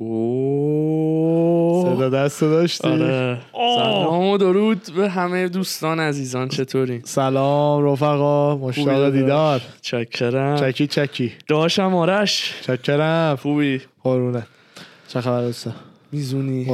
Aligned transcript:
اوه. 0.00 1.94
صدا 1.94 2.08
دست 2.08 2.40
داشتی؟ 2.40 2.88
آره. 2.88 3.40
سلام 3.52 4.28
و 4.28 4.38
درود 4.38 4.82
به 4.96 5.08
همه 5.08 5.48
دوستان 5.48 6.00
عزیزان 6.00 6.48
چطوری؟ 6.48 7.00
سلام 7.04 7.84
رفقا 7.84 8.56
مشتاق 8.56 9.10
دیدار. 9.10 9.62
چکرم. 9.82 10.56
چکی 10.56 10.86
چکی. 10.86 11.32
داشم 11.48 11.94
آرش. 11.94 12.54
چکرم. 12.62 13.36
خوبی؟ 13.36 13.80
قرونه 14.02 14.46
چه 15.08 15.20
خبر 15.20 15.40
دوستا؟ 15.42 15.72
میزونی. 16.12 16.64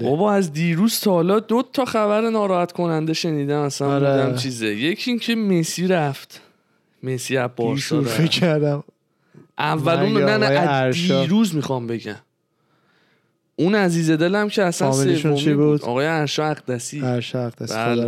بابا 0.00 0.32
از 0.32 0.52
دیروز 0.52 1.00
تا 1.00 1.10
حالا 1.10 1.40
دو 1.40 1.62
تا 1.72 1.84
خبر 1.84 2.20
ناراحت 2.30 2.72
کننده 2.72 3.12
شنیدم 3.12 3.60
اصلا 3.60 3.88
آره. 3.88 4.24
بودم 4.24 4.36
چیزه. 4.36 4.66
یکی 4.66 5.10
این 5.10 5.20
که 5.20 5.34
مسی 5.34 5.86
رفت. 5.86 6.40
مسی 7.02 7.36
از 7.36 7.50
بارسا 7.56 7.98
رفت 7.98 8.30
کردم. 8.30 8.84
اول 9.58 9.96
اون 9.96 10.12
مگه 10.12 10.24
نه 10.24 10.36
نه 10.38 10.46
از. 10.46 10.94
دیروز 10.94 11.54
می‌خوام 11.54 11.86
بگم. 11.86 12.16
اون 13.58 13.74
عزیز 13.74 14.10
دلم 14.10 14.48
که 14.48 14.62
اصلا 14.62 14.92
سومی 14.92 15.36
چی 15.36 15.54
بود؟ 15.54 15.82
آقای 15.82 16.06
ارشا 16.06 16.44
اقدسی 16.46 17.00
هر 17.00 17.20
شق 17.20 17.62
دست 17.62 17.76
بله. 17.76 18.04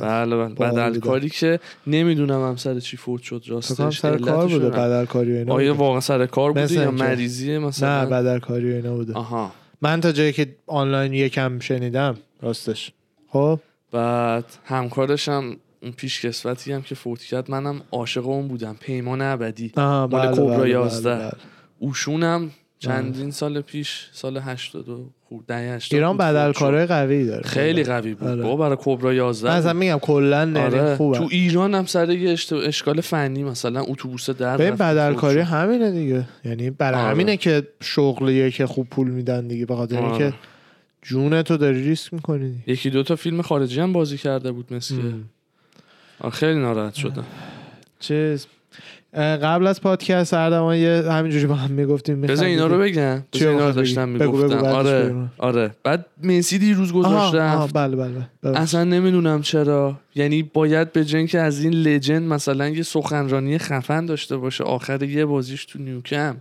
بله 0.00 0.36
بله 0.36 0.54
باحال 0.54 0.72
بدل 0.74 0.88
بوده. 0.88 1.00
کاری 1.00 1.28
که 1.28 1.60
نمی‌دونم 1.86 2.48
هم 2.48 2.56
سر 2.56 2.80
چی 2.80 2.96
فوت 2.96 3.22
شد 3.22 3.44
راستش 3.48 3.98
سر 3.98 4.18
کار 4.18 4.46
بوده 4.46 4.64
نه. 4.64 4.70
بدل 4.70 5.04
کاری 5.04 5.34
و 5.34 5.36
اینا 5.36 5.54
آیا. 5.54 5.74
واقعا 5.74 6.00
سر 6.00 6.26
کار 6.26 6.52
بوده 6.52 6.74
یا. 6.74 6.90
مریضیه 6.90 7.58
مثلا 7.58 8.04
نه 8.04 8.10
بدل 8.10 8.38
کاری 8.38 8.72
و 8.72 8.74
اینا 8.76 8.94
بوده 8.94 9.14
آها 9.14 9.52
من 9.82 10.00
تا 10.00 10.12
جایی 10.12 10.32
که 10.32 10.56
آنلاین 10.66 11.12
یکم 11.14 11.58
شنیدم 11.58 12.16
راستش 12.42 12.92
خب 13.28 13.60
بعد 13.92 14.44
همکارش 14.64 15.28
هم 15.28 15.56
اون 15.82 15.92
پیش 15.92 16.24
کسوتی 16.24 16.72
هم 16.72 16.82
که 16.82 16.94
فوت 16.94 17.22
کرد 17.22 17.50
منم 17.50 17.80
عاشق 17.92 18.26
اون 18.26 18.48
بودم 18.48 18.76
پیمان 18.80 19.22
ابدی 19.22 19.72
مال 19.76 20.06
بله، 20.08 20.32
کبرا 20.32 20.56
بله، 20.56 20.70
11. 20.70 21.10
بله، 21.10 21.18
بله. 21.24 21.32
اوشونم 21.78 22.50
چندین 22.78 23.30
سال 23.30 23.60
پیش 23.60 24.08
سال 24.12 24.36
82 24.36 25.10
خود 25.28 25.46
ده 25.46 25.74
80 25.74 25.94
ایران 25.94 26.16
بدل. 26.16 26.52
کارهای 26.52 26.86
قوی 26.86 27.26
داره 27.26 27.42
خیلی 27.42 27.84
قوی 27.84 28.14
بود 28.14 28.28
آره. 28.28 28.42
بابا 28.42 28.56
برای 28.56 28.76
کبرا 28.80 29.14
11 29.14 29.50
من 29.50 29.56
اصلا 29.56 29.72
بود. 29.72 29.80
میگم 29.80 29.98
کلا 29.98 30.40
آره. 30.40 30.60
آره. 30.60 30.96
خوبه 30.96 31.18
تو 31.18 31.28
ایران 31.30 31.74
هم 31.74 31.86
سر 31.86 32.10
یه 32.10 32.36
اشکال 32.66 33.00
فنی 33.00 33.44
مثلا 33.44 33.82
اتوبوس 33.82 34.30
در 34.30 34.56
به 34.56 34.70
بدل 34.70 35.14
کاری. 35.14 35.40
همینه 35.40 35.90
دیگه 35.90 36.24
یعنی 36.44 36.70
برای 36.70 37.00
آره. 37.00 37.10
همینه 37.10 37.36
که 37.36 37.68
شغلیه 37.82 38.50
که 38.50 38.66
خوب 38.66 38.88
پول 38.88 39.08
میدن 39.10 39.48
دیگه 39.48 39.66
به 39.66 39.76
خاطر 39.76 39.96
آره. 39.96 40.06
اینکه 40.08 40.34
جون 41.02 41.42
تو 41.42 41.56
داری 41.56 41.82
ریسک 41.82 42.14
می‌کنی 42.14 42.54
یکی 42.66 42.90
دو 42.90 43.02
تا 43.02 43.16
فیلم 43.16 43.42
خارجی 43.42 43.80
هم 43.80 43.92
بازی 43.92 44.18
کرده 44.18 44.52
بود 44.52 44.72
مثل 44.74 44.94
خیلی 46.32 46.60
ناراحت 46.60 46.94
شدم 46.94 47.24
چیز 48.00 48.46
قبل 49.16 49.66
از 49.66 49.80
پادکست 49.80 50.34
اردوان 50.34 50.76
یه 50.76 51.04
همینجوری 51.10 51.46
با 51.46 51.54
هم 51.54 51.70
می‌گفتیم 51.70 52.20
بذار 52.20 52.46
اینا 52.46 52.66
رو 52.66 52.78
بگم. 52.78 53.24
بذار 53.32 53.48
اینا 53.48 53.66
رو 53.66 53.72
داشتم 53.72 54.08
می‌گفتم. 54.08 54.64
آره 54.64 55.08
بگو. 55.08 55.24
آره. 55.38 55.70
بعد 55.84 56.06
مسی 56.22 56.58
دیروز 56.58 56.92
گذاشت 56.92 57.34
رفت. 57.34 57.74
بله 57.74 57.96
بله 57.96 58.28
بله. 58.42 58.60
اصلا 58.60 58.84
نمی‌دونم 58.84 59.42
چرا. 59.42 59.98
یعنی 60.14 60.42
باید 60.42 60.92
به 60.92 61.04
جن 61.04 61.26
که 61.26 61.38
از 61.38 61.64
این 61.64 61.72
لجند 61.72 62.22
مثلا 62.22 62.68
یه 62.68 62.82
سخنرانی 62.82 63.58
خفن 63.58 64.06
داشته 64.06 64.36
باشه 64.36 64.64
آخر 64.64 65.02
یه 65.02 65.24
بازیش 65.24 65.64
تو 65.64 65.78
نیوکمپ. 65.78 66.36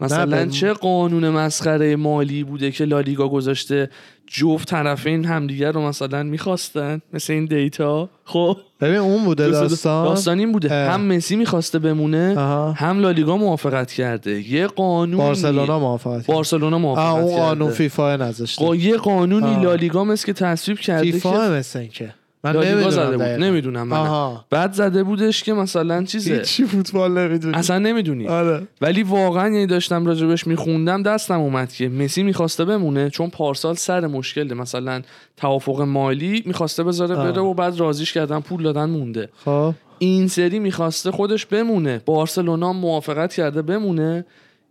مثلا 0.00 0.46
چه 0.46 0.72
قانون 0.72 1.28
مسخره 1.28 1.96
مالی 1.96 2.44
بوده 2.44 2.70
که 2.70 2.84
لالیگا 2.84 3.28
گذاشته 3.28 3.90
جفت 4.34 4.68
طرفین 4.68 5.24
همدیگر 5.24 5.72
رو 5.72 5.88
مثلا 5.88 6.22
می‌خواستن 6.22 7.00
مثل 7.12 7.32
این 7.32 7.44
دیتا. 7.44 8.08
خب. 8.24 8.56
ببین 8.80 8.96
اون 8.96 9.24
بوده 9.24 9.48
داستان. 9.48 10.04
داستان 10.04 10.38
این 10.38 10.52
بوده. 10.52 10.74
اه. 10.74 10.92
هم 10.94 11.00
مسی 11.00 11.36
می‌خواسته 11.36 11.78
بمونه. 11.78 12.34
هم 12.76 13.00
لالیگا 13.00 13.36
موافقت 13.36 13.92
کرده. 13.92 14.50
یه 14.50 14.66
قانون 14.66 15.18
بارسلونا 15.18 15.78
موافقت. 15.78 16.26
بارسلونا 16.26 16.78
موافقت 16.78 17.22
اون 17.22 17.30
کرده. 17.30 17.42
قانون 17.42 17.70
فیفا 17.70 18.16
نذاشته 18.16 18.76
یه 18.76 18.96
قانونی. 18.96 19.62
لالیگا 19.62 20.04
مثل 20.04 20.26
که 20.26 20.32
تصویب 20.32 20.78
کرده 20.78 21.06
که 21.06 21.12
فیفا 21.12 21.50
مثل 21.50 21.86
که. 21.86 22.14
من 22.44 22.52
لالیگا 22.52 22.90
زده 22.90 23.04
نمی‌دونم 23.06 23.34
بود. 23.36 23.44
نمی‌دونم 23.44 23.88
من. 23.88 24.36
بعد 24.50 24.72
زده 24.72 25.02
بودش 25.02 25.42
که 25.42 25.52
مثلا 25.52 26.04
چیزه؟ 26.04 26.34
هیچی 26.34 26.64
فوتبال 26.64 27.18
نمی‌دونی. 27.18 27.54
اصلا 27.54 27.78
نمی‌دونی. 27.78 28.28
آره. 28.28 28.62
ولی 28.80 29.02
واقعا 29.02 29.48
یعنی 29.48 29.66
داشتم 29.66 30.06
راجبش 30.06 30.46
میخوندم 30.46 31.02
دستم 31.02 31.40
اومد 31.40 31.72
که 31.72 31.88
مسی 31.88 32.22
می‌خواسته 32.22 32.64
بمونه 32.64 33.10
چون 33.10 33.30
پارسال 33.30 33.74
سر 33.74 34.06
مشکل 34.06 34.54
مثلا 34.54 35.02
توافق 35.36 35.80
مالی 35.80 36.42
می‌خواسته 36.46 36.84
بذاره 36.84 37.14
آه. 37.14 37.32
بره 37.32 37.42
و 37.42 37.54
بعد 37.54 37.80
رازیش 37.80 38.12
کردن 38.12 38.40
پول 38.40 38.62
دادن 38.62 38.84
مونده. 38.84 39.28
خب. 39.44 39.74
این 39.98 40.28
سری 40.28 40.58
می‌خواسته 40.58 41.10
خودش 41.10 41.46
بمونه. 41.46 42.02
بارسلونا 42.06 42.72
موافقت 42.72 43.34
کرده 43.34 43.62
بمونه. 43.62 44.24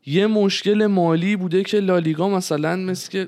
یه 0.06 0.28
مشکل 0.28 0.86
مالی 0.86 1.36
بوده 1.36 1.64
که 1.64 1.80
لالیگا 1.80 2.30
مثلا 2.30 2.76
مثل 2.76 3.12
که 3.12 3.28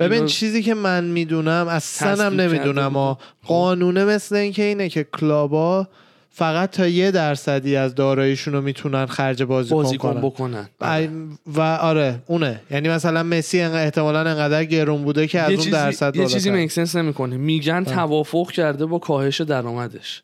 ببین 0.00 0.12
اینو 0.12 0.26
چیزی 0.26 0.62
که 0.62 0.74
من 0.74 1.04
می‌دونم 1.04 1.66
اصلا 1.68 2.24
هم 2.24 2.40
نمی‌دونم. 2.40 2.88
بود. 2.88 2.96
ها 2.96 3.18
قانونه 3.46 4.04
مثل 4.04 4.34
این 4.34 4.52
که 4.52 4.62
اینه 4.62 4.88
که 4.88 5.06
کلابا 5.20 5.88
فقط 6.32 6.70
تا 6.70 6.86
یه 6.86 7.10
درصدی 7.10 7.76
از 7.76 7.94
داراییشون 7.94 8.54
رو 8.54 8.60
می‌تونن 8.60 9.06
خرج 9.06 9.42
بازیکن 9.42 9.82
بازیکن 9.82 10.12
کنن. 10.12 10.20
بکنن. 10.20 10.68
ای- 10.82 11.08
و 11.46 11.60
آره 11.60 12.22
اونه. 12.26 12.60
یعنی 12.70 12.88
مثلا 12.88 13.22
مسی 13.22 13.60
احتمالا 13.60 14.18
انقدر 14.18 14.64
گرون 14.64 15.04
بوده 15.04 15.26
که 15.26 15.40
از 15.40 15.48
اون 15.50 15.56
چیزی, 15.58 15.70
درصد 15.70 16.16
یه 16.16 16.26
چیزی. 16.26 16.50
مکسنس 16.50 16.96
نمی‌کنه. 16.96 17.36
میگن 17.36 17.84
توافق 17.84 18.50
کرده 18.50 18.86
با 18.86 18.98
کاهش 18.98 19.40
درآمدش. 19.40 20.22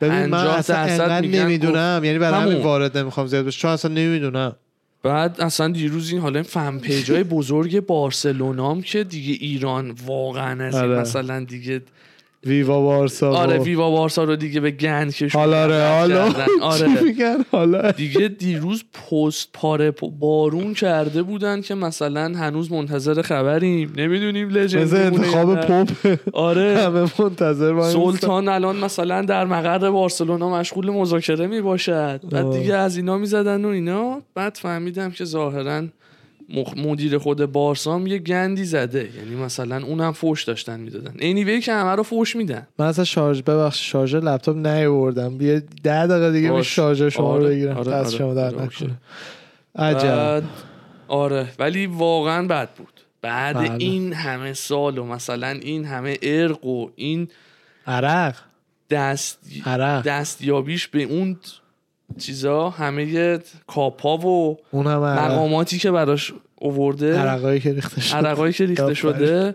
ببین 0.00 0.26
من 0.26 0.28
50 0.30 0.58
اصلا 0.58 0.76
انقدر 0.76 1.20
نمی‌دونم. 1.26 2.00
یعنی 2.04 2.18
برای 2.18 2.40
همین. 2.40 2.62
وارد 2.62 2.98
نمی‌خوام 2.98 3.26
زیاد 3.26 3.44
بشم. 3.44 3.60
چون 3.60 3.70
اصلا 3.70 3.90
نمی‌دونم. 3.90 4.56
بعد 5.06 5.40
اصلا 5.40 5.68
دیروز 5.68 6.12
این 6.12 6.20
حالا 6.20 6.34
این 6.38 6.48
فن 6.48 6.78
پیجای 6.78 7.24
بزرگ 7.36 7.86
بارسلونام 7.86 8.82
که 8.82 9.04
دیگه 9.04 9.46
ایران 9.46 9.94
واقعا 10.06 10.64
از 10.64 10.74
آره. 10.74 11.00
مثلا 11.00 11.44
دیگه 11.44 11.82
ویوا 12.44 12.80
بارسا 12.82 13.32
و- 13.32 13.34
آره 13.34 13.58
ویوا 13.58 13.90
بارسا 13.90 14.24
رو 14.24 14.36
دیگه 14.36 14.60
به 14.60 14.70
گند 14.70 15.14
کشوندن 15.14 15.38
حالا 15.40 15.66
رئال. 15.66 16.12
آره 16.60 17.02
میگن 17.02 17.36
حالا 17.52 17.90
دیگه 17.90 18.28
دیروز 18.28 18.84
پست 19.10 19.48
پاره 19.52 19.90
بارون 20.18 20.74
کرده 20.74 21.22
بودن 21.22 21.60
که 21.60 21.74
مثلا 21.74 22.22
هنوز 22.38 22.72
منتظر 22.72 23.22
خبریم 23.22 23.92
نمی‌دونیم 23.96 24.48
لژند 24.48 24.94
انتخاب. 24.94 25.60
پاپ 25.60 25.88
آره 26.32 26.78
همه 26.78 27.00
منتظر. 27.18 27.80
سلطان 27.82 28.48
الان 28.48 28.76
مثلا 28.76 29.22
در 29.22 29.44
مقر 29.44 29.90
بارسلونا 29.90 30.50
مشغول 30.50 30.90
مذاکره 30.90 31.46
می 31.46 31.60
باشد 31.60 32.20
بعد. 32.30 32.50
دیگه 32.50 32.74
از 32.74 32.96
اینا 32.96 33.18
می‌زدن 33.18 33.64
و 33.64 33.68
اینا 33.68 34.22
بعد 34.34 34.58
فهمیدم 34.62 35.10
که 35.10 35.24
ظاهرا 35.24 35.82
مخ- 36.48 36.78
مدیر 36.78 37.18
خود 37.18 37.52
بارسام 37.52 38.06
یه 38.06 38.18
گندی 38.18 38.64
زده. 38.64 39.10
یعنی 39.16 39.34
مثلا 39.36 39.86
اونم 39.86 40.12
فوش 40.12 40.44
داشتن 40.44 40.80
می‌دادن. 40.80 41.14
انیوی 41.18 41.60
که 41.60 41.72
همه 41.72 41.90
رو 41.94 42.02
فوش 42.02 42.36
میدن. 42.36 42.66
من 42.78 42.86
اصلا 42.86 43.04
شارژ 43.04 43.42
ببخش 43.42 43.90
شارژر 43.92 44.20
لپتاپ 44.20 44.56
نیاوردم. 44.56 45.38
بیا 45.38 45.60
ده 45.82 46.06
دقیقه 46.06 46.32
دیگه 46.32 46.48
می 46.48 46.54
باش. 46.56 46.76
شارژر 46.76 47.08
شما 47.08 47.36
رو 47.36 47.44
آره، 47.44 47.54
بگیرم. 47.54 47.76
آره، 47.76 47.94
آره، 47.94 48.10
شما 48.10 48.34
در 48.34 48.54
آره،. 48.54 48.62
نکنه. 48.62 48.94
عجب. 49.76 50.42
آره. 51.08 51.48
ولی 51.58 51.86
واقعا 51.86 52.46
بد 52.46 52.70
بود. 52.74 53.00
بعد 53.22 53.56
بله. 53.56 53.72
این 53.78 54.12
همه 54.12 54.52
سال 54.52 54.98
و 54.98 55.04
مثلا 55.04 55.48
این 55.48 55.84
همه 55.84 56.18
ارق 56.22 56.64
و 56.64 56.90
این 56.96 57.28
عرق. 57.86 58.34
دست 58.90 59.38
عرق. 59.66 60.02
دستیابیش 60.02 60.88
به 60.88 61.02
اون 61.02 61.36
چیزا 62.18 62.70
همه 62.70 63.38
کاپا 63.66 64.16
و 64.16 64.58
اون 64.70 64.86
هم 64.86 64.98
مقاماتی 65.02 65.78
که 65.78 65.90
براش 65.90 66.32
اوورده 66.56 67.18
عرقایی 67.18 67.60
که 67.60 67.72
ریخته 67.72 68.00
شد 68.00 68.14
عرقایی 68.14 68.52
که 68.52 68.66
ریخته. 68.66 68.94
شده 68.94 69.54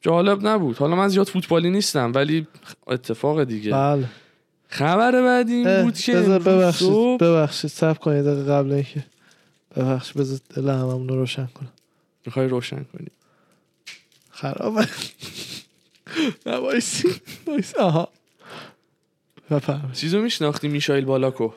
جالب 0.00 0.46
نبود. 0.46 0.76
حالا 0.76 0.96
من 0.96 1.08
زیاد 1.08 1.26
فوتبالی 1.28 1.70
نیستم 1.70 2.12
ولی 2.14 2.46
اتفاق 2.86 3.44
دیگه. 3.44 3.72
بله. 3.72 4.04
خبر 4.68 5.22
بعدی 5.22 5.52
این 5.54 5.82
بود 5.82 5.94
که 5.98 6.14
ببخشید 6.14 6.88
صبح- 6.88 7.22
ببخشید 7.22 7.70
صبر 7.70 7.98
کنید 7.98 8.24
دقیقه 8.24 8.52
قبل 8.52 8.72
اینکه 8.72 9.04
ببخشید 9.76 10.16
بذار 10.16 10.38
دل 10.56 10.68
هممون 10.68 11.08
رو 11.08 11.16
روشن 11.16 11.46
کنم. 11.54 11.72
می‌خوای 12.26 12.48
روشن 12.48 12.84
کنی. 12.92 13.08
خرابه. 14.30 14.88
نه 16.46 16.56
وایسی 16.56 17.08
وایسی. 17.46 17.76
آها. 17.76 18.08
بفرمایید. 19.50 19.92
چیزو 19.92 20.22
میشناختی 20.22 20.68
میشایل 20.68 21.04
بالاک 21.04 21.35
و؟ 21.35 21.50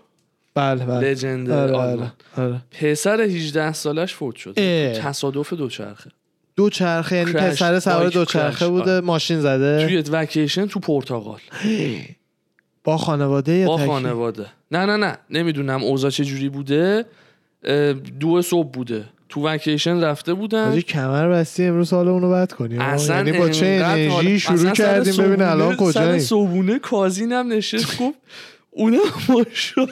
بله 0.56 0.86
بله. 0.86 1.12
legend 1.12 1.52
آره 1.52 1.76
آره 1.76 2.12
آره. 2.38 2.62
پسر 2.72 3.22
18 3.22 3.74
سالش 3.74 4.14
فوت 4.14 4.36
شد. 4.36 4.54
تصادف 4.94 5.54
دوچرخه. 5.54 6.12
دو 6.56 6.70
چرخه 6.70 7.16
یعنی 7.16 7.34
پسر 7.34 7.80
سوار 7.80 8.00
بایک 8.00 8.14
دو 8.14 8.26
چرخه 8.26 8.60
کرش. 8.60 8.70
بوده 8.70 8.92
آره. 8.92 9.06
ماشین 9.06 9.40
زده. 9.42 9.88
توی 9.88 10.04
وکیشن 10.12 10.66
تو 10.66 10.80
پرتغال 10.80 11.40
با 12.84 12.98
خانواده 12.98 13.54
یا 13.54 13.68
با؟ 13.68 13.78
خانواده. 13.78 14.46
نه 14.72 14.86
نه 14.86 14.98
نه. 14.98 15.18
نمی‌دونم 15.30 15.84
اوضاع 15.84 16.10
چه 16.12 16.26
جوری 16.26 16.50
بوده. 16.50 17.06
دو 18.20 18.42
صبح 18.42 18.70
بوده. 18.72 19.06
تو 19.36 19.42
وکیشن 19.42 20.04
رفته 20.04 20.34
بودن. 20.34 20.70
حاجی 20.70 20.82
کمر 20.82 21.30
بستی 21.30 21.64
امروز 21.66 21.94
حالا 21.94 22.12
اونو 22.12 22.32
بد 22.32 22.52
کنی. 22.52 22.76
ها؟ 22.76 22.84
اصلا 22.84 23.16
یعنی 23.16 23.32
با 23.32 23.50
چه 23.50 23.66
انرژی 23.66 24.40
شروع 24.40 24.72
کردیم؟ 24.72 25.18
ببین 25.18 25.42
الان 25.42 25.72
سر 25.72 25.84
کجاییم 25.84 26.20
صبحونه 26.20 26.80
کازینم 26.80 27.54
نشست 27.54 28.02
گفت 28.02 28.18
اونم 28.72 29.00
ماشا 29.30 29.88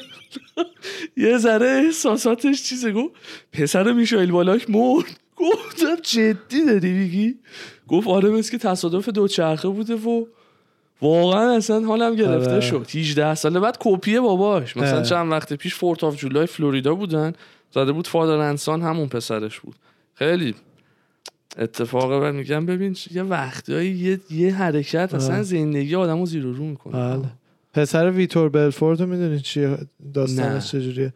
یه 1.18 1.38
ذره 1.38 1.68
احساساتش 1.86 2.64
چیزه 2.64 2.92
گفت 2.92 3.16
پسر 3.54 3.94
میشایل 3.94 4.32
بالاک 4.32 4.70
مرد. 4.70 5.20
گفتم 5.36 5.96
جدی 6.04 6.66
داری 6.66 6.92
میگی؟ 6.94 7.36
گفت 7.88 8.08
آره 8.08 8.30
مثل 8.30 8.52
که 8.52 8.58
تصادف 8.58 9.10
دوچرخه 9.10 9.68
بوده 9.68 9.96
و 9.96 10.26
واقعا 11.02 11.56
اصلا 11.56 11.80
حالم 11.86 12.16
گرفته 12.16 12.52
آره. 12.52 12.62
شد. 12.62 12.88
18 12.96 13.36
ساله. 13.36 13.60
بعد 13.60 13.78
کپی 13.80 14.20
باباش. 14.20 14.78
مثلا. 14.78 15.02
چند 15.02 15.32
وقت 15.32 15.54
پیش 15.54 15.76
Fourth 15.76 16.04
of 16.04 16.16
July 16.16 16.46
فلوریدا 16.46 16.96
بودن. 16.96 17.34
زده 17.74 17.92
بود 17.92 18.08
father 18.08 18.38
and 18.38 18.60
son 18.60 18.82
همون 18.82 19.08
پسرش 19.08 19.60
بود 19.60 19.76
خیلی 20.14 20.56
اتفاقه 21.58 22.16
و 22.16 22.32
میگم 22.34 22.66
ببین 22.66 22.96
یه 23.12 23.24
وقتایی 23.24 23.92
یه, 23.92 24.20
یه 24.32 24.54
حرکت 24.56 25.14
اصلا 25.14 25.36
آه. 25.36 25.44
زندگی 25.44 25.96
آدمو 25.96 26.26
زیر 26.26 26.46
و 26.46 26.54
رو 26.54 26.64
می‌کنه 26.64 26.94
بله 26.94 27.26
پسر 27.74 28.10
ویتور 28.12 28.50
بلفورد 28.50 29.02
رو 29.02 29.08
می‌دونی 29.08 29.40
چیه 29.40 29.78
داستانش. 30.14 30.72
چجوریه 30.72 31.14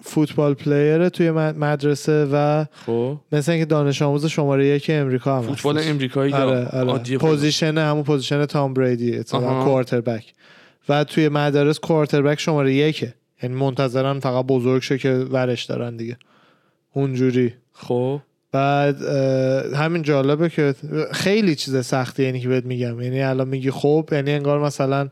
فوتبال 0.00 0.54
player 0.54 1.02
ه 1.02 1.10
توی 1.10 1.30
مد- 1.30 1.56
مدرسه 1.58 2.28
و 2.32 2.64
خب 2.86 3.18
مثل 3.32 3.52
اینکه 3.52 3.64
دانش 3.66 4.02
آموز 4.02 4.26
شماره 4.26 4.66
یک 4.66 4.86
امریکا 4.94 5.36
هم 5.36 5.42
فوتبال. 5.42 5.78
امریکایی 5.78 6.32
آره 6.32 6.68
آره؟ 6.68 7.18
position 7.18 7.78
همون 7.78 8.02
position 8.02 8.46
تام 8.46 8.74
بریدی 8.74 9.22
آها. 9.32 9.64
quarterback 9.64 10.34
و 10.88 11.04
توی 11.04 11.28
مدارس 11.28 11.78
quarterback 11.78 12.40
شماره 12.40 12.74
یکه 12.74 13.14
یعنی 13.42 13.54
منتظرن 13.54 14.20
فقط 14.20 14.46
بزرگ 14.46 14.82
شه 14.82 14.98
که 14.98 15.12
ورش 15.12 15.64
دارن 15.64 15.96
دیگه. 15.96 16.16
اونجوری. 16.92 17.54
خب. 17.72 18.20
بعد 18.52 19.02
همین 19.74 20.02
جالبه 20.02 20.48
که 20.48 20.74
خیلی 21.12 21.54
چیز 21.54 21.86
سختی 21.86 22.22
یعنی 22.22 22.40
که 22.40 22.48
بهت 22.48 22.64
میگم. 22.64 23.00
یعنی 23.00 23.22
الان 23.22 23.48
میگی 23.48 23.70
خب 23.70 24.08
یعنی 24.12 24.32
انگار 24.32 24.60
مثلا 24.60 25.08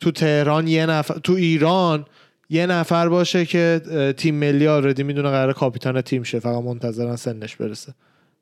تو 0.00 0.10
تهران 0.10 0.68
یه 0.68 0.86
نفر 0.86 1.14
تو 1.14 1.32
ایران 1.32 2.06
یه 2.50 2.66
نفر 2.66 3.08
باشه 3.08 3.44
که 3.44 3.80
تیم 4.16 4.34
ملی 4.34 4.66
آردی 4.66 5.02
می‌دونه 5.02 5.30
قرار 5.30 5.52
کاپیتان 5.52 6.00
تیم 6.00 6.22
شه 6.22 6.38
فقط 6.38 6.62
منتظرن 6.62 7.16
سنش 7.16 7.56
برسه. 7.56 7.94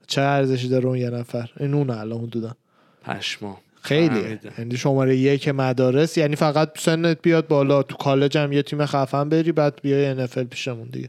چه 0.07 0.21
ارزشی 0.21 0.69
داره 0.69 0.87
اون 0.87 0.99
یه 0.99 1.11
نفر؟ 1.11 1.51
این 1.61 1.75
اون 1.75 1.91
الان 1.91 2.21
حدودا. 2.21 2.57
پشما 3.05 3.61
خیلی. 3.85 4.39
یعنی 4.59 4.77
شماره 4.77 5.17
یک 5.17 5.49
مدارس 5.49 6.19
یعنی 6.19 6.37
فقط 6.37 6.79
سنت 6.79 7.19
بیاد 7.23 7.49
بالا. 7.49 7.83
تو 7.83 7.97
کالج 7.97 8.39
هم 8.39 8.53
یه 8.53 8.63
تیم 8.63 8.87
خفن 8.87 9.29
بری 9.29 9.53
بعد 9.53 9.81
بیای 9.83 10.27
NFL 10.27 10.45
پیشمون 10.51 10.89
دیگه. 10.89 11.09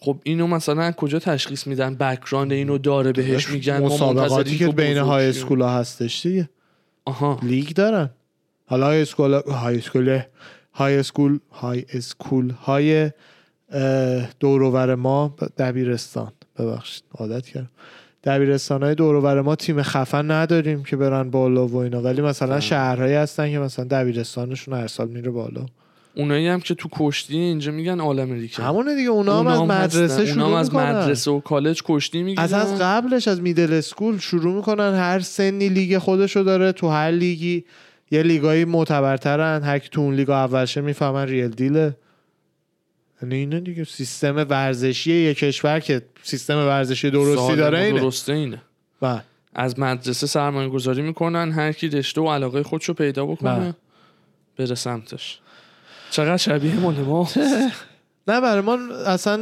خب 0.00 0.18
اینو 0.22 0.46
مثلا 0.46 0.92
کجا 0.92 1.18
تشخیص 1.18 1.66
میدن؟ 1.66 1.94
background 1.94 2.52
اینو 2.52 2.78
داره 2.78 3.12
بهش 3.12 3.48
میگن 3.50 3.82
مسابقاتی 3.82 4.58
که 4.58 4.68
بین 4.68 4.96
high 4.96 5.32
شی. 5.32 5.38
school 5.38 5.60
ها 5.60 5.78
هستش 5.78 6.26
دیگه. 6.26 6.48
آها. 7.04 7.40
لیگ 7.42 7.68
دارن. 7.68 8.10
حالا 8.66 8.86
high 8.86 9.02
school 9.02 9.34
high 9.34 9.78
school 9.78 10.20
high 10.72 10.96
school 10.98 11.38
high 11.50 11.84
school 11.92 12.50
های 12.50 13.10
اه، 13.70 14.28
دوروبر 14.40 14.94
ما 14.94 15.36
دبیرستان. 15.58 16.32
ببخشید 16.58 17.04
عادت 17.18 17.46
کردم. 17.46 17.70
دبیرستان 18.24 18.82
های 18.82 18.94
دوروبر 18.94 19.40
ما 19.40 19.56
تیم 19.56 19.82
خفن 19.82 20.30
نداریم 20.30 20.82
که 20.82 20.96
برن 20.96 21.30
بالا 21.30 21.66
و 21.66 21.76
اینا. 21.76 22.02
ولی 22.02 22.22
مثلا. 22.22 22.60
شهرهایی 22.60 23.14
هستن 23.14 23.50
که 23.50 23.58
مثلا 23.58 23.84
دبیرستانشون 23.84 24.74
هر 24.74 24.86
سال 24.86 25.08
میره 25.08 25.30
بالا. 25.30 25.66
اونایی 26.16 26.48
هم 26.48 26.60
که 26.60 26.74
تو 26.74 26.88
کشتی 26.92 27.36
اینجا 27.36 27.72
میگن 27.72 28.00
All 28.00 28.18
America. 28.18 28.62
همونه 28.62 28.94
دیگه 28.94 29.08
اونا 29.08 29.38
هم 29.38 29.46
از 29.46 29.60
مدرسه 29.60 30.26
شروع 30.26 30.54
از 30.54 30.74
می‌کنن. 30.74 30.92
مدرسه 30.92 31.30
و 31.30 31.40
کالج 31.40 31.82
کشتی 31.84 32.22
می‌گیرن. 32.22 32.44
از 32.44 32.52
از 32.52 32.78
قبلش 32.80 33.28
از 33.28 33.40
middle 33.40 33.72
school 33.72 34.18
شروع 34.18 34.54
می‌کنن. 34.54 34.94
هر 34.94 35.20
سنی 35.20 35.68
لیگ 35.68 35.98
خودشو 35.98 36.42
داره. 36.42 36.72
تو 36.72 36.88
هر 36.88 37.10
لیگی 37.10 37.64
یه 38.10 38.22
لیگایی 38.22 38.64
معتبرترن. 38.64 39.62
هر 39.62 39.78
کی 39.78 39.88
تو 39.88 40.00
اون 40.00 40.14
لیگ 40.14 40.30
اولشه 40.30 40.80
می‌فهمن 40.80 41.26
real 41.26 41.48
deal 41.48 41.86
ه 41.86 41.96
یعنی 43.24 43.36
اینه 43.36 43.60
دیگه 43.60 43.84
سیستم 43.84 44.36
ورزشی 44.36 45.12
یه 45.12 45.34
کشور 45.34 45.80
که 45.80 46.02
سیستم 46.22 46.56
ورزشی 46.56 47.10
درستی 47.10 47.56
داره 47.56 47.78
اینه. 47.78 48.00
درسته 48.00 48.32
اینه. 48.32 48.62
بله. 49.00 49.22
از 49.54 49.78
مدرسه 49.78 50.26
سرمایه 50.26 50.68
گذاری 50.68 51.02
می‌کنن 51.02 51.52
هر 51.52 51.72
کی 51.72 51.88
رشته 51.88 52.20
و 52.20 52.30
علاقه 52.30 52.62
خودشو 52.62 52.94
پیدا 52.94 53.26
بکنه 53.26 53.58
بله. 53.58 53.74
بره 54.58 54.74
سمتش. 54.74 55.38
چقدر 56.10 56.36
شبیه 56.36 56.74
مال 56.74 56.94
ما؟ 56.94 57.28
نه 58.28 58.40
برای 58.40 58.60
ما 58.60 58.78
اصلا 59.06 59.38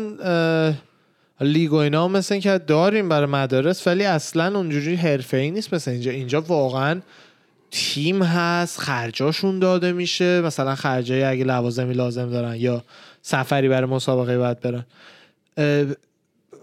لیگ 1.41 1.73
و 1.73 1.77
اینا 1.77 2.09
مثل 2.09 2.41
که 2.41 2.59
داریم 2.59 3.09
برای 3.09 3.27
مدارس 3.27 3.87
ولی 3.87 4.05
اصلا 4.05 4.59
اونجوری 4.59 4.95
حرفه 4.95 5.37
ای 5.37 5.51
نیست. 5.51 5.75
مثل 5.75 5.91
اینجا 5.91 6.11
اینجا 6.11 6.41
واقعا 6.41 7.01
تیم 7.71 8.23
هست 8.23 8.81
خرجاشون 8.81 9.59
داده 9.59 9.93
میشه. 9.93 10.41
مثلا 10.41 10.75
خرجای 10.75 11.23
اگه 11.23 11.45
لوازمی 11.45 11.95
لازم 11.95 12.31
دارن 12.31 12.57
یا 12.57 12.85
سفری 13.23 13.69
برای 13.69 13.91
مسابقه 13.91 14.39
باید 14.39 14.61
برن. 14.61 14.85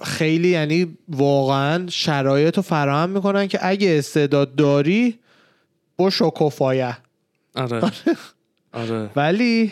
خیلی 0.03 0.47
یعنی 0.47 0.97
واقعا 1.09 1.88
شرایط 1.89 2.57
رو 2.57 2.63
فراهم 2.63 3.09
می‌کنن 3.09 3.47
که 3.47 3.59
اگه 3.61 3.97
استعداد 3.97 4.56
داری 4.56 5.19
با 5.97 6.09
شکوفایه 6.09 6.97
آره. 7.56 7.81
آره. 8.73 9.09
ولی 9.15 9.71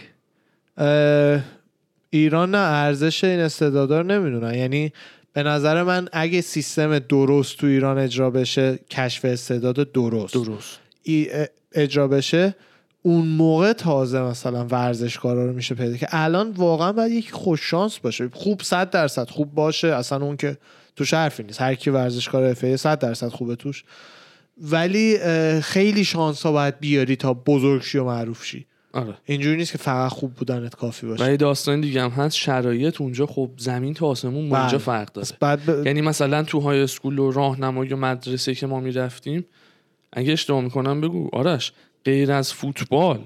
اه، 0.78 1.42
ایران 2.10 2.52
نه 2.52 2.58
ارزش 2.58 3.24
این 3.24 3.40
استعدادا 3.40 4.02
رو 4.02 4.08
نمی‌دونن. 4.08 4.54
یعنی 4.54 4.94
به 5.34 5.44
نظر 5.44 5.84
من 5.84 6.10
اگه 6.12 6.42
سیستم 6.42 7.00
درست 7.00 7.58
تو 7.58 7.68
ایران 7.68 7.98
اجرا 7.98 8.30
بشه 8.30 8.80
کشف 8.90 9.26
استعداد 9.26 9.92
درست. 9.92 10.34
درست. 10.34 10.80
اجرا 11.72 12.08
بشه 12.08 12.56
اون 13.02 13.28
موقع 13.28 13.74
تازه 13.74 14.22
مثلا 14.22 14.66
ورزشکارا 14.66 15.46
رو 15.46 15.54
میشه 15.54 15.76
پیدا 15.76 15.98
که 15.98 16.08
الان 16.12 16.52
واقعا 16.52 16.92
باید 16.92 17.12
یکی 17.12 17.32
خوش 17.32 17.62
شانس 17.70 18.00
باشه. 18.00 18.30
خوب 18.34 18.62
صد 18.62 18.90
درصد 18.90 19.30
خوب 19.30 19.54
باشه. 19.54 19.88
اصلا 19.88 20.26
اون 20.26 20.38
که 20.38 20.58
توش 20.96 21.14
حرفی 21.14 21.44
نیست. 21.44 21.62
هر 21.62 21.76
کی 21.76 21.90
ورزشکار 21.90 22.44
اف 22.44 22.76
صد 22.76 23.00
درصد 23.00 23.28
خوبه 23.28 23.56
توش. 23.56 23.84
ولی 24.62 25.18
خیلی 25.62 26.06
شانس 26.06 26.46
ها 26.46 26.52
باید 26.52 26.80
بیاری 26.80 27.16
تا 27.16 27.34
بزرگ 27.34 27.82
شی 27.82 27.98
و 27.98 28.04
معروف 28.04 28.46
شی. 28.46 28.66
آره. 28.94 29.14
اینجوری 29.26 29.58
نیست 29.58 29.72
که 29.72 29.78
فقط 29.78 30.12
خوب 30.12 30.34
بودنت 30.34 30.76
کافی 30.76 31.08
باشه. 31.08 31.26
و 31.26 31.30
یه 31.30 31.38
داستان 31.38 31.82
دیگه 31.82 32.02
هم 32.02 32.10
هست. 32.10 32.36
شرایط 32.36 33.02
اونجا 33.02 33.26
خب 33.26 33.50
زمین 33.58 33.94
تا 33.94 34.08
آسمون 34.08 34.50
با 34.50 34.58
اینجا 34.58 34.78
بله. 34.78 34.86
فرق 34.86 35.12
داره. 35.12 35.28
بعد 35.40 35.66
ب... 35.66 35.86
یعنی 35.86 36.02
مثلا 36.02 36.44
تو 36.44 36.60
high 36.60 36.82
school 36.82 37.20
و 37.20 37.32
راهنمایی 37.32 37.94
و 37.94 37.96
مدرسه 37.96 38.56
که 38.56 38.68
ما 38.68 38.80
می‌رفتیم 38.80 39.46
اگه 40.14 40.34
اشتباه 40.34 40.62
می‌کنم 40.62 41.02
بگو. 41.02 41.30
آرش 41.34 41.72
غیر 42.08 42.32
از 42.32 42.54
فوتبال 42.54 43.20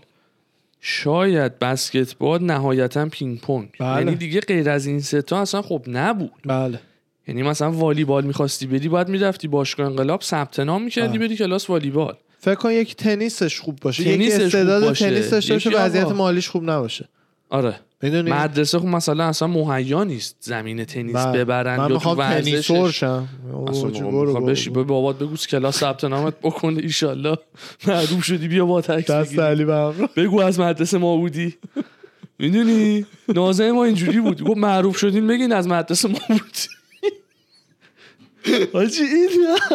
شاید 0.79 1.59
بسکتبال 1.59 2.43
نهایتا 2.43 3.05
پینگ 3.05 3.39
پونگ 3.39 3.69
بله. 3.79 3.97
یعنی 3.97 4.15
دیگه 4.15 4.39
غیر 4.39 4.69
از 4.69 4.85
این 4.85 4.99
سه 4.99 5.27
تا 5.27 5.41
اصلا 5.41 5.61
خب 5.61 5.83
نبود 5.87 6.41
بله 6.45 6.79
یعنی 7.27 7.43
مثلا 7.43 7.71
والیبال 7.71 8.25
می‌خواستی 8.25 8.67
بری 8.67 8.89
باید 8.89 9.09
می‌رفتی 9.09 9.47
باشگاه 9.47 9.85
انقلاب 9.85 10.21
ثبت 10.21 10.59
نام 10.59 10.83
می‌کردی. 10.83 11.17
بری 11.17 11.37
کلاس 11.37 11.69
والیبال 11.69 12.17
فکر 12.39 12.55
کن 12.55 12.71
یک 12.71 12.95
تنیسش 12.95 13.59
خوب 13.59 13.79
باشه 13.81 14.03
تنیسش 14.03 14.35
یک 14.35 14.41
استعداد 14.41 14.83
باشه. 14.83 15.09
تنیس 15.09 15.29
داشته 15.29 15.77
وضعیت. 15.77 16.07
مالیش 16.07 16.49
خوب 16.49 16.69
نباشه 16.69 17.09
آره. 17.51 17.79
می‌دونی؟ 18.03 18.31
مدرسه 18.31 18.79
خب 18.79 18.85
مثلا 18.85 19.23
اصلا 19.23 19.47
مهیا 19.47 20.03
نیست 20.03 20.35
زمین 20.39 20.85
تنیس 20.85 21.15
بله. 21.15 21.37
ببرن 21.43 21.77
من 21.77 21.91
یا 21.91 21.97
تو 21.97 22.09
ورزشش. 22.09 22.99
شم 22.99 23.27
بشی. 24.47 24.69
به 24.69 24.83
بابات 24.83 25.19
بگو 25.19 25.35
کلاس 25.35 25.77
ثبت 25.77 26.03
نامت 26.03 26.33
بکنه 26.39 26.81
ایشالله. 26.81 27.37
معروف 27.87 28.23
شدی 28.23 28.47
بیا 28.47 28.65
با 28.65 28.81
تکس 28.81 29.11
دست. 29.11 29.39
علی 29.39 29.65
بگو 30.15 30.41
از 30.41 30.59
مدرسه 30.59 30.97
ما 30.97 31.17
بودی. 31.17 31.57
می‌دونی؟ 32.39 33.05
ناظم 33.27 33.71
ما 33.71 33.83
اینجوری 33.83 34.19
بود. 34.19 34.43
گفت 34.43 34.57
معروف 34.57 34.97
شدین 34.97 35.27
بگین 35.27 35.51
از 35.51 35.67
مدرسه 35.67 36.09
ما 36.09 36.19
بودی. 36.27 36.67
حاجی 38.73 39.03
این 39.03 39.29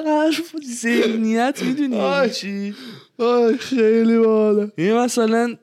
حرف 0.06 0.52
ذهنیت 0.80 1.62
می‌دونی؟ 1.62 2.30
چی؟ 2.30 2.75
آی 3.18 3.59
خیلی 3.59 4.18
بالا 4.18 4.68
این 4.76 4.92
مثلا 4.97 5.54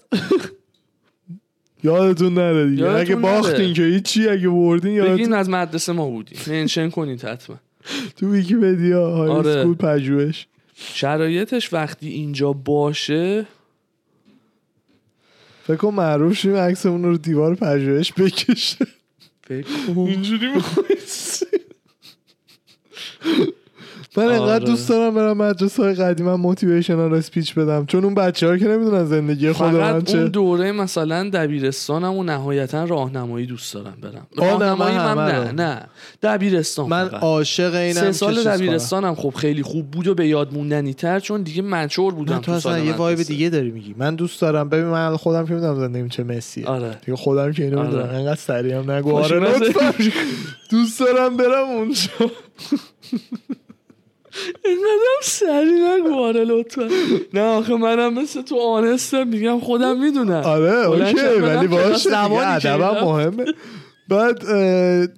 یادتون 1.83 2.33
نره 2.33 2.69
دیگه. 2.69 2.81
یادتون 2.81 3.01
اگه 3.01 3.15
نره. 3.15 3.21
باختین 3.21 3.73
که 3.73 3.81
هیچی 3.81 4.27
اگه 4.29 4.49
بردین 4.49 5.01
بگین 5.01 5.17
یادتون 5.17 5.33
از 5.33 5.49
مدرسه 5.49 5.93
ما 5.93 6.09
بودی 6.09 6.35
mention 6.47 6.89
کنید 6.89 7.25
حتما. 7.25 7.59
تو 8.17 8.31
ویکیپدیا 8.31 9.11
high 9.11 9.29
آره. 9.29 9.49
school 9.49 9.75
پژوهش. 9.75 10.47
شرایطش 10.75 11.73
وقتی 11.73 12.07
اینجا 12.07 12.53
باشه 12.53 13.45
فکر 15.63 15.75
کن 15.75 15.93
معروف 15.93 16.37
شیم 16.37 16.55
عکسمون 16.55 17.03
رو 17.03 17.17
دیوار 17.17 17.55
پژوهش 17.55 18.13
بکشه. 18.13 18.87
فکر 19.47 19.67
اینجوری 19.95 20.47
من 24.17 24.23
انقدر 24.23 24.41
آره. 24.41 24.59
دوست 24.59 24.89
دارم 24.89 25.15
برم 25.15 25.37
مدرسه 25.37 25.83
های 25.83 25.93
قدیم 25.93 26.25
من 26.25 26.33
موتیویشنال 26.33 27.13
اسپیچ 27.13 27.53
بدم 27.53 27.85
چون 27.85 28.03
اون 28.03 28.15
بچه 28.15 28.47
ها 28.47 28.57
که 28.57 28.67
نمی‌دونن 28.67 29.05
زندگی 29.05 29.51
خود 29.51 29.67
من 29.67 29.73
فقط 29.73 29.93
اون 29.93 30.03
چه 30.03 30.27
دوره 30.27 30.71
مثلا 30.71 31.29
دبیرستانم 31.29 32.13
و 32.13 32.23
نهایتا 32.23 32.83
راهنمایی 32.83 33.45
دوست 33.45 33.73
دارم 33.73 33.97
برم 34.01 34.27
راهنمایی 34.37 34.97
من 34.97 35.17
همه 35.17 35.51
نه. 35.51 35.51
نه 35.51 35.81
دبیرستان 36.23 36.89
من. 36.89 37.09
عاشق 37.09 37.75
اینم 37.75 38.01
سه 38.01 38.11
سال. 38.11 38.43
دبیرستانم 38.43 39.15
خب 39.15 39.33
خیلی 39.35 39.63
خوب 39.63 39.91
بود 39.91 40.07
و 40.07 40.15
به 40.15 40.27
یاد 40.27 40.53
موندنی 40.53 40.93
تر 40.93 41.19
چون 41.19 41.41
دیگه 41.41 41.61
منچور 41.61 42.13
بودم 42.13 42.39
تو 42.39 42.51
اصلا 42.51 42.79
یه 42.79 42.93
وایب. 42.93 43.21
دیگه 43.21 43.49
داری 43.49 43.71
میگی 43.71 43.95
من 43.97 44.15
دوست 44.15 44.41
دارم 44.41 44.69
ببین 44.69 44.85
من 44.85 45.17
خودم 45.17 45.45
که 45.45 45.53
می‌دونم 45.53 45.75
زندگیم 45.75 46.09
چه 46.09 46.23
مسیه 46.23 46.65
آره 46.65 46.97
دیگه 47.05 47.17
خودم 47.17 47.51
که 47.51 47.63
اینو 47.63 47.79
آره. 47.79 47.87
می‌دونم 47.87 48.09
انقدر 48.09 48.35
سریع 48.35 48.77
هم 48.77 48.91
نگو 48.91 49.15
آره. 49.15 49.53
دوست 50.71 50.99
دارم 50.99 51.37
برم 51.37 51.69
اونجا 51.69 52.09
اینقدرم 54.65 55.21
سری 55.23 55.71
نگو 55.71 56.23
آره 56.23 56.43
لطفا. 56.43 56.89
نه 57.33 57.41
آخه 57.41 57.75
منم 57.75 58.13
مثل 58.13 58.41
تو 58.41 58.59
آنستم 58.59 59.27
میگم 59.27 59.59
خودم 59.59 59.99
می‌دونم. 59.99 60.41
آره 60.43 60.71
اوکی 60.71 61.41
ولی 61.41 61.67
باشه 61.67 62.09
دیگه 62.09 62.47
ادبم. 62.47 63.05
مهمه. 63.05 63.45
بعد 64.09 64.43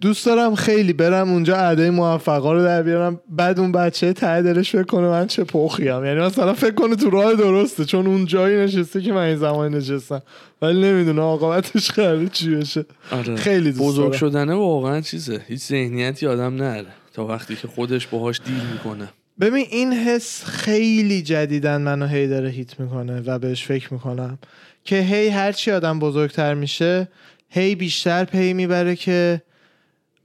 دوست 0.01 0.25
دارم 0.25 0.55
خیلی 0.55 0.93
برم 0.93 1.31
اونجا 1.31 1.55
ادای 1.55 1.89
موفقا 1.89 2.53
رو 2.53 2.63
در 2.63 2.84
بیارم. 2.84 3.22
بعد 3.29 3.60
اون 3.60 3.72
بچه 3.72 4.13
ته 4.13 4.41
دلش 4.41 4.72
فکر 4.72 4.84
کنه 4.84 5.07
من 5.07 5.27
چه 5.27 5.43
پخیم. 5.43 6.05
یعنی 6.05 6.19
مثلا 6.19 6.53
فکر 6.53 6.74
کنه 6.74 6.95
تو 6.95 7.10
راه 7.10 7.34
درسته 7.34 7.86
چون 7.86 8.07
اون 8.07 8.25
جایی 8.25 8.57
نشسته 8.57 9.01
که 9.01 9.13
من 9.13 9.22
این 9.22 9.38
زمان 9.38 9.75
نشستم. 9.75 10.22
ولی 10.62 10.81
نمی‌دونه 10.81 11.22
عاقبتش 11.22 11.91
قراره 11.91 12.29
چی 12.29 12.55
بشه. 12.55 12.86
آره. 13.12 13.36
خیلی 13.36 13.72
دوست 13.72 13.81
بزرگ 13.81 14.05
دارم. 14.05 14.17
شدنه 14.17 14.55
واقعا 14.55 15.01
چیزه. 15.01 15.41
هیچ 15.48 15.62
ذهنیتی 15.62 16.27
آدم 16.27 16.55
نره. 16.55 16.86
تا 17.15 17.25
وقتی 17.25 17.55
که 17.55 17.67
خودش 17.67 18.07
باهاش 18.07 18.41
دیل 18.45 18.63
می‌کنه. 18.74 19.07
ببین 19.39 19.65
این 19.72 19.93
حس 19.93 20.43
خیلی 20.43 21.22
جدیدن 21.22 21.81
منو 21.81 22.05
هی 22.05 22.27
داره 22.27 22.50
هیت 22.50 22.79
می‌کنه 22.79 23.22
و 23.25 23.39
بهش 23.39 23.63
فکر 23.63 23.93
می‌کنم 23.93 24.38
که 24.84 25.01
هی 25.01 25.29
هرچی 25.29 25.72
آدم 25.72 26.00
بزرگتر 26.00 26.53
میشه 26.53 27.07
هی 27.50 27.75
بیشتر 27.75 28.24
پی 28.24 28.53
می‌بره 28.53 28.95
که 28.95 29.41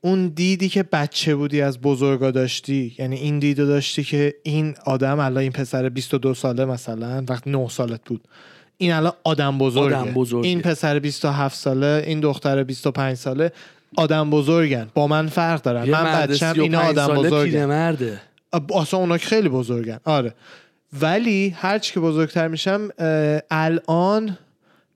اون 0.00 0.28
دیدی 0.28 0.68
که 0.68 0.82
بچه 0.82 1.37
بودی 1.37 1.61
از 1.61 1.80
بزرگا 1.80 2.30
داشتی. 2.30 2.94
یعنی 2.99 3.16
این 3.16 3.38
دیدو 3.38 3.66
داشتی 3.66 4.04
که 4.04 4.35
این 4.42 4.75
آدم 4.87 5.18
الان 5.18 5.38
این 5.38 5.52
پسر 5.52 5.88
22 5.88 6.35
ساله 6.35 6.64
مثلا 6.64 7.25
وقتی 7.28 7.50
9 7.50 7.68
سالت 7.68 8.00
بود. 8.06 8.20
این 8.78 8.92
الان 8.92 9.12
آدم 9.25 9.59
بزرگه. 9.59 9.97
آدم 9.97 10.12
بزرگه. 10.12 10.49
این 10.49 10.61
پسر 10.61 10.99
27 10.99 11.56
ساله 11.56 12.04
این 12.06 12.20
دختر 12.20 12.64
25 12.64 13.16
ساله. 13.16 13.52
آدم 13.97 14.30
بزرگن. 14.30 14.88
با 14.94 15.06
من 15.06 15.26
فرق 15.26 15.62
دارن. 15.62 15.90
من 15.90 16.26
بچم 16.26 16.35
35 16.35 16.59
اینا 16.61 16.80
آدم 16.80 17.14
بزرگن. 17.14 17.70
اصلا 18.75 19.00
اونا 19.00 19.18
که 19.18 19.26
خیلی 19.26 19.49
بزرگن. 19.49 19.99
آره. 20.04 20.35
ولی 21.00 21.54
هرچی 21.56 21.94
که 21.94 22.00
بزرگتر 22.00 22.49
میشم 22.49 22.88
الان 23.50 24.38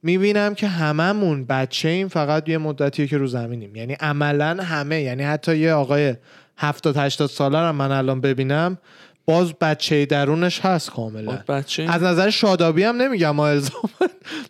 می‌بینم 0.03 0.55
که 0.55 0.69
هممون 0.69 1.45
بچه 1.45 1.89
ایم 1.89 2.09
فقط 2.09 2.49
یه 2.49 2.59
مدتیه 2.59 3.07
که 3.07 3.19
رو 3.19 3.27
زمینیم. 3.27 3.77
یعنی 3.77 3.93
عملا 3.93 4.63
همه 4.63 5.01
یعنی 5.01 5.23
حتی 5.23 5.57
یه 5.57 5.73
آقای 5.73 6.15
70 6.57 6.97
80 6.97 7.29
ساله 7.29 7.59
رو 7.59 7.73
من 7.73 7.93
الان 7.93 8.21
ببینم 8.21 8.79
باز 9.27 9.53
بچه 9.61 10.07
درونش 10.07 10.61
هست 10.61 10.91
کاملا. 10.91 11.33
بچه. 11.49 11.83
از 11.83 12.03
نظر 12.03 12.31
شادابی 12.31 12.83
هم 12.83 12.97
نمیگم 12.97 13.31
ما 13.31 13.61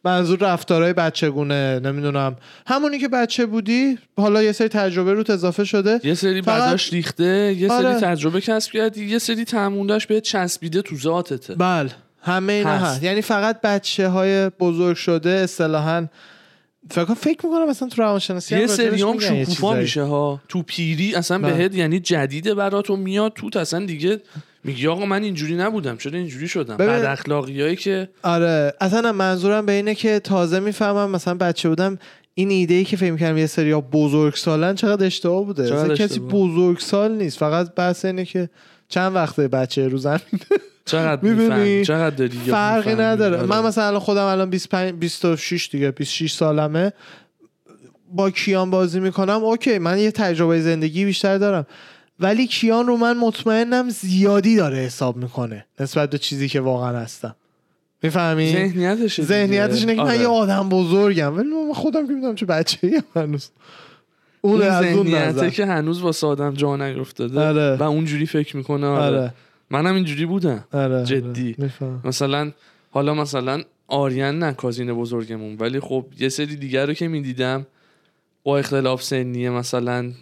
منظور 0.04 0.38
رفتارهای 0.38 0.92
بچگونه 0.92 1.80
نمی‌دونم. 1.80 2.36
همونی 2.66 2.98
که 2.98 3.08
بچه 3.08 3.46
بودی 3.46 3.98
حالا 4.16 4.42
یه 4.42 4.52
سری 4.52 4.68
تجربه 4.68 5.12
روت 5.14 5.30
اضافه 5.30 5.64
شده. 5.64 6.00
یه 6.04 6.14
سری 6.14 6.42
فقط- 6.42 6.58
بعداش 6.60 6.92
ریخته 6.92 7.54
یه 7.58 7.72
آره. 7.72 7.98
سری 7.98 8.00
تجربه 8.00 8.40
کسب 8.40 8.72
کردی 8.72 9.04
یه 9.06 9.18
سری 9.18 9.44
تمونداش 9.44 10.06
بهت 10.06 10.22
چسبیده 10.22 10.82
تو 10.82 10.96
ذاتته. 10.96 11.54
بله. 11.54 11.90
همه 12.22 12.52
اینا 12.52 12.70
هست. 12.70 12.84
هست, 12.84 13.02
یعنی 13.02 13.22
فقط 13.22 13.60
بچه 13.60 14.08
های 14.08 14.48
بزرگ 14.48 14.96
شده 14.96 15.30
اصطلاحا 15.30 16.06
فکر 16.90 17.14
فکر 17.14 17.46
می‌کنم 17.46 17.68
مثلا 17.68 17.88
تو 17.88 18.02
روانشناسی 18.02 18.58
یه 18.58 18.66
سریام 18.66 19.18
شکوفا. 19.18 19.74
میشه 19.74 20.02
ها. 20.02 20.40
تو 20.48 20.62
پیری 20.62 21.14
اصلا 21.14 21.38
بله. 21.38 21.52
بهت 21.52 21.74
یعنی 21.74 22.00
جدیده 22.00 22.54
برات 22.54 22.90
و 22.90 22.96
میاد 22.96 23.32
تو 23.32 23.58
اصلا 23.58 23.86
دیگه 23.86 24.20
میگی 24.64 24.86
آقا 24.88 25.06
من 25.06 25.22
اینجوری 25.22 25.54
نبودم 25.56 25.96
چرا 25.96 26.18
اینجوری 26.18 26.48
شدم 26.48 26.76
ببین- 26.76 26.94
بد 26.94 27.04
اخلاقیایی 27.04 27.76
که 27.76 28.08
آره 28.22 28.74
اصلا 28.80 29.12
منظورم 29.12 29.66
به 29.66 29.72
اینه 29.72 29.94
که 29.94 30.18
تازه 30.20 30.60
می‌فهمم 30.60 31.10
مثلا 31.10 31.34
بچه 31.34 31.68
بودم 31.68 31.98
این 32.34 32.50
ایده 32.50 32.74
ای 32.74 32.84
که 32.84 32.96
فکر 32.96 33.12
می‌کنم 33.12 33.38
یه 33.38 33.46
سری 33.46 33.74
بزرگ 33.74 34.34
سالن 34.34 34.74
چقدر 34.74 35.06
اشتباه 35.06 35.44
بوده 35.44 35.68
چقدر 35.68 35.78
اصلا 35.78 35.94
کسی 35.94 36.04
اشتباه. 36.04 36.30
بزرگ 36.30 36.78
سال 36.78 37.12
نیست 37.12 37.38
فقط 37.38 37.74
بحث 37.74 38.04
اینه 38.04 38.24
که 38.24 38.50
چند 38.88 39.14
وقته 39.14 39.48
بچه 39.48 39.88
رو 39.88 39.98
زمین 39.98 40.20
چقدر 40.84 41.22
می‌بینی؟ 41.28 41.48
می‌فهمی 41.48 41.84
چقدر 41.84 42.16
داری 42.16 42.30
فرقی. 42.30 42.94
نداره 42.94 43.36
آره. 43.36 43.46
من 43.46 43.60
مثلا 43.66 43.86
الان 43.86 44.00
خودم 44.00 44.24
الان 44.24 44.50
25 44.50 44.92
26 44.92 45.68
دیگه 45.68 45.90
26 45.90 46.32
سالمه 46.32 46.92
با 48.12 48.30
کیان 48.30 48.70
بازی 48.70 49.00
می‌کنم 49.00 49.44
اوکی 49.44 49.78
من 49.78 49.98
یه 49.98 50.10
تجربه 50.10 50.60
زندگی 50.60 51.04
بیشتر 51.04 51.38
دارم 51.38 51.66
ولی 52.20 52.46
کیان 52.46 52.86
رو 52.86 52.96
من 52.96 53.16
مطمئنم 53.16 53.90
زیادی 53.90 54.56
داره 54.56 54.76
حساب 54.76 55.16
می‌کنه 55.16 55.66
نسبت 55.80 56.10
به 56.10 56.18
چیزی 56.18 56.48
که 56.48 56.60
واقعا 56.60 56.98
هستم 56.98 57.36
می‌فهمی 58.02 58.52
ذهنیتش. 58.52 59.20
ذهنیتش 59.20 59.80
اینه 59.80 59.94
که 59.94 60.02
من 60.02 60.08
آره. 60.08 60.20
یه 60.20 60.26
آدم 60.26 60.68
بزرگم 60.68 61.36
ولی 61.36 61.48
من 61.48 61.72
خودم 61.72 62.06
که 62.06 62.12
می‌دونم 62.12 62.34
چه 62.34 62.46
بچه 62.46 62.78
ای 62.82 63.02
هنوز 63.16 63.50
اون 64.40 64.60
ذهنیته 64.60 65.50
که 65.50 65.66
هنوز 65.66 66.00
واسه 66.00 66.26
آدم 66.26 66.54
جا 66.54 66.76
نیفتاده 66.76 67.40
آره. 67.40 67.76
و 67.76 67.82
اونجوری 67.82 68.26
فکر 68.26 68.56
می‌کنه 68.56 68.86
آره. 68.86 69.18
آره 69.18 69.34
منم 69.70 69.94
اینجوری 69.94 70.26
بودم 70.26 70.64
آره 70.72 71.04
جدی. 71.04 71.54
میفهم 71.58 72.00
مثلا 72.04 72.52
حالا 72.90 73.14
مثلا 73.14 73.62
آریان 73.88 74.38
نه 74.38 74.52
کازین 74.52 74.92
بزرگمون 74.92 75.56
ولی 75.56 75.80
خب 75.80 76.06
یه 76.18 76.28
سری 76.28 76.56
دیگر 76.56 76.86
رو 76.86 76.92
که 76.94 77.08
می‌دیدم 77.08 77.66
با 78.42 78.58
اختلاف 78.58 79.02
سنیه 79.02 79.50
مثلا 79.50 80.12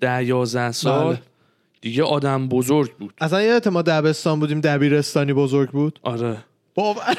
ده 0.00 0.24
یازده 0.24 0.72
سال 0.72 1.06
بله. 1.06 1.22
دیگه 1.80 2.02
آدم 2.02 2.48
بزرگ 2.48 2.96
بود. 2.96 3.14
اصلا 3.18 3.42
یادت 3.42 3.66
ما 3.66 3.82
دبستان 3.82 4.40
بودیم 4.40 4.60
دبیرستانی 4.60 5.32
بزرگ 5.32 5.70
بود؟ 5.70 6.00
آره. 6.02 6.36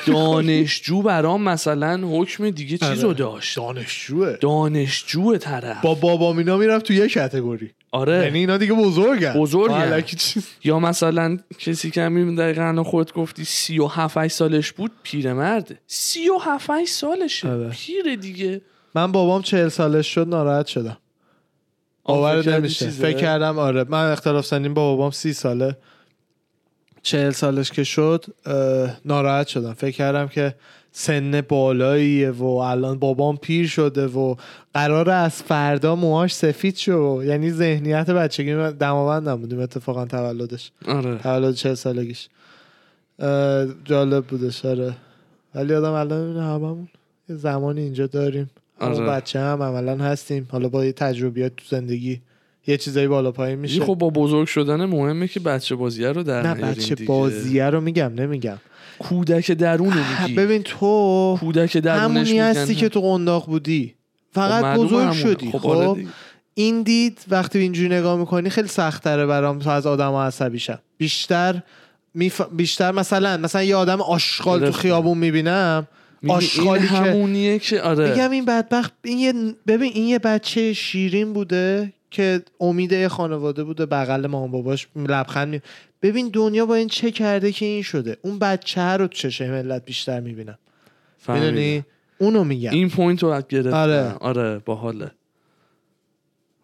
دانشجو 0.06 1.02
برام 1.02 1.44
مثلا 1.44 2.08
حکم 2.08 2.50
دیگه 2.50 2.78
چیزو 2.78 3.08
آره. 3.08 3.18
داشت؟ 3.18 3.58
دانشجوه. 3.58 4.38
دانشجو 4.42 5.38
طرف. 5.38 5.82
با 5.82 5.94
بابا 5.94 6.34
مینا 6.34 6.58
می‌رفت 6.58 6.86
تو 6.86 6.94
یه 6.94 7.08
کتگوری. 7.08 7.72
آره. 7.92 8.24
یعنی 8.24 8.40
اینا 8.40 8.58
دیگه 8.58 8.74
بزرگن. 8.74 9.36
الکی 9.72 10.16
چیز 10.16 10.48
یا 10.64 10.80
مثلا 10.80 11.38
کسی 11.60 11.92
که 11.92 12.02
همین 12.02 12.36
دقیقا 12.36 12.84
خودت 12.84 13.14
گفتی 13.14 13.44
سی 13.44 13.80
و 13.80 13.88
هفت 13.88 14.28
سالش 14.28 14.72
بود 14.72 14.92
پیرمرده 15.04 15.80
سی 15.88 16.30
و 16.30 16.38
هفت 16.38 16.86
سالشه. 16.86 17.50
آره. 17.50 17.70
پیر 17.70 18.16
دیگه. 18.16 18.62
من 18.96 19.12
بابام 19.12 19.42
چهل 19.42 19.68
سالش 19.70 20.08
شد 20.08 20.28
ناراحت 20.28 20.68
شدم. 20.68 20.98
باور 22.08 22.50
نمیشه؟ 22.50 22.90
فکر 22.90 23.18
کردم 23.18 23.60
آره. 23.60 23.84
من 23.84 24.12
اختلاف 24.12 24.46
سنیم 24.46 24.74
با 24.74 24.96
بابام 24.96 25.12
سی 25.12 25.34
ساله. 25.34 25.78
چهل 27.02 27.32
سالش 27.32 27.72
که 27.72 27.84
شد 27.84 28.26
ناراحت 29.06 29.48
شدم. 29.48 29.74
فکر 29.74 29.96
کردم 29.96 30.28
که 30.28 30.56
سن 30.92 31.42
بالاییه 31.42 32.32
و 32.32 32.46
الان 32.46 33.00
بابام 33.00 33.38
پیر 33.38 33.68
شده 33.68 34.08
و 34.08 34.36
قرار 34.74 35.10
از 35.10 35.44
فردا 35.44 35.96
موهاش 35.96 36.36
سفید 36.36 36.78
شو 36.78 37.22
یعنی 37.26 37.52
ذهنیت 37.52 38.10
بچگی 38.10 38.54
من 38.54 38.72
دماوندم 38.72 39.36
بودیم 39.36 39.60
اتفاقا 39.60 40.06
تولدش. 40.06 40.72
آره. 40.88 41.18
تولد 41.18 41.56
چه 41.56 41.76
سالگیش. 41.76 42.30
جالب 43.86 44.26
بودش. 44.26 44.66
آره. 44.66 44.94
ولی 45.56 45.74
آدم 45.74 45.92
الان 45.92 46.38
هممون 46.38 46.88
یه 47.30 47.36
زمانی 47.36 47.82
اینجا 47.82 48.08
داریم. 48.08 48.50
آره. 48.80 49.00
بچه 49.00 49.40
هم 49.40 49.64
عملا 49.64 50.04
هستیم 50.04 50.48
حالا 50.52 50.70
با 50.70 50.86
یه 50.86 50.92
تجربیات 50.92 51.56
تو 51.58 51.64
زندگی 51.70 52.22
یه 52.68 52.78
چیزایی 52.78 53.08
بالا 53.08 53.32
پایین 53.32 53.60
میشه 53.60 53.86
خب 53.86 53.96
با 53.96 54.10
بزرگ 54.10 54.48
شدن 54.48 54.86
مهمه 54.86 55.28
که 55.28 55.40
بچه 55.40 55.76
بازیه 55.76 56.12
رو 56.12 56.24
در 56.24 56.42
نه 56.42 56.54
بچه 56.54 56.96
دیگه. 56.96 57.08
بازیه 57.08 57.70
رو 57.70 57.82
میگم 57.82 58.14
نمیگم 58.16 58.58
کودک 59.00 59.52
درون 59.52 59.92
رو 59.94 60.00
میگی 60.22 60.34
ببین 60.34 60.64
تو 60.64 61.38
کودک 61.40 61.78
درونش 61.78 62.28
همونی 62.28 62.40
هستی 62.40 62.76
که 62.76 62.90
تو 62.90 63.02
قنداق 63.02 63.46
بودی 63.46 63.88
خب 63.88 64.34
فقط 64.34 64.64
معلومه 64.64 64.88
بزرگ 64.88 65.00
همونه. 65.00 65.20
شدی 65.20 65.52
خب, 65.52 65.58
خب, 65.58 65.68
آره. 65.68 66.06
این 66.54 66.82
دید 66.82 67.20
وقتی 67.28 67.60
اینجوری 67.60 67.96
نگاه 67.96 68.18
می‌کنی 68.20 68.50
خیلی 68.50 68.68
سختره 68.68 69.26
برام 69.26 69.60
تا 69.60 69.74
از 69.74 69.88
آدم 69.88 70.12
ها 70.12 70.26
عصبی 70.26 70.60
شم 70.60 70.80
بیشتر 70.98 71.62
میف... 72.14 72.42
بیشتر 72.52 72.92
مثلا 72.92 73.38
مثلا 73.38 73.64
یه 73.64 73.76
آدم 73.76 74.02
آشغال 74.02 74.66
تو. 74.66 74.72
خیابون 74.72 75.18
می‌بینم 75.18 75.88
آشغالی 76.28 76.80
این 76.80 76.90
که- 76.90 76.96
همونیه 76.96 77.60
که 77.60 77.82
آره. 77.82 78.12
میگم 78.12 78.32
این 78.32 78.46
بدبخت 78.46 78.94
این 79.04 79.18
یه 79.20 79.34
ببین 79.68 79.92
این 79.94 80.08
یه 80.08 80.20
بچه 80.20 80.74
شیرین 80.74 81.34
بوده 81.34 81.94
که 82.12 82.42
امید 82.60 83.08
خانواده 83.08 83.64
بوده 83.64 83.86
بغل 83.86 84.28
مامان 84.28 84.52
باباش 84.52 84.88
لبخند 84.96 85.48
می... 85.48 85.62
ببین 86.02 86.30
دنیا 86.34 86.66
با 86.66 86.76
این 86.76 86.88
چه 86.88 87.12
کرده 87.12 87.52
که 87.52 87.66
این 87.66 87.82
شده؟ 87.82 88.18
اون 88.22 88.40
بچه 88.40 88.82
رو 88.82 89.08
تو 89.08 89.14
چشم 89.14 89.52
ملت 89.52 89.86
بیشتر 89.86 90.20
می‌بینم. 90.20 90.58
می‌دونی؟ 91.30 91.84
اونو 92.18 92.44
میگم. 92.44 92.72
این 92.72 92.90
point 92.90 93.24
رو 93.24 93.42
گرفتم. 93.50 93.74
آره. 93.74 94.14
آره 94.20 94.60
باحاله. 94.60 95.12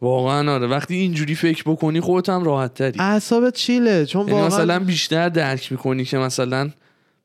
واقعا 0.01 0.53
آره. 0.53 0.67
وقتی 0.67 0.95
اینجوری 0.95 1.35
فکر 1.35 1.63
بکنی 1.65 1.99
خودت 1.99 2.29
هم 2.29 2.43
راحت 2.43 2.73
تری. 2.73 2.99
اعصابت 2.99 3.53
chill 3.55 3.91
ه؟ 3.91 4.05
چون 4.05 4.21
یعنی 4.27 4.33
واقعا 4.33 4.47
مثلا 4.47 4.79
بیشتر 4.79 5.29
درک 5.29 5.71
می‌کنی 5.71 6.05
که 6.05 6.17
مثلا 6.17 6.69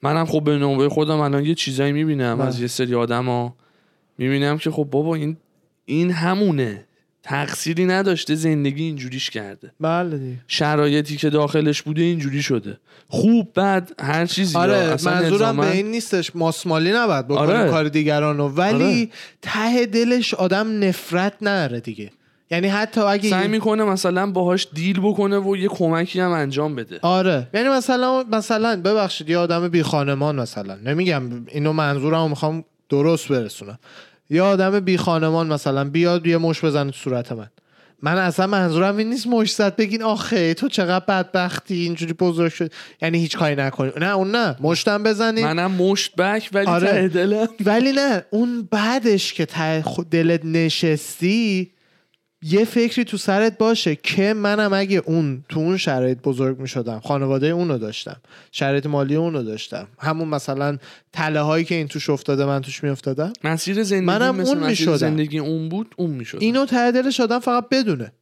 منم 0.02 0.26
خب 0.26 0.44
به 0.44 0.58
نوبه 0.58 0.88
خودم 0.88 1.20
الان 1.20 1.44
یه 1.44 1.54
چیزایی 1.54 1.92
می‌بینم 1.92 2.38
بله. 2.38 2.46
از 2.46 2.60
یه 2.60 2.66
سری 2.66 2.94
آدما 2.94 3.56
می‌بینم 4.18 4.58
که 4.58 4.70
خب 4.70 4.84
بابا 4.84 5.14
این 5.14 5.36
این 5.84 6.10
همونه 6.10 6.84
تقصیری 7.22 7.86
نداشته 7.86 8.34
زندگی 8.34 8.82
اینجوریش 8.82 9.30
کرده 9.30 9.72
بله 9.80 10.18
دیگه. 10.18 10.36
شرایطی 10.46 11.16
که 11.16 11.30
داخلش 11.30 11.82
بوده 11.82 12.02
اینجوری 12.02 12.42
شده 12.42 12.78
خوب 13.08 13.52
بد 13.56 13.90
هر 14.00 14.26
چیزی 14.26 14.56
آره 14.56 14.96
منظورم 15.04 15.56
به 15.56 15.70
این 15.70 15.90
نیستش 15.90 16.36
ماسمالی 16.36 16.92
نباید 16.92 17.28
بکنیم 17.28 17.50
آره. 17.50 17.70
کار 17.70 17.88
دیگرانو 17.88 18.48
ولی 18.48 18.84
آره. 18.84 19.08
ته 19.42 19.86
دلش 19.86 20.34
آدم 20.34 20.84
نفرت 20.84 21.34
نره 21.42 21.80
دیگه 21.80 22.10
یعنی 22.50 22.68
حتی 22.68 23.00
اگه 23.00 23.30
سعی 23.30 23.48
می‌کنه 23.48 23.84
مثلا 23.84 24.30
باهاش 24.30 24.68
دیل 24.72 25.00
بکنه 25.00 25.38
و 25.38 25.56
یه 25.56 25.68
کمکی 25.68 26.20
هم 26.20 26.30
انجام 26.30 26.74
بده. 26.74 26.98
آره. 27.02 27.48
یعنی 27.54 27.68
مثلا 27.68 28.24
مثلا 28.32 28.80
ببخشید 28.82 29.30
یه 29.30 29.38
آدم 29.38 29.68
بی 29.68 29.82
خانمان 29.82 30.36
مثلا. 30.36 30.76
نمیگم 30.84 31.22
اینو 31.48 31.72
منظورمو 31.72 32.28
می‌خوام 32.28 32.64
درست 32.88 33.28
برسونم. 33.28 33.78
یه 34.30 34.42
آدم 34.42 34.80
بی 34.80 34.96
خانمان 34.96 35.46
مثلا 35.46 35.84
بیاد 35.84 36.26
یه 36.26 36.38
مش 36.38 36.64
بزنه 36.64 36.90
تو 36.90 36.96
صورت 36.96 37.32
من. 37.32 37.46
من 38.02 38.18
اصلا 38.18 38.46
منظورم 38.46 38.96
این 38.96 39.10
نیست 39.10 39.26
مش 39.26 39.54
زد 39.54 39.76
بگین 39.76 40.02
آخه 40.02 40.54
تو 40.54 40.68
چقدر 40.68 41.04
بدبختی 41.04 41.74
اینجوری 41.74 42.12
بزرگ 42.12 42.52
شد. 42.52 42.72
یعنی 43.02 43.18
هیچ 43.18 43.36
کاری 43.36 43.54
نکنی 43.54 43.90
نه 44.00 44.06
اون 44.06 44.30
نه. 44.30 44.56
مشتم 44.60 45.02
بزنی 45.02 45.42
منم 45.42 45.70
مشت 45.70 46.16
بک 46.16 46.50
ولی 46.52 46.66
آره. 46.66 46.86
ته 46.86 47.08
دلم. 47.08 47.48
ولی 47.64 47.92
نه 47.92 48.24
اون 48.30 48.68
بعدش 48.70 49.32
که 49.32 49.46
ته 49.46 49.84
دلت 50.10 50.44
نشستی 50.44 51.70
یه 52.42 52.64
فکری 52.64 53.04
تو 53.04 53.16
سرت 53.16 53.58
باشه 53.58 53.96
که 53.96 54.34
منم 54.34 54.72
اگه 54.72 55.02
اون 55.06 55.44
تو 55.48 55.60
اون 55.60 55.76
شرایط 55.76 56.18
بزرگ 56.18 56.58
می 56.58 56.68
شدم 56.68 57.00
خانواده 57.00 57.46
اونو 57.46 57.78
داشتم 57.78 58.16
شرایط 58.52 58.86
مالی 58.86 59.16
اونو 59.16 59.42
داشتم. 59.42 59.88
همون 59.98 60.28
مثلا 60.28 60.78
تله 61.12 61.40
هایی 61.40 61.64
که 61.64 61.74
این 61.74 61.88
توش 61.88 62.10
افتاده 62.10 62.44
من 62.44 62.60
توش 62.60 62.84
می 62.84 62.90
افتادم 62.90 63.32
مسیر 63.44 63.82
زندگی 63.82 64.06
منم 64.06 64.36
مثل 64.36 64.48
اون 64.48 64.58
مسیر 64.58 64.68
می‌شدم. 64.70 64.96
زندگی 64.96 65.38
اون 65.38 65.68
بود 65.68 65.94
اون 65.96 66.10
می‌شد 66.10 66.38
اینو 66.40 66.66
ته 66.66 66.92
دلش 66.92 67.20
آدم 67.20 67.38
فقط 67.38 67.68
بدونه. 67.68 68.12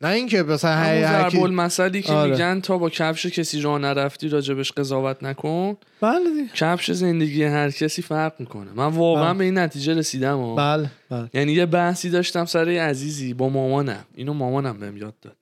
نه 0.00 0.08
اینکه 0.08 0.42
مثلا 0.42 0.82
هی 0.82 1.02
هر 1.02 1.40
المثلی 1.42 2.02
که 2.02 2.12
آره. 2.12 2.30
میگن 2.30 2.60
تا 2.60 2.78
با 2.78 2.90
کفش 2.90 3.26
کسی 3.26 3.60
راه 3.60 3.78
نرفتی 3.78 4.28
راجبش 4.28 4.72
قضاوت 4.72 5.22
نکن. 5.22 5.76
بله. 6.00 6.48
کفش 6.54 6.90
زندگی 6.90 7.44
هر 7.44 7.70
کسی 7.70 8.02
فرق 8.02 8.32
می‌کنه. 8.38 8.70
من 8.74 8.86
واقعا 8.86 9.24
بله. 9.24 9.38
به 9.38 9.44
این 9.44 9.58
نتیجه 9.58 9.94
رسیدم 9.94 10.38
و 10.38 10.54
بله 10.54 10.90
بله. 11.10 11.30
یعنی 11.34 11.52
یه 11.52 11.66
بحثی 11.66 12.10
داشتم 12.10 12.44
سر 12.44 12.68
عزیزی 12.68 13.34
با 13.34 13.48
مامانم. 13.48 14.04
اینو 14.14 14.32
مامانم 14.32 14.78
بهم 14.78 14.96
یاد 14.96 15.14
داد. 15.22 15.36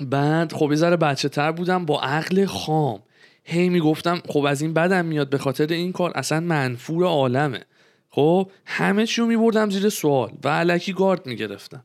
بعد 0.00 0.52
خب 0.52 0.70
یه 0.70 0.76
ذره 0.76 0.96
بچه 0.96 1.28
تر 1.28 1.52
بودم 1.52 1.86
با 1.86 2.00
عقل 2.00 2.44
خام. 2.44 3.02
هی 3.44 3.68
می‌گفتم 3.68 4.20
خب 4.28 4.44
از 4.44 4.62
این 4.62 4.74
بدم 4.74 5.04
میاد 5.04 5.30
به 5.30 5.38
خاطر 5.38 5.66
این 5.66 5.92
کار 5.92 6.12
اصلا 6.14 6.40
منفور 6.40 7.04
عالمه. 7.04 7.64
خب 8.10 8.50
همه 8.66 9.06
چی 9.06 9.20
رو 9.20 9.26
میبردم 9.26 9.70
زیر 9.70 9.88
سوال 9.88 10.32
و 10.44 10.48
علکی 10.48 10.92
گارد 10.92 11.26
می‌گرفتم. 11.26 11.84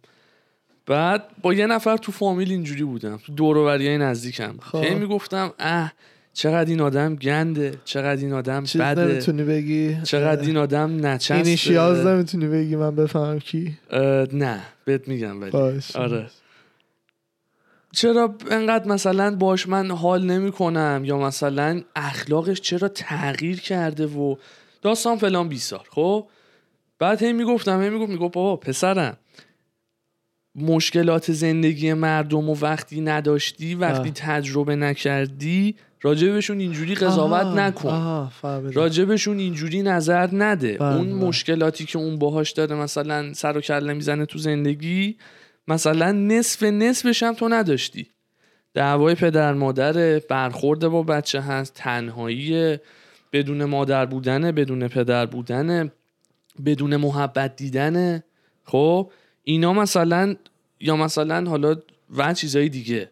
بعد 0.88 1.24
با 1.42 1.54
یه 1.54 1.66
نفر 1.66 1.98
تو 1.98 2.12
فامیل 2.12 2.52
اینجوری 2.52 2.84
بودم 2.84 3.18
تو 3.18 3.34
دوروبری 3.34 3.98
نزدیکم. 3.98 4.56
خب. 4.62 4.84
هی 4.84 4.96
می‌گفتم 4.96 5.54
اه 5.60 5.94
چقدر 6.34 6.70
این 6.70 6.82
آدم 6.82 7.16
گنده 7.16 7.74
چقدر 7.86 8.22
این 8.22 8.34
آدم 8.34 8.64
چیز 8.64 8.82
بده. 8.82 9.06
نمی‌تونی 9.06 9.44
بگی؟ 9.44 9.98
چقدر 10.04 10.42
این 10.42 10.58
آدم 10.58 11.06
نچسته 11.06 11.36
اینیشیالز 11.36 12.06
نمی‌تونی 12.06 12.48
بگی 12.48 12.76
من 12.76 12.96
بفهمم 12.96 13.40
کی؟ 13.40 13.78
نه 14.34 14.62
بهت 14.86 15.08
میگم 15.08 15.42
ولی. 15.42 15.52
باش. 15.52 15.96
آره. 15.96 16.28
چرا 17.92 18.36
انقدر 18.52 18.88
مثلا 18.88 19.36
باش 19.36 19.68
من 19.68 19.92
حال 19.92 20.26
نمی 20.26 20.52
کنم 20.52 21.02
یا 21.06 21.18
مثلا 21.18 21.82
اخلاقش 21.96 22.62
چرا 22.62 22.88
تغییر 22.88 23.60
کرده 23.60 24.06
و 24.06 24.36
داستان 24.82 25.18
فلان 25.18 25.50
بیسار 25.50 25.88
خب؟ 25.90 26.28
بعد 27.00 27.24
هی 27.24 27.34
می‌گفتم 27.34 27.82
هی 27.82 27.90
می‌گفت 27.90 28.10
می‌گفت 28.10 28.34
بابا 28.34 28.56
پسرم. 28.56 29.18
مشکلات 30.56 31.32
زندگی 31.32 31.94
مردم 31.94 32.50
و 32.50 32.56
وقتی 32.62 33.02
نداشتی 33.02 33.76
وقتی 33.76 34.10
آه. 34.10 34.16
تجربه 34.16 34.76
نکردی 34.76 35.76
راجبشون 36.02 36.60
اینجوری 36.60 36.96
قضاوت 36.96 37.46
نکن 37.46 38.30
فهمیدم. 38.42 38.72
راجبشون 38.72 39.40
اینجوری 39.40 39.82
نظر 39.82 40.30
نده 40.34 40.78
اون. 40.84 41.12
مشکلاتی 41.12 41.86
که 41.86 42.00
اون 42.00 42.20
باهاش 42.20 42.52
داره 42.52 42.76
مثلا 42.76 43.34
سر 43.34 43.58
و 43.58 43.62
کله 43.62 43.94
می‌زنه 43.94 44.26
تو 44.26 44.40
زندگی 44.40 45.18
مثلا 45.68 46.12
نصف 46.12 46.64
نصفش 46.64 47.24
هم 47.24 47.34
تو 47.34 47.50
نداشتی 47.50 48.08
دعوای 48.74 49.16
پدر 49.16 49.54
مادر 49.54 50.20
برخورد 50.20 50.88
با 50.88 51.04
بچه 51.04 51.42
هست 51.42 51.74
تنهایی 51.74 52.78
بدون 53.34 53.66
مادر 53.66 54.06
بودنه 54.06 54.52
بدون 54.52 54.88
پدر 54.88 55.26
بودنه 55.26 55.92
بدون 56.66 56.96
محبت 56.96 57.56
دیدنه 57.56 58.24
خب 58.64 59.12
اینا 59.44 59.74
مثلا 59.74 60.36
یا 60.86 60.96
مثلا 60.96 61.50
حالا 61.50 61.76
و 62.18 62.34
چیزای 62.34 62.70
دیگه. 62.70 63.10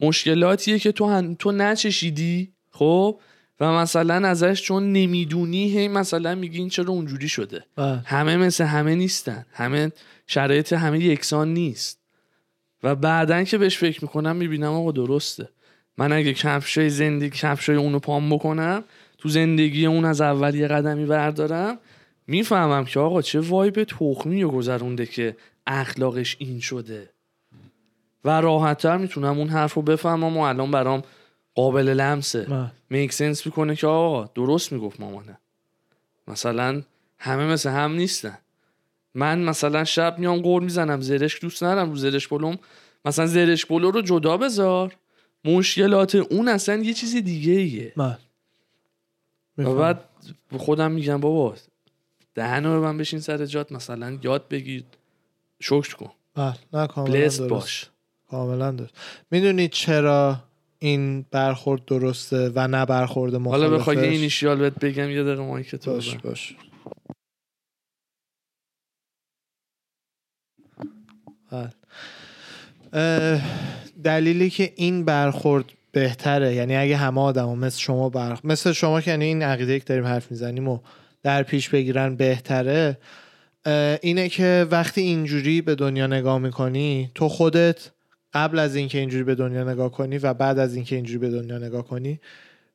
مشکلاتیه 0.00 0.78
که 0.78 0.92
تو 0.92 1.06
هن... 1.06 1.34
تو 1.34 1.52
نچشیدی 1.52 2.52
خب؟ 2.70 3.20
و 3.60 3.72
مثلا 3.72 4.28
ازش 4.28 4.62
چون 4.62 4.92
نمی‌دونی 4.92 5.78
هی 5.78 5.88
مثلا 5.88 6.34
میگی 6.34 6.58
این 6.58 6.68
چرا 6.68 6.90
اونجوری 6.90 7.28
شده. 7.28 7.64
بله. 7.76 8.02
همه 8.04 8.36
مثل 8.36 8.64
همه 8.64 8.94
نیستن. 8.94 9.46
همه 9.52 9.92
شرایط 10.26 10.72
همه 10.72 10.98
یکسان 11.04 11.54
نیست. 11.54 11.98
و 12.82 12.94
بعدا 12.94 13.44
که 13.44 13.58
بهش 13.58 13.78
فکر 13.78 14.04
می‌کنم 14.04 14.36
می‌بینم 14.36 14.72
آقا 14.72 14.92
درسته. 14.92 15.48
من 15.98 16.12
اگه 16.12 16.34
کفشای 16.34 16.90
زندگی 16.90 17.30
کفشای 17.30 17.76
اونو 17.76 17.98
پام 17.98 18.30
بکنم 18.30 18.84
تو 19.18 19.28
زندگی 19.28 19.86
اون 19.86 20.04
از 20.04 20.20
اول 20.20 20.54
یه 20.54 20.68
قدمی 20.68 21.06
بردارم 21.06 21.78
می‌فهمم 22.26 22.84
که 22.84 23.00
آقا 23.00 23.22
چه 23.22 23.40
وایب 23.40 23.84
تخمی 23.84 24.42
رو 24.42 24.50
گذرونده 24.50 25.06
که 25.06 25.36
اخلاقش 25.68 26.36
این 26.38 26.60
شده. 26.60 27.10
و 28.24 28.40
راحتتر 28.40 28.96
می‌تونم 28.96 29.38
اون 29.38 29.48
حرف 29.48 29.74
رو 29.74 29.82
بفهمم 29.82 30.36
و 30.36 30.40
الان 30.40 30.70
برام 30.70 31.02
قابل 31.54 31.88
لمسه. 31.88 32.70
میک 32.90 33.12
سنس 33.12 33.46
می‌کنه 33.46 33.76
که 33.76 33.86
آقا 33.86 34.30
درست 34.34 34.72
می‌گفت 34.72 35.00
مامانه. 35.00 35.38
مثلا 36.28 36.82
همه 37.18 37.46
مثل 37.46 37.70
هم 37.70 37.92
نیستن. 37.92 38.38
من 39.14 39.38
مثلا 39.38 39.84
شب 39.84 40.18
میام 40.18 40.38
قور 40.38 40.62
می‌زنم 40.62 41.00
زرش 41.00 41.42
دوست 41.42 41.62
ندارم 41.62 41.90
رو 41.90 41.96
زرش 41.96 42.28
بلوم 42.28 42.58
مثلا 43.04 43.26
زرش 43.26 43.66
بلو 43.66 43.90
رو 43.90 44.02
جدا 44.02 44.36
بذار. 44.36 44.96
مشکلات 45.44 46.14
اون 46.14 46.48
اصلا 46.48 46.76
یه 46.76 46.94
چیز 46.94 47.16
دیگه 47.16 47.52
ایه 47.52 47.92
بله. 47.96 48.18
و. 49.58 49.74
بعد 49.74 50.04
خودم 50.56 50.90
میگم 50.90 51.20
بابا 51.20 51.54
دهنو 52.34 52.80
به 52.80 52.86
من 52.86 52.98
بشین 52.98 53.20
سر 53.20 53.46
جات 53.46 53.72
مثلا 53.72 54.18
یاد 54.22 54.48
بگیر. 54.48 54.84
شکر 55.60 55.96
کن 55.96 56.10
بله 56.34 56.54
نه 56.72 56.86
کاملا 56.86 57.12
درست. 57.12 57.42
باش 57.42 57.86
کاملا 58.30 58.70
درست 58.70 58.94
می‌دونید 59.30 59.70
چرا 59.70 60.36
این 60.78 61.26
برخورد 61.30 61.84
درسته 61.84 62.52
و 62.54 62.68
نه 62.68 62.86
برخورد 62.86 63.34
مخالفش 63.34 63.64
حالا 63.64 63.78
بخوای 63.78 64.08
اینیشیال 64.08 64.58
بهت 64.58 64.74
بگم 64.74 65.10
یه 65.10 65.24
دقیقه 65.24 65.42
مایک 65.42 65.76
تو 65.76 65.92
باش 65.92 66.08
بزن. 66.08 66.18
باش 66.18 66.56
بله. 71.50 71.70
دلیلی 74.04 74.50
که 74.50 74.72
این 74.76 75.04
برخورد 75.04 75.64
بهتره 75.92 76.54
یعنی 76.54 76.76
اگه 76.76 76.96
همه 76.96 77.20
آدم 77.20 77.58
مثل 77.58 77.78
شما 77.78 78.08
برخ... 78.08 78.40
مثل 78.44 78.72
شما 78.72 79.00
که 79.00 79.10
یعنی 79.10 79.24
این 79.24 79.42
عقیده 79.42 79.78
که 79.78 79.84
داریم 79.84 80.04
حرف 80.06 80.30
می‌زنیم 80.30 80.68
و 80.68 80.78
در 81.22 81.42
پیش 81.42 81.68
بگیرن 81.68 82.16
بهتره 82.16 82.98
اینه 84.02 84.28
که 84.28 84.66
وقتی 84.70 85.00
اینجوری 85.00 85.62
به 85.62 85.74
دنیا 85.74 86.06
نگاه 86.06 86.38
می‌کنی 86.38 87.10
تو 87.14 87.28
خودت 87.28 87.90
قبل 88.34 88.58
از 88.58 88.76
اینکه 88.76 88.98
اینجوری 88.98 89.24
به 89.24 89.34
دنیا 89.34 89.64
نگاه 89.64 89.92
کنی 89.92 90.18
و 90.18 90.34
بعد 90.34 90.58
از 90.58 90.74
اینکه 90.74 90.96
اینجوری 90.96 91.18
به 91.18 91.30
دنیا 91.30 91.58
نگاه 91.58 91.86
کنی 91.86 92.20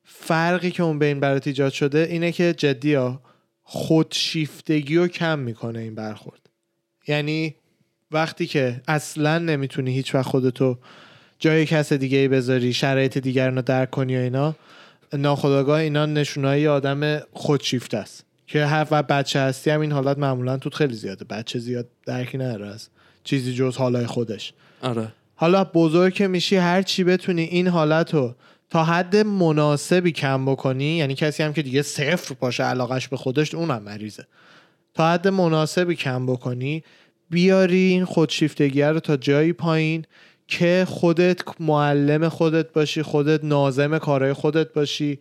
فرقی 0.04 0.70
که 0.70 0.82
اون 0.82 0.98
بین 0.98 1.20
برات 1.20 1.46
ایجاد 1.46 1.72
شده 1.72 2.06
اینه 2.10 2.32
که 2.32 2.54
جدی 2.56 2.94
ها 2.94 3.20
خودشیفتگی 3.62 4.96
رو 4.96 5.08
کم 5.08 5.38
می‌کنه 5.38 5.78
این 5.78 5.94
برخورد. 5.94 6.40
یعنی 7.08 7.54
وقتی 8.10 8.46
که 8.46 8.80
اصلا 8.88 9.38
نمی‌تونی 9.38 9.94
هیچ 9.94 10.14
وقت 10.14 10.26
خودتو 10.26 10.78
جای 11.38 11.66
کس 11.66 11.92
دیگه 11.92 12.28
بذاری 12.28 12.72
شرایط 12.72 13.18
دیگران 13.18 13.56
رو 13.56 13.62
درک 13.62 13.90
کنی 13.90 14.16
و 14.16 14.20
اینا 14.20 14.54
ناخداگاه 15.12 15.80
اینا 15.80 16.06
نشونایی 16.06 16.66
آدم 16.66 17.18
خودشیفته 17.32 17.96
است. 17.96 18.24
که 18.46 18.66
هر 18.66 18.86
و 18.90 19.02
بچه 19.02 19.40
هستی 19.40 19.70
هم 19.70 19.80
این 19.80 19.92
حالت 19.92 20.18
معمولا 20.18 20.56
توت 20.56 20.74
خیلی 20.74 20.94
زیاده. 20.94 21.24
بچه 21.24 21.58
زیاد 21.58 21.86
درکی 22.06 22.38
نداره 22.38 22.66
از 22.66 22.88
چیزی 23.24 23.54
جز 23.54 23.76
حالای 23.76 24.06
خودش. 24.06 24.52
آره. 24.82 25.12
حالا 25.34 25.64
بزرگ 25.64 26.14
که 26.14 26.28
میشی 26.28 26.56
هر 26.56 26.82
چی 26.82 27.04
بتونی 27.04 27.42
این 27.42 27.68
حالت 27.68 28.14
رو 28.14 28.34
تا 28.70 28.84
حد 28.84 29.16
مناسبی 29.16 30.12
کم 30.12 30.44
بکنی 30.44 30.96
یعنی 30.96 31.14
کسی 31.14 31.42
هم 31.42 31.52
که 31.52 31.62
دیگه 31.62 31.82
صفر 31.82 32.34
باشه 32.40 32.62
علاقش 32.62 33.08
به 33.08 33.16
خودش 33.16 33.54
اونم 33.54 33.82
مریضه. 33.82 34.26
تا 34.94 35.12
حد 35.12 35.28
مناسبی 35.28 35.94
کم 35.94 36.26
بکنی 36.26 36.84
بیاری 37.30 37.76
این 37.76 38.04
خودشیفتگی 38.04 38.82
رو 38.82 39.00
تا 39.00 39.16
جایی 39.16 39.52
پایین 39.52 40.04
که 40.48 40.86
خودت 40.88 41.60
معلم 41.60 42.28
خودت 42.28 42.72
باشی 42.72 43.02
خودت 43.02 43.44
ناظم 43.44 43.98
کارهای 43.98 44.32
خودت 44.32 44.72
باشی. 44.72 45.18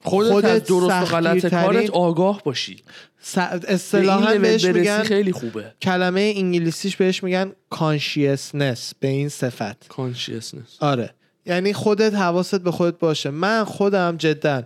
خودت, 0.00 0.30
خودت 0.30 0.44
از 0.44 0.64
درست 0.64 1.02
و 1.02 1.04
غلط 1.04 1.46
کارت 1.46 1.90
آگاه 1.90 2.42
باشی. 2.44 2.82
س- 3.20 3.38
اصطلاحا 3.38 4.34
بهش 4.34 4.64
میگن 4.64 5.02
خیلی 5.02 5.32
خوبه. 5.32 5.74
کلمه 5.82 6.32
انگلیسیش 6.36 6.96
بهش 6.96 7.22
میگن 7.22 7.52
consciousness 7.70 8.92
به 9.00 9.08
این 9.08 9.28
صفت. 9.28 9.88
consciousness 9.88 10.76
آره. 10.80 11.14
یعنی 11.46 11.72
خودت 11.72 12.14
حواست 12.14 12.60
به 12.60 12.70
خودت 12.70 12.98
باشه. 12.98 13.30
من 13.30 13.64
خودم 13.64 14.16
جدا 14.16 14.62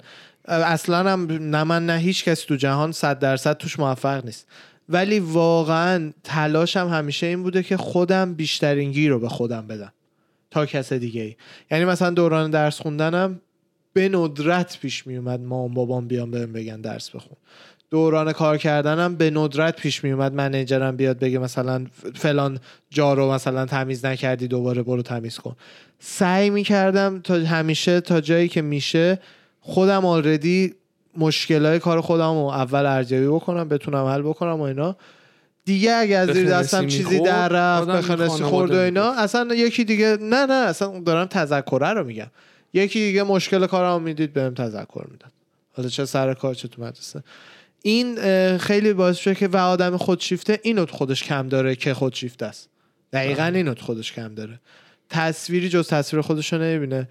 اصلا 0.49 1.11
هم 1.13 1.27
نه 1.33 1.65
من 1.65 1.87
نه 1.87 1.99
هیچ 1.99 2.25
کسی 2.25 2.47
تو 2.49 2.57
جهان 2.57 2.93
صد 2.93 3.19
درصد 3.19 3.57
توش 3.57 3.79
موفق 3.79 4.25
نیست. 4.25 4.47
ولی 4.89 5.19
واقعا 5.21 6.13
تلاشم 6.25 6.89
همیشه 6.93 7.27
این 7.27 7.43
بوده 7.43 7.63
که 7.63 7.77
خودم 7.77 8.35
بیشترین 8.35 8.93
گیر 8.93 9.11
رو 9.11 9.19
به 9.19 9.29
خودم 9.29 9.67
بدم. 9.67 9.93
تا 10.51 10.67
کس 10.67 10.93
دیگه 10.93 11.23
ای 11.23 11.37
یعنی 11.71 11.85
مثلا 11.85 12.11
دوران 12.11 12.51
درس 12.51 12.81
خوندنم 12.81 13.41
به 13.97 14.09
ندرت 14.09 14.79
پیش 14.81 15.07
می 15.07 15.17
اومد 15.17 15.41
مام 15.41 15.75
بابام 15.75 16.09
بیان 16.09 16.31
بهم 16.31 16.53
بگن 16.53 16.81
درس 16.81 17.11
بخون. 17.11 17.37
دوران 17.91 18.33
کار 18.33 18.59
کردنم 18.59 19.15
به 19.15 19.31
ندرت 19.31 19.77
پیش 19.77 20.05
می 20.05 20.13
اومد 20.13 20.33
منیجرم 20.33 20.97
بیاد 20.97 21.19
بگه 21.19 21.39
مثلا 21.39 21.87
فلان 22.15 22.59
جا 22.91 23.15
رو 23.15 23.33
مثلا 23.33 23.67
تمیز 23.67 24.05
نکردی 24.05 24.49
دوباره 24.49 24.83
برو 24.83 25.03
تمیز 25.03 25.39
کن. 25.39 25.57
سعی 25.99 26.51
می 26.51 26.63
کردم 26.63 27.21
تا 27.25 27.35
همیشه 27.35 28.01
تا 28.01 28.21
جایی 28.21 28.49
که 28.49 28.63
میشه 28.63 29.19
خودم 29.61 30.07
آلردی 30.07 30.75
مشکلای 31.17 31.79
کار 31.79 32.01
خودم 32.01 32.33
رو 32.33 32.47
اول 32.47 32.87
ارزیابی 32.87 33.27
بکنم 33.27 33.69
بتونم 33.69 34.07
حل 34.07 34.23
بکنم 34.23 34.61
و 34.61 34.63
اینا. 34.63 34.97
دیگه 35.65 35.93
اگه 35.93 36.17
از 36.17 36.29
زیر 36.29 36.51
دستم 36.51 36.87
چیزی 36.87 37.21
در 37.21 37.49
رفت 37.49 37.89
بخنسی 37.89 38.43
خورد 38.43 38.71
و 38.71 38.79
اینا. 38.79 39.13
اصلا 39.13 39.55
یکی 39.55 39.85
دیگه 39.85 40.19
نه 40.21 40.47
نه 40.47 40.55
اصلا 40.55 41.01
دارم 41.01 41.27
تذکره 41.27 41.89
رو 41.89 42.05
میگم. 42.05 42.31
یکی 42.73 42.99
دیگه 42.99 43.23
مشکل 43.23 43.67
کارم 43.67 44.03
می‌دید 44.03 44.33
بهم 44.33 44.55
تذکر 44.55 45.07
می‌داد 45.11 45.33
حالا 45.73 45.89
چه 45.89 46.05
سر 46.05 46.35
کار 46.35 46.55
چه 46.55 46.69
تو 46.69 46.83
مدرسه. 46.83 47.23
این 47.83 48.19
خیلی 48.59 48.93
باعث 48.93 49.17
شده 49.17 49.35
که 49.35 49.49
و 49.49 49.57
آدم 49.57 49.97
خودشیفته 49.97 50.61
اینو 50.63 50.85
تو 50.85 50.97
خودش 50.97 51.23
کم 51.23 51.49
داره 51.49 51.77
که 51.77 51.95
خودشیفته 51.95 52.47
است. 52.47 52.69
دقیقا 53.13 53.45
اینو 53.45 53.75
تو 53.75 53.85
خودش 53.85 54.13
کم 54.13 54.35
داره. 54.35 54.61
تصویری 55.11 55.69
جز 55.69 55.89
تصویر 55.89 56.23
خودش 56.23 56.53
رو 56.53 56.59
نمی‌بینه. 56.63 57.09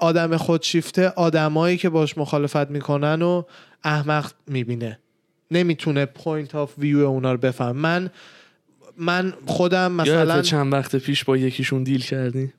آدم 0.00 0.36
خودشیفته 0.36 1.08
آدمایی 1.08 1.76
که 1.76 1.88
باش 1.88 2.18
مخالفت 2.18 2.70
می‌کنن 2.70 3.22
و 3.22 3.42
احمق 3.84 4.32
می‌بینه. 4.46 4.98
نمی‌تونه 5.50 6.06
point 6.06 6.54
of 6.54 6.78
view 6.78 6.98
اونا 6.98 7.32
رو 7.32 7.38
بفهم. 7.38 7.76
من 7.76 8.10
من 8.96 9.34
خودم 9.46 9.92
مثلا 9.92 10.42
چند 10.42 10.72
وقت 10.72 10.96
پیش 10.96 11.24
با 11.24 11.36
یکیشون 11.36 11.82
deal 11.82 12.02
کردی 12.02 12.52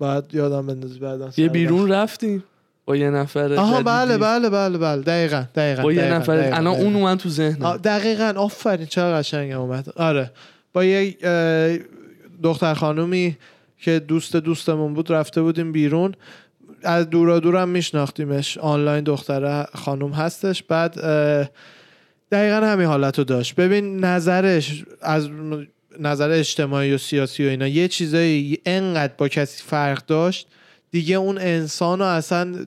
باید 0.00 0.24
یادم 0.32 0.66
بندازی 0.66 0.98
بعدا 0.98 1.30
یه 1.36 1.48
بیرون 1.48 1.92
رفتیم. 1.92 2.44
با 2.84 2.96
یه 2.96 3.10
نفر 3.10 3.54
آها. 3.54 3.82
بله 3.82 4.18
بله 4.18 4.50
بله 4.50 4.78
بله. 4.78 5.02
دقیقا 5.02 5.44
دقیقا 5.54 5.82
با 5.82 5.92
یه 5.92 6.00
دقیقاً، 6.00 6.16
نفر 6.16 6.32
الان. 6.32 6.66
اون 6.66 6.96
اومد 6.96 7.18
تو 7.18 7.28
ذهنم. 7.28 7.76
دقیقا. 7.76 8.32
آفرین 8.36 8.86
چقدر 8.86 9.18
قشنگ 9.18 9.52
اومد. 9.52 9.88
آره. 9.96 10.30
با 10.72 10.84
یه 10.84 11.16
دختر 12.42 12.74
خانومی 12.74 13.36
که 13.78 13.98
دوست 13.98 14.36
دوستمون 14.36 14.94
بود 14.94 15.12
رفته 15.12 15.42
بودیم 15.42 15.72
بیرون. 15.72 16.14
از 16.82 17.10
دورا 17.10 17.40
دورم 17.40 17.68
میشناختیمش. 17.68 18.58
آنلاین 18.58 19.04
دختره 19.04 19.66
خانوم 19.74 20.12
هستش. 20.12 20.62
بعد 20.62 21.00
دقیقا 22.32 22.66
همین 22.66 22.86
حالت 22.86 23.18
رو 23.18 23.24
داشت. 23.24 23.54
ببین 23.54 24.04
نظرش 24.04 24.84
از 25.02 25.28
نظر 25.98 26.30
اجتماعی 26.30 26.92
و 26.92 26.98
سیاسی 26.98 27.46
و 27.46 27.48
اینا 27.48 27.66
یه 27.68 27.88
چیزایی 27.88 28.58
انقدر 28.66 29.12
با 29.18 29.28
کسی 29.28 29.62
فرق 29.66 30.06
داشت 30.06 30.46
دیگه 30.90 31.16
اون 31.16 31.38
انسان 31.38 31.98
رو 31.98 32.04
اصلا 32.04 32.66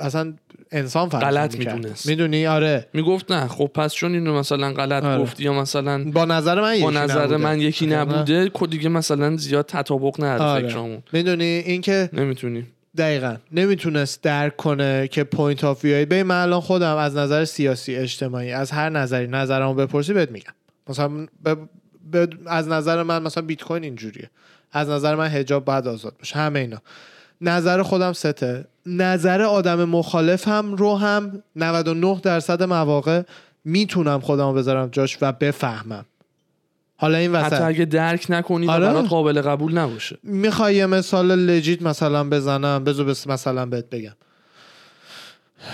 اصلا 0.00 0.34
انسان 0.72 1.08
فرق 1.08 1.20
غلط. 1.20 1.56
می‌دونست. 1.58 2.06
می‌دونی 2.06 2.46
آره 2.46 2.86
می‌گفت 2.92 3.32
نه 3.32 3.46
خب 3.48 3.70
پس 3.74 3.94
چون 3.94 4.14
اینو 4.14 4.38
مثلا 4.38 4.72
غلط 4.72 5.02
آره. 5.04 5.22
گفتی 5.22 5.44
یا 5.44 5.52
مثلا 5.52 6.04
با 6.04 6.24
نظر 6.24 6.60
من 6.60 6.80
با 6.80 6.90
نظر 6.90 7.20
نبوده. 7.20 7.36
من 7.36 7.60
یکی 7.60 7.86
مثلا- 7.86 8.00
نبوده 8.02 8.50
که 8.60 8.66
دیگه 8.66 8.88
مثلا 8.88 9.36
زیاد 9.36 9.66
تطابق 9.66 10.24
نداره 10.24 10.50
آره. 10.50 10.68
فکرامون 10.68 11.02
می‌دونی 11.12 11.44
اینکه 11.44 12.10
نمی‌تونی 12.12 12.66
دقیقا 12.96 13.36
نمی‌تونست 13.52 14.22
درک 14.22 14.56
کنه 14.56 15.08
که 15.08 15.24
point 15.24 15.64
of 15.64 15.84
view 15.84 16.06
به 16.06 16.22
من 16.22 16.42
الان 16.42 16.60
خودم 16.60 16.96
از 16.96 17.16
نظر 17.16 17.44
سیاسی 17.44 17.96
اجتماعی 17.96 18.52
از 18.52 18.70
هر 18.70 18.90
نظری 18.90 19.26
نظرمو 19.26 19.74
بپرسی 19.74 20.12
بهت 20.12 20.30
میگم 20.30 20.52
مثلا 20.88 21.08
ب- 21.44 21.54
از 22.46 22.68
نظر 22.68 23.02
من 23.02 23.22
مثلا 23.22 23.44
بیت 23.44 23.62
کوین 23.62 23.84
اینجوریه. 23.84 24.30
از 24.72 24.88
نظر 24.88 25.14
من 25.14 25.28
حجاب 25.28 25.64
باید 25.64 25.88
آزاد 25.88 26.16
باشه 26.18 26.36
همه 26.36 26.60
اینا. 26.60 26.78
نظر 27.40 27.82
خودم 27.82 28.12
سته. 28.12 28.64
نظر 28.86 29.42
آدم 29.42 29.84
مخالف 29.84 30.48
هم 30.48 30.74
رو 30.74 30.96
هم 30.96 31.42
99 31.56 32.20
درصد 32.22 32.62
مواقع 32.62 33.22
می‌تونم 33.64 34.20
خودمو 34.20 34.52
بذارم 34.52 34.88
جاش 34.88 35.18
و 35.20 35.32
بفهمم. 35.32 36.04
حالا 36.96 37.18
این 37.18 37.36
حتی 37.36 37.54
وسط 37.54 37.62
اگه 37.62 37.84
درک 37.84 38.26
نکنی 38.28 38.68
آره. 38.68 38.86
برات 38.86 39.08
قابل 39.08 39.42
قبول 39.42 39.78
نباشه. 39.78 40.18
می‌خوای 40.22 40.74
یه 40.74 40.86
مثال 40.86 41.26
لجیت 41.26 41.82
مثلا 41.82 42.28
بزنم؟ 42.28 42.84
بذار 42.84 43.06
بس 43.06 43.26
مثلا 43.26 43.66
بهت 43.66 43.90
بگم. 43.90 44.14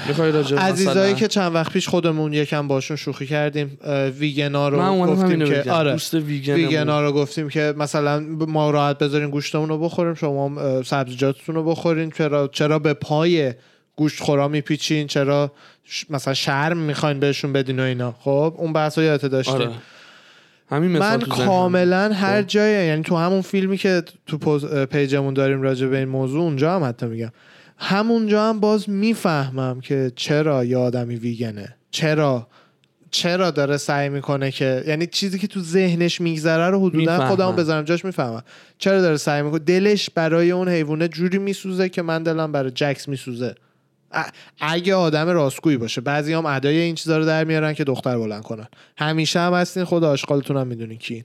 می‌خوای 0.08 0.32
راجع 0.32 0.56
به 0.56 0.62
عزیزایی 0.62 1.12
مثلا 1.12 1.12
که 1.12 1.28
چند 1.28 1.54
وقت 1.54 1.72
پیش 1.72 1.88
خودمون 1.88 2.32
یکم 2.32 2.68
باشون 2.68 2.96
شوخی 2.96 3.26
کردیم 3.26 3.78
ویگنا 4.18 4.68
رو 4.68 4.78
من 4.78 5.06
گفتیم 5.06 5.44
که 5.44 5.54
بگم 5.54 5.72
آره 5.72 5.96
ویگن 6.12 6.54
ویگنا 6.54 7.00
رو 7.00 7.12
گفتیم 7.12 7.48
که 7.48 7.74
مثلا 7.76 8.20
ما 8.48 8.70
راحت 8.70 8.98
بذارین 8.98 9.30
گوشتمون 9.30 9.68
رو 9.68 9.78
بخوریم 9.78 10.14
شما 10.14 10.48
هم، 10.48 10.82
سبزیجاتتون 10.82 11.54
رو 11.54 11.64
بخورین 11.64 12.10
چرا 12.10 12.48
چرا 12.48 12.78
به 12.78 12.94
پای 12.94 13.54
گوشت 13.96 14.22
خورا 14.22 14.48
میپیچین؟ 14.48 15.06
چرا 15.06 15.52
ش- 15.84 16.04
مثلا 16.10 16.34
شرم 16.34 16.76
می‌خواین 16.78 17.20
بهشون 17.20 17.52
بدین 17.52 17.80
و 17.80 17.82
اینا؟ 17.82 18.14
خب 18.20 18.54
اون 18.56 18.72
بحث 18.72 18.98
رو 18.98 19.04
یادت 19.04 19.26
داشتیم. 19.26 19.54
آره. 19.54 19.70
همین 20.70 20.90
مثال 20.90 21.20
من. 21.20 21.46
کاملا 21.46 22.12
هر 22.12 22.40
خب. 22.40 22.46
جای 22.46 22.86
یعنی 22.86 23.02
تو 23.02 23.16
همون 23.16 23.40
فیلمی 23.40 23.76
که 23.76 24.02
تو 24.26 24.58
پیجمون 24.86 25.34
داریم 25.34 25.62
راجع 25.62 25.86
به 25.86 25.98
این 25.98 26.08
موضوع 26.08 26.42
اونجا 26.42 26.74
هم 26.74 26.84
حتی 26.84 27.06
میگم. 27.06 27.30
همونجا 27.82 28.48
هم 28.48 28.60
باز 28.60 28.90
می‌فهمم 28.90 29.80
که 29.80 30.12
چرا 30.16 30.64
یه 30.64 30.76
آدمی 30.76 31.16
ویگنه. 31.16 31.76
چرا؟ 31.90 32.46
چرا 33.10 33.50
داره 33.50 33.76
سعی 33.76 34.08
می‌کنه 34.08 34.50
که 34.50 34.84
یعنی 34.86 35.06
چیزی 35.06 35.38
که 35.38 35.46
تو 35.46 35.60
ذهنش 35.60 36.20
میگذره 36.20 36.70
رو 36.70 36.78
حدودا 36.86 36.98
می‌فهمم. 36.98 37.28
خودم 37.28 37.56
بذارم 37.56 37.84
جاش 37.84 38.04
می‌فهمم. 38.04 38.42
چرا 38.78 39.00
داره 39.00 39.16
سعی 39.16 39.42
می‌کنه؟ 39.42 39.58
دلش 39.58 40.10
برای 40.10 40.50
اون 40.50 40.68
حیوانه 40.68 41.08
جوری 41.08 41.38
میسوزه 41.38 41.88
که 41.88 42.02
من 42.02 42.22
دلم 42.22 42.52
برای 42.52 42.70
جکس 42.70 43.08
میسوزه. 43.08 43.54
اگه 44.60 44.94
آدم 44.94 45.28
راستگویی 45.28 45.76
باشه. 45.76 46.00
بعضی 46.00 46.32
هم 46.32 46.46
ادای 46.46 46.78
این 46.78 46.94
چیزا 46.94 47.18
رو 47.18 47.24
در 47.24 47.44
میارن 47.44 47.72
که 47.72 47.84
دختر 47.84 48.18
بلند 48.18 48.42
کنن. 48.42 48.68
همیشه 48.98 49.40
هم 49.40 49.54
هستین. 49.54 49.84
خود 49.84 50.04
آشغالتون 50.04 50.56
هم 50.56 50.66
می‌دونین 50.66 50.98
کین 50.98 51.24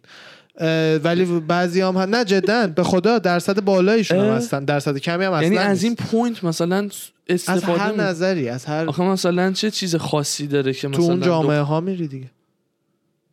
ولی 1.03 1.25
بعضی 1.47 1.81
هم, 1.81 1.97
هم 1.97 2.15
نه 2.15 2.25
جدا. 2.25 2.67
به 2.67 2.83
خدا 2.83 3.19
درصد 3.19 3.61
بالایشون 3.63 4.19
هم. 4.19 4.25
هستن. 4.25 4.65
درصد 4.65 4.97
کمی 4.97 5.25
هم 5.25 5.31
اصلا 5.31 5.43
یعنی 5.43 5.57
از 5.57 5.83
این. 5.83 5.95
point 5.95 6.43
مثلا 6.43 6.75
از 6.75 6.91
استفاده 7.27 7.79
هر 7.79 7.91
می- 7.91 7.97
نظری 7.97 8.49
از 8.49 8.65
هر 8.65 8.85
آخه 8.89 9.03
مثلا 9.03 9.51
چه 9.51 9.71
چیز 9.71 9.95
خاصی 9.95 10.47
داره 10.47 10.73
که 10.73 10.81
تو 10.81 10.89
مثلا 10.89 11.05
اون 11.05 11.21
جامعه 11.21 11.59
ها 11.61 11.81
میری 11.81 12.07
دیگه. 12.07 12.31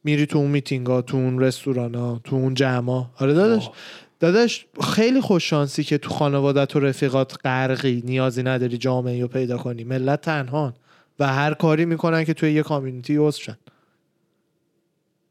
میری 0.05 0.27
تو 0.27 0.39
اون 0.39 0.51
میتینگ 0.51 0.87
ها 0.87 1.03
تو 1.03 1.17
اون 1.17 1.41
رستوران 1.41 1.95
ها 1.95 2.21
تو 2.25 2.37
اون 2.37 2.55
جمع 2.55 3.05
آره 3.19 3.35
داداش. 3.35 3.67
آه. 3.67 3.73
داداش 4.21 4.67
خیلی 4.95 5.21
خوش 5.21 5.51
شانسی 5.51 5.85
که 5.85 5.99
تو 5.99 6.11
خانوادت 6.11 6.77
و 6.77 6.81
رفیقات 6.81 7.35
غرقی 7.45 8.03
نیازی 8.07 8.43
نداری 8.43 8.79
جامعه 8.79 9.23
رو 9.23 9.29
پیدا 9.29 9.59
کنی. 9.59 9.85
ملت 9.85 10.21
تنهان. 10.21 10.73
و 11.19 11.27
هر 11.27 11.55
کاری 11.55 11.85
می‌کنن 11.85 12.25
که 12.25 12.35
توی 12.35 12.53
یه 12.53 12.63
کامیونیتی 12.63 13.17
عضو 13.17 13.53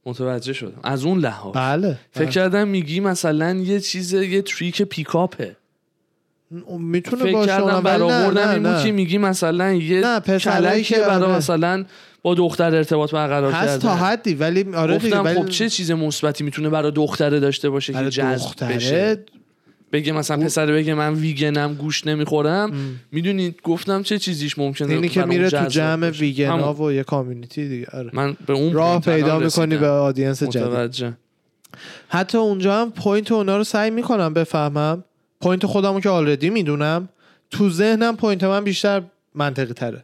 متوجه 0.05 0.53
شدم. 0.53 0.79
از 0.83 1.05
اون 1.05 1.19
لحاظ. 1.19 1.53
بله 1.55 1.97
فکر 2.11 2.29
کردم 2.29 2.67
میگی 2.67 2.99
مثلا 2.99 3.53
یه 3.53 3.79
چیز 3.79 4.13
یه 4.13 4.41
تریک 4.41 4.81
پیکاپه 4.81 5.55
می‌تونه 6.79 7.23
فکر 7.23 7.45
کردم 7.45 7.81
برآوردم 7.81 8.49
این 8.49 8.63
بود. 8.63 8.83
که 8.83 8.91
میگی 8.91 9.17
مثلا 9.17 9.73
یه 9.73 10.01
نه، 10.01 10.39
که 10.83 10.99
برای 10.99 11.23
آره. 11.23 11.35
مثلا 11.35 11.85
با 12.21 12.33
دختر 12.33 12.75
ارتباط 12.75 13.11
برقرار 13.11 13.51
هست 13.51 13.79
تا 13.79 13.95
حدی 13.95 14.33
ولی 14.33 14.75
آره 14.75 14.95
گفتم 14.95 15.23
ولی 15.23 15.39
خب 15.39 15.49
چه 15.49 15.69
چیز 15.69 15.91
مثبتی 15.91 16.43
می‌تونه 16.43 16.69
برای 16.69 16.91
دختره 16.91 17.39
داشته 17.39 17.69
باشه 17.69 17.93
که 17.93 18.09
جذب 18.09 18.73
بشه؟ 18.75 19.25
بگه 19.91 20.11
مثلا 20.11 20.45
پسر 20.45 20.71
بگه 20.71 20.93
من 20.93 21.13
ویگنم 21.13 21.73
گوش 21.73 22.07
نمی‌خورم. 22.07 22.71
می‌دونید 23.11 23.61
گفتم 23.63 24.03
چه 24.03 24.19
چیزیش 24.19 24.57
ممکنه 24.57 24.93
اینی 24.93 25.09
که 25.09 25.25
میره 25.25 25.49
تو 25.49 25.65
جمع. 25.65 26.09
ویگنا. 26.09 26.73
و 26.73 26.91
یه 26.91 27.03
کامیونیتی 27.03 27.69
دیگه. 27.69 27.87
آره. 27.93 28.09
من 28.13 28.37
به 28.45 28.53
اون 28.53 28.73
راه 28.73 29.01
پیدا 29.01 29.39
می‌کنی. 29.39 29.77
به 29.77 29.87
آدینس 29.87 30.43
جدید. 30.43 31.15
حتی 32.07 32.37
اونجا 32.37 32.81
هم 32.81 32.91
point 32.91 33.31
اونا 33.31 33.57
رو 33.57 33.63
سعی 33.63 33.89
می‌کنم 33.89 34.33
بفهمم. 34.33 35.03
point 35.41 35.65
خودمو 35.65 35.99
که 35.99 36.09
already 36.09 36.49
می‌دونم. 36.49 37.09
تو 37.49 37.69
ذهنم 37.69 38.17
point 38.17 38.43
من 38.43 38.63
بیشتر 38.63 39.01
منطقی 39.35 39.73
تره. 39.73 40.03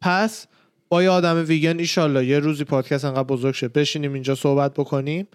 پس 0.00 0.46
با 0.88 1.02
یه 1.02 1.10
آدم 1.10 1.44
ویگن 1.48 1.78
ایشالله 1.78 2.26
یه 2.26 2.38
روزی 2.38 2.64
پادکست 2.64 3.04
انقدر 3.04 3.22
بزرگ 3.22 3.54
شه. 3.54 3.68
بشینیم 3.68 4.12
اینجا 4.12 4.34
صحبت 4.34 4.74
بکنیم. 4.74 5.28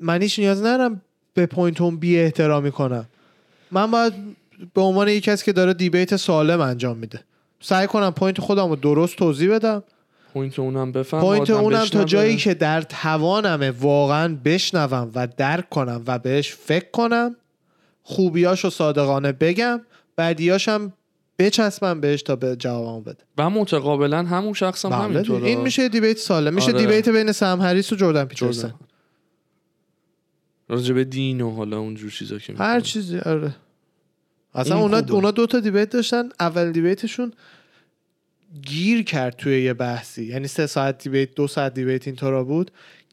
من 0.00 0.22
هیچ 0.22 0.38
نیاز 0.38 0.58
ندارم 0.58 1.02
به 1.34 1.46
point 1.46 1.80
اون 1.80 1.96
بی 1.96 2.18
احترامی 2.18 2.70
کنم. 2.70 3.06
من 3.70 3.90
باید 3.90 4.12
به 4.74 4.80
عنوان 4.80 5.08
یکی 5.08 5.20
کسی 5.20 5.44
که 5.44 5.52
داره 5.52 5.74
debate 5.74 6.16
سالم 6.16 6.60
انجام 6.60 6.96
میده. 6.96 7.20
سعی 7.60 7.86
کنم 7.86 8.10
point 8.10 8.40
خودم 8.40 8.68
رو 8.68 8.76
درست 8.76 9.16
توضیح 9.16 9.54
بدم. 9.54 9.82
point 10.34 10.58
اونم 10.58 10.92
بفهم 10.92 11.20
point 11.20 11.50
اونم 11.50 11.84
تا. 11.84 12.04
جایی 12.04 12.36
که 12.36 12.54
در 12.54 12.82
توانمه 12.82 13.70
واقعا 13.70 14.38
بشنوم 14.44 15.10
و 15.14 15.28
درک 15.36 15.68
کنم 15.68 16.02
و 16.06 16.18
بهش 16.18 16.54
فکر 16.54 16.90
کنم 16.92 17.36
خوبیاشو 18.02 18.70
صادقانه 18.70 19.32
بگم 19.32 19.80
بدیاشم 20.16 20.92
بچسبم 21.38 22.00
بهش 22.00 22.22
تا 22.22 22.36
به 22.36 22.56
جوابمو 22.56 23.00
بده. 23.00 23.16
و 23.38 23.50
متقابلا 23.50 24.22
همون 24.22 24.52
شخص 24.52 24.84
هم 24.84 24.90
بله 24.90 25.00
همینطوره. 25.00 25.46
این 25.46 25.60
میشه 25.60 25.88
debate 25.88 26.18
سالم. 26.18 26.54
میشه 26.54 26.72
آره. 26.72 26.80
debate 26.80 27.08
بین 27.08 27.32
سم 27.32 27.60
هریس 27.60 27.92
و 27.92 27.96
جردن 27.96 28.24
پیترسن. 28.24 28.74
راجع 30.68 30.94
به 30.94 31.04
دین 31.04 31.40
و 31.40 31.50
حالا 31.50 31.78
اونجور 31.78 32.10
چیزا 32.10 32.38
که 32.38 32.52
هر. 32.52 32.80
چیزی 32.80 33.18
آره. 33.18 33.54
اصلا 34.54 34.76
این 34.76 35.10
اونا 35.10 35.30
دو 35.30 35.46
تا 35.46 35.60
debate 35.60 35.90
داشتن. 35.90 36.28
اول 36.40 36.72
debate 36.72 37.08
شون 37.08 37.32
گیر 38.66 39.02
کرد 39.02 39.36
توی 39.36 39.62
یه 39.62 39.74
بحثی. 39.74 40.24
یعنی 40.24 40.48
سه 40.48 40.66
ساعت 40.66 41.04
دیبیت 41.04 41.34
دو 41.34 41.46
ساعت 41.46 41.74
دیبیت 41.74 42.06
اینطورا 42.06 42.44
بود. 42.44 42.70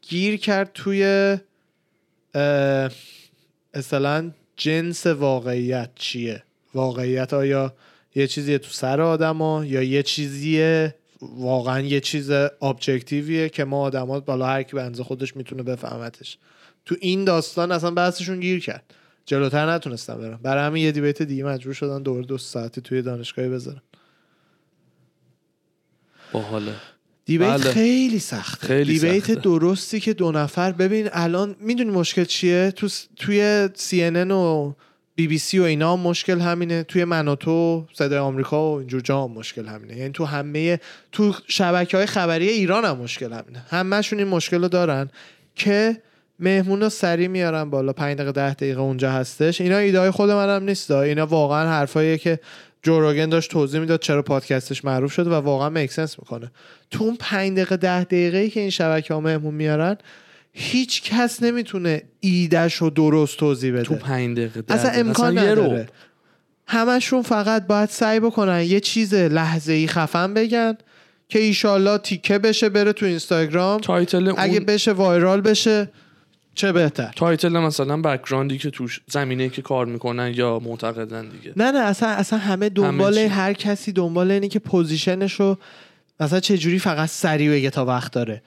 گیر 0.08 0.36
کرد 0.36 0.70
توی 0.74 1.36
اصلا 3.74 4.30
جنس 4.56 5.06
واقعیت 5.06 5.90
چیه؟ 5.94 6.42
واقعیت 6.74 7.34
آیا 7.34 7.74
یه 8.14 8.26
چیزیه 8.26 8.58
تو 8.58 8.70
سر 8.70 9.00
آدما 9.00 9.64
یا 9.64 9.82
یه 9.82 10.02
چیزیه؟ 10.02 10.94
واقعا 11.22 11.80
یه 11.80 12.00
چیز 12.00 12.30
ابجکتیویه 12.30 13.48
که 13.48 13.64
ما 13.64 13.80
آدما 13.80 14.20
بالا 14.20 14.46
هر 14.46 14.62
کی 14.62 14.72
به 14.72 14.82
اندازه 14.82 15.04
خودش 15.04 15.36
می‌تونه 15.36 15.62
بفهمتش. 15.62 16.38
تو 16.86 16.94
این 17.00 17.24
داستان 17.24 17.72
اصلا 17.72 17.90
بحثشون 17.90 18.40
گیر 18.40 18.60
کرد. 18.60 18.94
جلوتر 19.26 19.70
نتونستم 19.74 20.18
برم. 20.18 20.40
برای 20.42 20.64
همین 20.66 20.84
یه 20.84 20.92
دیبیت 20.92 21.22
دیگه 21.22 21.44
مجبور 21.44 21.74
شدن 21.74 22.02
دور 22.02 22.24
دو 22.24 22.38
ساعتی 22.38 22.80
توی 22.80 23.02
دانشگاهی 23.02 23.48
بذارم. 23.48 23.82
باحاله 26.32 26.72
دیبیت 27.24 27.48
بله. 27.48 27.72
خیلی 27.72 28.18
سخته. 28.18 28.66
خیلی 28.66 28.98
دیبیت 28.98 29.20
سخته. 29.20 29.34
درستی 29.34 30.00
که 30.00 30.12
دو 30.14 30.32
نفر 30.32 30.72
ببین 30.72 31.08
الان 31.12 31.56
می‌دونی 31.60 31.90
مشکل 31.90 32.24
چیه؟ 32.24 32.72
تو 32.76 32.88
س- 32.88 33.06
توی 33.16 33.68
CNN 33.76 34.30
و 34.30 34.72
بی 35.14 35.26
بی 35.26 35.38
سی 35.38 35.58
و 35.58 35.62
اینا 35.62 35.92
هم 35.92 36.00
مشکل 36.00 36.40
همینه. 36.40 36.82
توی 36.82 37.04
من 37.04 37.28
و 37.28 37.34
تو 37.34 37.86
صدای 37.92 38.18
آمریکا 38.18 38.70
و 38.72 38.78
اینجور 38.78 39.00
جا 39.00 39.24
هم 39.24 39.30
مشکل 39.30 39.66
همینه. 39.66 39.96
یعنی 39.96 40.12
تو 40.12 40.24
همه 40.24 40.80
تو 41.12 41.34
شبکه 41.46 41.96
های 41.96 42.06
خبری 42.06 42.48
ایران 42.48 42.84
هم 42.84 42.96
مشکل 42.96 43.32
همینه. 43.32 43.64
همهشون 43.70 44.18
این 44.18 44.28
مشکل 44.28 44.62
رو 44.62 44.68
دارن 44.68 45.10
که 45.54 46.02
مهمون 46.38 46.80
رو 46.80 46.88
سری 46.88 47.28
میارن 47.28 47.70
بالا. 47.70 47.92
5 47.92 48.16
دقیقه 48.16 48.32
10 48.32 48.54
دقیقه 48.54 48.80
اونجا 48.80 49.10
هستش. 49.12 49.60
اینا 49.60 49.76
ایده 49.76 50.00
های 50.00 50.10
خود 50.10 50.30
منم 50.30 50.62
نیست 50.64 50.90
اینا 50.90 51.26
واقعا 51.26 51.68
حرفاییه 51.68 52.18
که 52.18 52.40
جو 52.82 52.97
روگن 52.97 53.28
داشت 53.28 53.50
توضیح 53.50 53.80
می‌داد 53.80 54.00
چرا 54.00 54.22
پادکستش 54.22 54.84
معروف 54.84 55.12
شده 55.12 55.30
و 55.30 55.34
واقعا 55.34 55.70
make 55.70 55.91
sense 55.91 56.18
می‌کنه. 56.18 56.50
تو 56.90 57.04
اون 57.04 57.16
5 57.20 57.52
دقیقه 57.52 57.76
10 57.76 58.04
دقیقه 58.04 58.38
ای 58.38 58.50
که 58.50 58.60
این 58.60 58.70
شبکه 58.70 59.14
ها 59.14 59.20
مهمون 59.20 59.54
میارن 59.54 59.96
هیچ 60.52 61.02
کس 61.02 61.42
نمی‌تونه 61.42 62.02
ایدهش 62.20 62.74
رو 62.74 62.90
درست 62.90 63.38
توضیح 63.38 63.72
بده. 63.72 63.82
تو 63.82 63.94
پنج 63.94 64.36
دقیقه 64.36 64.62
ده 64.62 64.74
اصلا. 64.74 64.90
امکان 64.90 65.38
رو. 65.38 65.44
نداره. 65.44 65.88
همشون 66.66 67.22
فقط 67.22 67.66
باید 67.66 67.88
سعی 67.88 68.20
بکنن 68.20 68.62
یه 68.62 68.80
چیز 68.80 69.14
لحظه 69.14 69.72
ای 69.72 69.86
خفن 69.86 70.34
بگن 70.34 70.74
که 71.28 71.38
ایشالله 71.38 71.98
تیکه 71.98 72.38
بشه 72.38 72.68
بره 72.68 72.92
تو 72.92 73.06
اینستاگرام. 73.06 73.80
title 73.80 74.32
اگه 74.36 74.56
اون 74.56 74.64
بشه 74.64 74.92
viral 74.92 75.40
بشه. 75.40 75.90
چه 76.56 76.72
بهتر 76.72 77.12
title 77.16 77.58
مثلا 77.58 77.96
background 78.02 78.53
ی 78.53 78.58
که 78.58 78.70
توش 78.70 79.00
زمینه 79.06 79.48
که 79.48 79.62
کار 79.62 79.86
می‌کنن 79.86 80.32
یا 80.34 80.58
معتقدن 80.64 81.28
دیگه 81.28 81.52
نه 81.56 81.70
نه 81.70 81.78
اصلا 81.78 82.08
اصلا 82.08 82.38
همه 82.38 82.68
دنبال 82.68 83.14
چی. 83.14 83.24
هر 83.24 83.52
کسی 83.52 83.92
دنبال 83.92 84.30
اینه 84.30 84.48
که 84.48 84.58
پوزیشنش 84.58 85.32
رو 85.32 85.58
مثلا 86.20 86.40
چه 86.40 86.58
جوری 86.58 86.78
فقط 86.78 87.08
سریع 87.08 87.50
بگه 87.50 87.70
تا 87.70 87.84
وقت 87.84 88.12
داره 88.12 88.42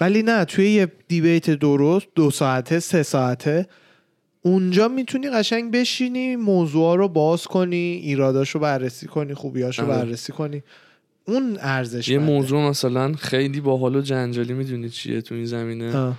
ولی 0.00 0.22
نه 0.22 0.44
توی 0.44 0.70
یه 0.70 0.92
دیبیت 1.08 1.50
درست 1.50 2.06
دو 2.14 2.30
ساعته 2.30 2.80
سه 2.80 3.02
ساعته 3.02 3.66
اونجا 4.42 4.88
می‌تونی 4.88 5.30
قشنگ 5.30 5.72
بشینی 5.72 6.36
موضوع 6.36 6.96
رو 6.96 7.08
باز 7.08 7.46
کنی 7.46 7.76
ایراداش 7.76 8.50
رو 8.50 8.60
بررسی 8.60 9.06
کنی 9.06 9.34
خوبیاش 9.34 9.78
رو 9.78 9.84
آره. 9.90 10.04
بررسی 10.04 10.32
کنی 10.32 10.62
اون 11.24 11.58
ارزش 11.60 12.08
یه 12.08 12.18
منده. 12.18 12.32
موضوع 12.32 12.68
مثلا 12.68 13.12
خیلی 13.12 13.60
باحال 13.60 13.96
و 13.96 14.00
جنجالی 14.00 14.52
می‌دونی 14.52 14.88
چیه 14.88 15.20
تو 15.20 15.34
این 15.34 15.44
زمینه 15.44 15.96
آه. 15.96 16.16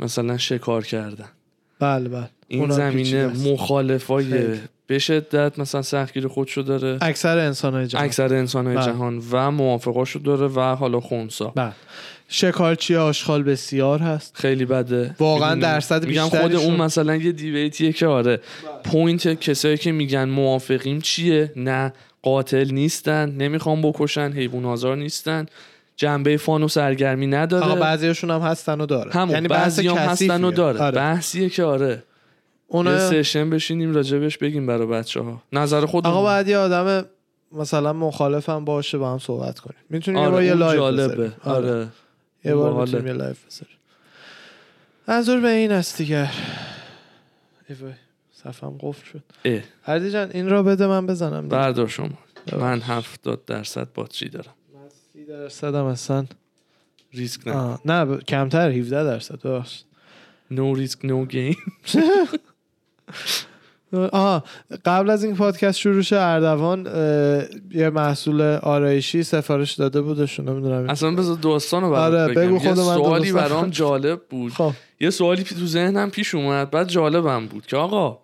مثلا 0.00 0.38
شکار 0.38 0.84
کردن. 0.84 1.28
بله 1.78 2.08
بله. 2.08 2.30
این 2.48 2.70
زمینه. 2.70 3.26
مخالفای. 3.26 4.58
به 4.86 4.98
شدت 4.98 5.58
مثلا 5.58 5.82
سختگیر 5.82 6.28
خودشو 6.28 6.62
داره. 6.62 6.98
اکثر 7.00 7.38
انسان 7.38 7.74
های 7.74 7.86
جهان. 7.86 8.04
اکثر 8.04 8.34
انسان 8.34 8.66
های 8.66 8.76
بله. 8.76 8.86
جهان 8.86 9.22
و 9.30 9.50
موافقاشو 9.50 10.18
داره 10.18 10.46
و 10.46 10.60
حالا 10.60 11.00
خونسا. 11.00 11.48
بله. 11.48 11.72
شکارچی 12.28 12.96
آشغال 12.96 13.42
بسیار 13.42 13.98
هست. 13.98 14.36
خیلی 14.36 14.64
بده. 14.64 15.14
واقعا؟ 15.18 15.54
درصد 15.54 16.06
میگم 16.06 16.28
خود 16.28 16.54
اون 16.54 16.76
مثلا 16.76 17.16
یه 17.16 17.32
دیویتیه 17.32 17.92
که 17.92 18.06
آره. 18.06 18.40
پوینت 18.84 19.40
کسایی 19.40 19.76
که 19.76 19.92
میگن 19.92 20.24
موافقیم 20.24 21.00
چیه؟ 21.00 21.52
نه 21.56 21.92
قاتل 22.22 22.70
نیستن 22.70 23.30
نمی‌خوام 23.30 23.82
بکشن 23.82 24.32
حیوان 24.32 24.64
آزار 24.64 24.96
نیستن. 24.96 25.46
جنبه 25.96 26.36
فان 26.36 26.62
و 26.62 26.68
سرگرمی 26.68 27.26
نداره. 27.26 27.64
آقا 27.64 27.74
بعضیاشون 27.74 28.30
هم 28.30 28.40
هستن 28.40 28.80
و 28.80 28.86
داره. 28.86 29.12
همون 29.12 29.30
یعنی 29.30 29.48
بعضی 29.48 29.88
هم 29.88 29.96
هستن 29.96 30.44
و. 30.44 30.50
داره. 30.50 30.80
آره. 30.82 30.96
بحثیه 30.96 31.48
که 31.48 31.64
آره. 31.64 31.88
یه 31.88 32.02
اون 32.66 32.98
سشن 32.98 33.50
بشینیم 33.50 33.94
راجبش 33.94 34.38
بگیم 34.38 34.66
برای 34.66 34.86
بچه 34.86 35.20
ها 35.20 35.42
نظر 35.52 35.86
خود 35.86 36.06
آقا 36.06 36.22
باید 36.22 36.48
یه 36.48 36.58
آدم 36.58 37.04
مثلا 37.52 37.92
مخالفم 37.92 38.64
باشه 38.64 38.98
با 38.98 39.12
هم 39.12 39.18
صحبت 39.18 39.58
کنیم. 39.58 39.78
می‌تونیم 39.90 40.20
یه 40.20 40.26
آره 40.26 40.32
بار 40.32 40.42
یه 40.42 40.54
لایو 40.54 40.80
جالبه. 40.80 41.14
بذاریم. 41.14 41.32
آره. 41.44 41.88
یه 42.44 42.54
بار. 42.54 42.80
می‌تونیم 42.80 43.06
یه 43.06 43.12
لایو 43.12 43.34
بذاریم. 43.46 43.76
منظور 45.08 45.40
به 45.40 45.48
این 45.48 45.72
است 45.72 45.98
دیگر 45.98 46.30
صفم 48.32 48.76
قفل 48.80 49.04
شد. 49.12 49.22
هردی 49.82 50.10
جان 50.10 50.30
این 50.30 50.48
را 50.48 50.62
بده 50.62 50.86
من 50.86 51.06
بزنم 51.06 51.42
دیگه. 51.42 51.56
بردار 51.56 51.88
شما. 51.88 52.08
من 52.58 52.80
هفتاد 52.80 53.44
درصد 53.44 53.88
باتری 53.94 54.28
دارم. 54.28 54.54
درصد 55.28 55.74
هم 55.74 55.84
اصلا 55.84 56.24
ریسک 57.12 57.48
نه 57.48 57.54
آه، 57.54 57.80
نه 57.84 58.04
ب- 58.04 58.20
کمتر 58.24 58.70
17 58.70 59.04
درصد 59.04 59.40
ببخشید 59.46 59.84
نو 60.50 60.74
ریسک 60.74 61.04
نو 61.04 61.24
گیم 61.26 61.56
آها 64.12 64.44
قبل 64.84 65.10
از 65.10 65.24
این 65.24 65.36
پادکست 65.36 65.78
شروع 65.78 66.02
شه 66.02 66.16
اردوان 66.16 66.86
یه 67.70 67.90
محصول 67.90 68.40
آرایشی 68.62 69.22
سفارش 69.22 69.72
داده 69.72 70.00
بودشون 70.00 70.48
نمی‌دونم 70.48 70.90
اصلا 70.90 71.10
بذار 71.10 71.36
داستانو 71.36 71.90
برات 71.90 72.14
آره، 72.14 72.34
بگم. 72.34 72.42
بگو 72.42 72.52
یه 72.54 72.58
خود 72.58 72.68
من 72.78 72.94
سوالی 72.94 73.32
برام. 73.32 73.70
جالب 73.70 74.20
بود. 74.30 74.52
خب. 74.52 74.72
یه 75.00 75.10
سوالی 75.10 75.42
پی- 75.42 75.54
تو 75.54 75.66
ذهنم 75.66 76.10
پیش 76.10 76.34
اومد 76.34 76.70
بعد 76.70 76.88
جالبم 76.88 77.46
بود 77.46 77.66
که 77.66 77.76
آقا 77.76 78.18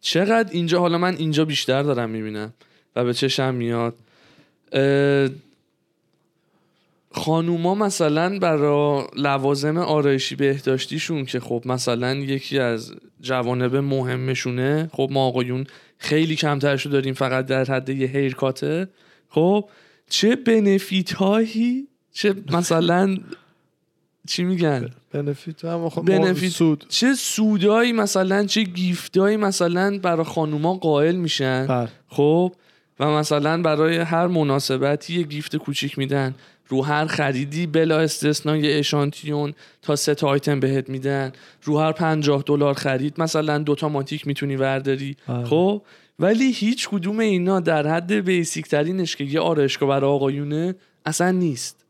چقدر 0.00 0.48
اینجا 0.52 0.80
حالا 0.80 0.98
من 0.98 1.14
اینجا 1.16 1.44
بیشتر 1.44 1.82
دارم 1.82 2.10
می‌بینم 2.10 2.52
و 2.96 3.04
به 3.04 3.14
چشم 3.14 3.54
میاد 3.54 3.94
خانوما 7.14 7.74
مثلا 7.74 8.38
برا 8.38 9.06
لوازم 9.16 9.78
آرایشی 9.78 10.36
بهداشتیشون 10.36 11.24
که 11.24 11.40
خب 11.40 11.62
مثلا 11.64 12.14
یکی 12.14 12.58
از 12.58 12.94
جوانب 13.20 13.76
مهمشونه 13.76 14.90
خب 14.92 15.08
ما 15.12 15.26
آقایون 15.26 15.66
خیلی 15.98 16.36
کمترشو 16.36 16.90
داریم 16.90 17.14
فقط 17.14 17.46
در 17.46 17.64
حد 17.64 17.88
یه 17.88 18.06
هیرکاته 18.06 18.88
خب 19.28 19.68
چه 20.10 20.36
بنفیت 20.36 21.12
هایی 21.12 21.88
چه 22.12 22.34
مثلا 22.52 23.16
چی 24.28 24.44
میگن؟ 24.44 24.90
بنفیت 25.12 25.64
هم 25.64 25.88
خب 25.88 26.02
بنفیت. 26.02 26.50
سود. 26.50 26.84
چه 26.88 27.14
سودایی 27.14 27.92
مثلا 27.92 28.44
چه 28.46 28.62
گیفتایی 28.62 29.36
مثلا 29.36 29.98
برای 29.98 30.24
خانوما 30.24 30.74
قائل 30.74 31.16
میشن. 31.16 31.66
بله. 31.66 31.88
خب 32.08 32.52
و 33.00 33.10
مثلا 33.10 33.62
برای 33.62 33.96
هر 33.96 34.26
مناسبتی 34.26 35.14
یه 35.14 35.22
گیفت 35.22 35.56
کوچیک 35.56 35.98
میدن. 35.98 36.34
رو 36.68 36.82
هر 36.84 37.06
خریدی 37.06 37.66
بلا 37.66 38.00
استثنا 38.00 38.56
یه 38.56 38.78
اشانتیون 38.78 39.54
تا 39.82 39.96
سه 39.96 40.14
تا 40.14 40.28
آیتم 40.28 40.60
بهت 40.60 40.88
میدن. 40.88 41.32
رو 41.62 41.78
هر 41.78 41.92
پنجاه 41.92 42.42
دلار 42.46 42.74
خرید 42.74 43.20
مثلا 43.20 43.58
دوتا 43.58 43.88
ماتیک 43.88 44.26
می‌تونی 44.26 44.56
ورداری. 44.56 45.16
آره. 45.28 45.44
خب؟ 45.44 45.82
ولی 46.18 46.52
هیچ 46.52 46.88
کدوم 46.88 47.18
اینا 47.18 47.60
در 47.60 47.86
حد 47.86 48.12
بیسیک 48.12 48.66
ترینش 48.66 49.16
که 49.16 49.24
یه 49.24 49.40
آرایشگاه 49.40 49.88
برای 49.88 50.10
آقایونه 50.10 50.74
اصلا 51.06 51.30
نیست. 51.30 51.84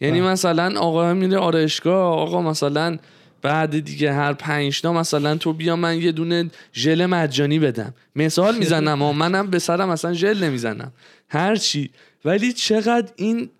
یعنی 0.00 0.20
بله. 0.20 0.30
مثلا 0.30 0.80
آقا 0.80 1.14
میره 1.14 1.38
آرایشگاه 1.38 2.18
آقا 2.18 2.42
مثلا 2.42 2.98
بعد 3.42 3.78
دیگه 3.78 4.12
هر 4.12 4.32
پنج 4.32 4.80
تا 4.80 4.92
مثلا 4.92 5.36
تو 5.36 5.52
بیا 5.52 5.76
من 5.76 6.02
یه 6.02 6.12
دونه 6.12 6.50
ژل 6.74 7.06
مجانی 7.06 7.58
بدم. 7.58 7.94
مثال 8.16 8.58
می‌زنم 8.58 8.88
اما 8.88 9.12
منم 9.12 9.46
به 9.46 9.58
سرم 9.58 9.90
اصلا 9.90 10.12
ژل 10.12 10.44
نمی‌زنم. 10.44 10.92
هر 11.28 11.56
چی. 11.56 11.90
ولی 12.24 12.52
چقدر 12.52 13.12
این 13.16 13.50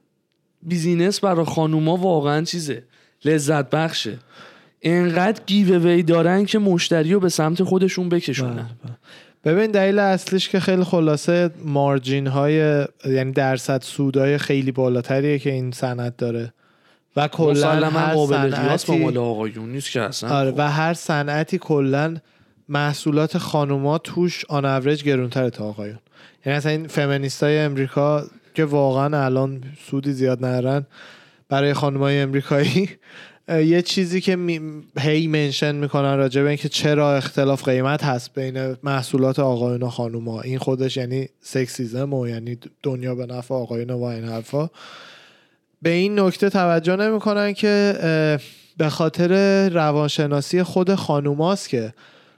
business 0.62 1.20
برای 1.20 1.44
خانوما 1.44 1.96
واقعا 1.96 2.44
چیزه. 2.44 2.82
لذت 3.24 3.70
بخشه. 3.70 4.18
انقدر 4.82 5.42
giveaway 5.46 6.02
دارن 6.02 6.44
که 6.44 6.58
مشتری 6.58 7.12
رو 7.12 7.20
به 7.20 7.28
سمت 7.28 7.62
خودشون 7.62 8.08
بکشونن. 8.08 8.70
ببین 9.44 9.70
دلیل 9.70 9.98
اصلیش 9.98 10.48
که 10.48 10.60
خیلی 10.60 10.84
خلاصه 10.84 11.50
margin 11.64 12.26
های 12.26 12.86
یعنی 13.04 13.32
درصد 13.32 13.82
سودای 13.82 14.38
خیلی 14.38 14.72
بالاتریه 14.72 15.38
که 15.38 15.50
این 15.50 15.72
صنعت 15.72 16.16
داره. 16.16 16.52
و 17.16 17.28
کلا 17.28 17.90
هر 17.90 18.14
قابل 18.14 18.36
قیاس 18.36 18.84
با 18.84 18.94
صنعتی 18.94 19.04
مال 19.04 19.18
آقایون 19.18 19.72
نیست 19.72 19.90
که 19.90 20.00
اصلا. 20.00 20.30
آره 20.30 20.54
و 20.56 20.70
هر 20.70 20.94
صنعتی 20.94 21.58
کلا 21.58 22.16
محصولات 22.68 23.38
خانوما 23.38 23.98
توش 23.98 24.44
on 24.48 24.64
average 24.64 25.04
گرونتره 25.04 25.50
تا 25.50 25.64
آقایون. 25.64 25.98
یعنی 26.46 26.58
مثلا 26.58 26.72
این 26.72 26.86
فمینیستای 26.86 27.58
امریکا 27.58 28.24
که 28.54 28.64
واقعا 28.64 29.24
الان 29.24 29.64
سودی 29.90 30.12
زیاد 30.12 30.44
ندارن 30.44 30.86
برای 31.48 31.74
خانمای 31.74 32.20
امریکایی. 32.20 32.88
اه، 33.48 33.62
یه 33.62 33.82
چیزی 33.82 34.20
که. 34.20 34.38
هی 35.00 35.26
منشن 35.26 35.74
می‌کنن 35.74 36.16
راجع 36.16 36.42
به 36.42 36.48
اینکه 36.48 36.68
چرا 36.68 37.16
اختلاف 37.16 37.68
قیمت 37.68 38.04
هست 38.04 38.34
بین 38.34 38.76
محصولات 38.82 39.38
آقایون 39.38 39.82
و 39.82 39.88
خانوما. 39.88 40.40
این 40.40 40.58
خودش 40.58 40.96
یعنی 40.96 41.28
سکسیزم 41.40 42.12
و 42.12 42.28
یعنی 42.28 42.58
دنیا 42.82 43.14
به 43.14 43.26
نفع 43.26 43.54
آقایون 43.54 43.90
و 43.90 44.02
این 44.02 44.24
حرفا. 44.24 44.70
به 45.82 45.90
این 45.90 46.20
نکته 46.20 46.50
توجه 46.50 46.96
نمی‌کنن 46.96 47.52
که 47.52 47.94
به 48.76 48.88
خاطر 48.88 49.68
روانشناسی 49.68 50.62
خود 50.62 50.94
خانوماست 50.94 51.68
که 51.68 51.94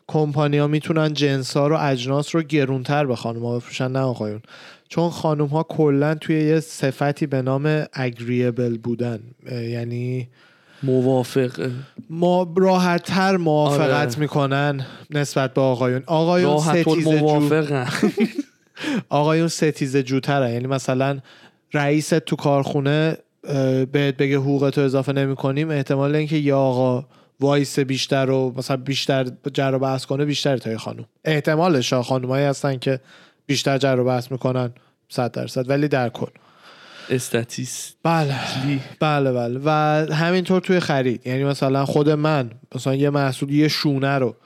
کمپانیا 0.07 0.67
می‌تونن 0.67 1.13
جنس 1.13 1.57
ها 1.57 1.67
رو 1.67 1.79
اجناس 1.81 2.35
رو 2.35 2.43
گرونتر 2.43 3.07
به 3.07 3.17
خانوما 3.17 3.57
بفروشن 3.57 3.91
نه 3.91 3.99
آقایون. 3.99 4.43
چون 4.95 5.11
خانوم 5.11 5.49
ها 5.49 5.63
کلا 5.63 6.15
توی 6.15 6.41
یه 6.41 6.61
صفتی 6.61 7.27
به 7.27 7.43
نام 7.43 7.85
اگریبل 7.93 8.79
بودن. 8.79 9.21
یعنی 9.53 10.29
موافق 10.83 11.71
ما 12.11 12.55
راحتتر 12.57 13.37
موافقت 13.37 14.09
آره. 14.09 14.19
می‌کنن 14.19 14.87
نسبت 15.11 15.55
به 15.55 15.61
آقایون. 15.61 16.03
آقایون 16.07 16.51
راحت 16.51 16.83
ستیزه 16.83 17.19
جو 17.19 17.19
موافقن. 17.19 17.89
آقایون 19.09 19.49
ستیزه 19.49 20.03
جوترن 20.03 20.53
یعنی 20.53 20.67
مثلا 20.67 21.19
رئیست 21.73 22.19
تو 22.19 22.37
کارخونه 22.37 23.17
بهت 23.93 24.17
بگه 24.17 24.37
حقوقتو 24.37 24.81
اضافه 24.81 25.13
نمی 25.13 25.37
کنیم 25.37 25.71
احتمال 25.71 26.17
اینکه 26.17 26.37
یا 26.37 26.59
آقا 26.59 27.07
وایس 27.41 27.79
بیشتر 27.79 28.31
و 28.31 28.55
مثلا 28.57 28.77
بیشتر 28.77 29.27
جر 29.53 29.75
و 29.75 29.79
بحث 29.79 30.07
کنه 30.07 30.25
بیشتر 30.25 30.57
تا 30.57 30.71
یه 30.71 30.77
خانوم 30.77 31.05
احتمالش 31.25 31.93
ها 31.93 32.03
خانومایی 32.03 32.45
هستن 32.45 32.77
که 32.77 33.01
بیشتر 33.47 33.79
جر 33.79 33.97
و 34.01 34.05
بحث 34.05 34.33
می‌کنن 34.33 34.73
صد 35.09 35.33
درصد. 35.33 35.71
ولی 35.71 35.89
در 35.89 36.09
کل. 36.09 36.31
استاتیست. 37.11 37.97
بله. 38.03 38.35
بله 39.01 39.33
بله. 39.33 39.61
و 39.65 39.71
همینطور 40.15 40.61
توی 40.61 40.81
خرید. 40.81 41.27
یعنی 41.27 41.45
مثلا 41.45 41.85
خود 41.85 42.11
من 42.11 42.51
مثلا 42.75 42.95
یه 42.95 43.11
محصول 43.11 43.51
یه 43.51 43.69
شونه 43.69 44.19
رو 44.19 44.37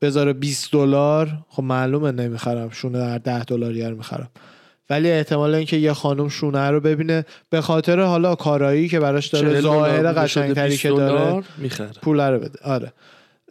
بذاره 0.00 0.32
20 0.32 0.72
دلار 0.72 1.38
خب 1.48 1.62
معلومه 1.62 2.12
نمی‌خرم 2.12 2.70
شونه 2.70 2.98
در 2.98 3.18
10 3.18 3.44
دلاری 3.44 3.84
رو 3.84 3.96
می‌خرم. 3.96 4.30
ولی 4.90 5.10
احتمال 5.10 5.54
اینکه 5.54 5.76
یه 5.76 5.92
خانم 5.92 6.28
شونه 6.28 6.70
رو 6.70 6.80
ببینه 6.80 7.24
به 7.50 7.60
خاطر 7.60 8.00
حالا 8.00 8.34
کارایی 8.34 8.88
که 8.88 9.00
براش 9.00 9.26
داره 9.26 9.60
ظاهر 9.60 10.12
قشنگتری 10.12 10.76
که 10.76 10.88
داره 10.88 11.42
می‌خره. 11.58 11.90
پول 12.02 12.20
رو 12.20 12.38
بده. 12.38 12.58
آره. 12.64 12.92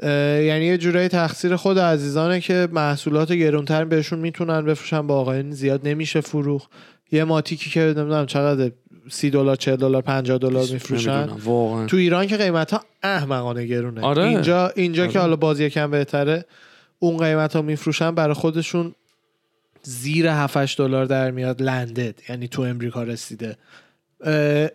یعنی 0.02 0.66
یه 0.66 0.78
جورایی 0.78 1.08
تقصیر 1.08 1.56
خود 1.56 1.80
عزیزانه 1.80 2.42
که 2.42 2.68
محصولات 2.72 3.32
گرونتر 3.32 3.86
بهشون 3.86 4.20
می‌تونن 4.20 4.66
بفروشن 4.66 5.08
با 5.08 5.20
آقایون 5.20 5.52
زیاد 5.52 5.88
نمیشه 5.88 6.22
فروخ 6.22 6.68
یه 7.12 7.24
ماتیکی 7.24 7.70
که 7.70 7.80
نمی‌دونم 7.80 8.26
چقدر 8.26 8.72
سی 9.10 9.30
دلار 9.30 9.56
40 9.56 9.76
دلار 9.76 10.02
50 10.02 10.38
دلار 10.38 10.66
میفروشن. 10.72 11.28
تو 11.88 11.98
ایران 11.98 12.28
که 12.28 12.38
قیمت 12.38 12.72
ها 12.72 12.82
احمقانه 13.04 13.66
گرونه. 13.66 14.02
آره. 14.02 14.24
اینجا 14.24 14.72
اینجا 14.76 15.04
آره. 15.04 15.12
که 15.12 15.20
حالا 15.20 15.36
باز 15.36 15.60
یکم 15.60 15.92
بهتره 15.92 16.46
اون 17.00 17.18
قیمت 17.18 17.56
ها 17.56 17.62
میفروشن 17.62 18.16
برای 18.16 18.34
خودشون 18.34 18.96
زیر 19.84 20.28
7 20.28 20.78
دلار 20.78 21.06
در 21.06 21.32
میاد 21.32 21.62
لندد 21.62 22.16
یعنی 22.30 22.48
تو 22.48 22.62
امریکا 22.62 23.04
رسیده. 23.04 23.58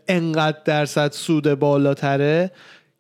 انقدر 0.09 0.59
درصد 0.65 1.13
سود 1.13 1.55
بالاتره 1.55 2.51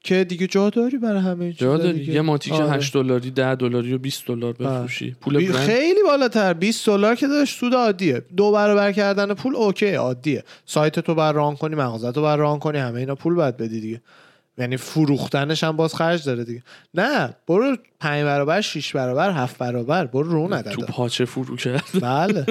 که 0.07 0.25
دیگه 0.25 0.47
جا 0.47 0.71
داری 0.71 0.99
برای 0.99 1.21
همه 1.21 1.53
جا 1.53 1.77
داری. 1.77 1.99
دیگه. 1.99 2.12
یه 2.12 2.21
ماتی 2.21 2.51
که 2.51 2.57
آره. 2.57 2.71
8 2.73 2.95
دلاری 2.95 3.31
10 3.31 3.55
دلاری 3.55 3.95
و 3.95 3.99
20 3.99 4.27
دلار 4.27 4.53
بفروشی. 4.53 5.16
پول 5.21 5.38
بی- 5.38 5.49
برند. 5.49 5.66
خیلی 5.66 6.03
بالاتر. 6.03 6.53
20 6.55 6.87
دلار 6.87 7.14
که 7.14 7.27
داشت 7.27 7.59
سود 7.59 7.75
عادیه. 7.75 8.23
دو 8.37 8.53
برابر 8.53 8.92
کردن 8.92 9.35
پول 9.35 9.57
اوکی 9.57 9.95
عادیه. 9.95 10.45
سایت 10.66 11.01
تو 11.01 11.14
بر 11.14 11.33
ران 11.33 11.57
کنی 11.57 11.75
مغازه 11.75 12.12
تو 12.12 12.23
بر 12.23 12.37
ران 12.37 12.59
کنی 12.59 12.79
همه 12.79 13.01
اینا 13.01 13.14
پول 13.14 13.35
باید 13.35 13.57
بدی 13.57 13.81
دیگه. 13.81 14.01
یعنی 14.59 14.77
فروختنش 14.77 15.64
هم 15.64 15.77
باز 15.77 15.95
خرج 15.95 16.25
داره 16.25 16.45
دیگه. 16.45 16.62
نه 16.95 17.37
برو 17.47 17.77
5 18.01 18.25
برابر 18.25 18.61
6 18.61 18.92
برابر 18.92 19.31
7 19.31 19.59
برابر. 19.59 20.07
برو 20.07 20.23
رو 20.23 20.49
تو 20.49 20.55
نداد 20.55 20.75
پاچه 20.75 21.25
فرو 21.25 21.57
کرد. 21.57 21.85
بله. 22.01 22.47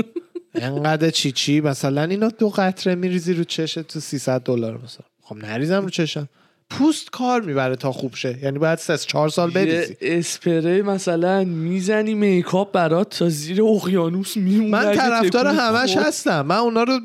انقدر 0.56 1.10
چی 1.10 1.32
چی؟ 1.32 1.62
مثلا 1.62 2.04
اینا 2.04 2.28
دو 2.28 2.50
قطره 2.50 2.96
میریزی 2.96 3.34
رو 3.34 3.44
چشت 3.44 3.80
تو 3.80 4.00
300 4.00 4.42
دلار 4.42 4.80
مثلا. 4.84 5.06
خب 5.22 5.36
نریزم 5.36 5.82
رو 5.82 5.90
چشم. 5.90 6.28
پوست 6.70 7.10
کار 7.10 7.42
می‌بره 7.42 7.76
تا 7.76 7.92
خوب 7.92 8.16
شه. 8.16 8.40
یعنی 8.44 8.60
باید 8.60 8.80
3 8.80 8.98
4 8.98 9.30
سال 9.30 9.52
بریزی 9.52 9.98
اسپری 10.02 10.82
مثلا 10.82 11.44
می‌زنی 11.44 12.14
میکاپ 12.14 12.72
برات 12.72 13.18
تا 13.18 13.30
زیر 13.30 13.64
اقیانوس 13.64 14.38
میمونه. 14.38 14.70
من 14.70 14.96
طرفدار 14.96 15.48
همش 15.48 15.94
خورد. 15.94 16.06
هستم. 16.06 16.42
من 16.42 16.56
اونا 16.56 16.84
رو 16.84 17.00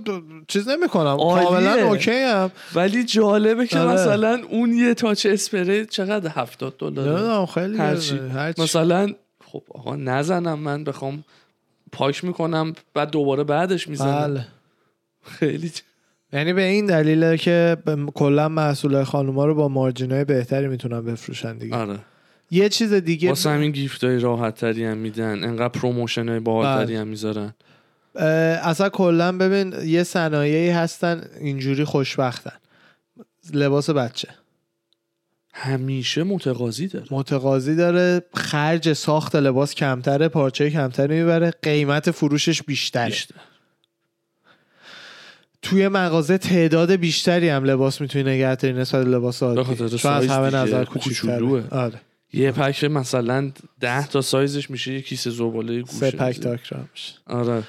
چیز 0.48 0.68
نمی 0.68 0.88
کنم 0.88 1.06
عالیه. 1.06 1.48
کاملا 1.48 1.88
اوکی 1.88 2.10
هم 2.10 2.50
ولی 2.74 3.04
جالبه 3.04 3.66
که 3.66 3.78
آره. 3.78 3.92
مثلا 3.92 4.42
اون 4.50 4.72
یه 4.72 4.94
تاچ 4.94 5.26
اسپری 5.26 5.86
چقدر؟ 5.86 6.30
70 6.34 6.76
دلار. 6.76 7.46
خیلی 7.46 7.78
هرچی. 7.78 8.18
هرچی. 8.18 8.62
مثلا 8.62 9.14
خب 9.44 9.62
آقا 9.74 9.96
نزنم 9.96 10.58
من 10.58 10.84
بخوام 10.84 11.24
پاک 11.92 12.24
می‌کنم 12.24 12.72
بعد 12.94 13.10
دوباره 13.10 13.44
بعدش 13.44 13.88
می‌زنم. 13.88 14.34
بله. 14.34 14.46
خیلی 15.24 15.72
یعنی 16.32 16.52
به 16.52 16.62
این 16.62 16.86
دلیله 16.86 17.36
که 17.36 17.76
کلا 18.14 18.48
محصول 18.48 19.04
خانوما 19.04 19.44
رو 19.46 19.54
با 19.54 19.68
margin 19.68 20.16
ای 20.16 20.24
بهتری 20.24 20.68
می‌تونن 20.68 21.00
بفروشن 21.00 21.58
دیگه. 21.58 21.76
آره. 21.76 21.98
یه 22.50 22.68
چیز 22.68 22.92
دیگه 22.92 23.28
واسه 23.28 23.50
همین 23.50 23.70
gift 23.70 24.04
های 24.04 24.18
راحت 24.18 24.54
تری 24.54 24.84
هم 24.84 24.96
میدن. 24.96 25.44
انقدر 25.44 25.68
promotion 25.68 26.28
های 26.28 26.40
باحال 26.40 26.92
هم 26.92 27.08
می‌ذارن. 27.08 27.54
اصلا 28.62 28.88
کلا 28.88 29.38
ببین 29.38 29.74
یه 29.84 30.02
صنایعی 30.02 30.70
هستن 30.70 31.24
اینجوری 31.40 31.84
خوشبختن. 31.84 32.52
لباس 33.54 33.90
بچه. 33.90 34.28
همیشه 35.52 36.22
متقاضی 36.22 36.86
داره. 36.86 37.06
متقاضی 37.10 37.76
داره 37.76 38.22
خرج 38.34 38.92
ساخت 38.92 39.36
لباس 39.36 39.74
کمتره 39.74 40.28
پارچه 40.28 40.70
کمتری 40.70 41.18
می‌بره 41.20 41.52
قیمت 41.62 42.10
فروشش 42.10 42.62
بیشتره. 42.62 43.06
بیشتر. 43.06 43.34
توی 45.62 45.88
مغازه 45.88 46.38
تعداد 46.38 46.92
بیشتری 46.92 47.48
هم 47.48 47.64
لباس 47.64 48.00
می‌تونی 48.00 48.24
نگه 48.24 48.54
داری 48.54 48.74
نسبت 48.74 49.06
لباس 49.06 49.42
عادی. 49.42 49.98
چون 49.98 50.12
از 50.12 50.26
همه 50.26 50.50
نظر. 50.56 50.84
کوچیک‌تره. 50.84 51.64
آره. 51.70 52.00
یه 52.32 52.52
پک 52.52 52.84
مثلا 52.84 53.50
ده 53.80 54.06
تا 54.06 54.20
سایزش 54.20 54.70
میشه 54.70 54.92
یه 54.92 55.02
کیسه 55.02 55.30
زباله 55.30 55.80
گوشه. 55.80 55.96
سه 55.96 56.10
پک. 56.10 56.40
تاکرام 56.40 56.88
میشه. 56.92 57.14
آره. 57.26 57.62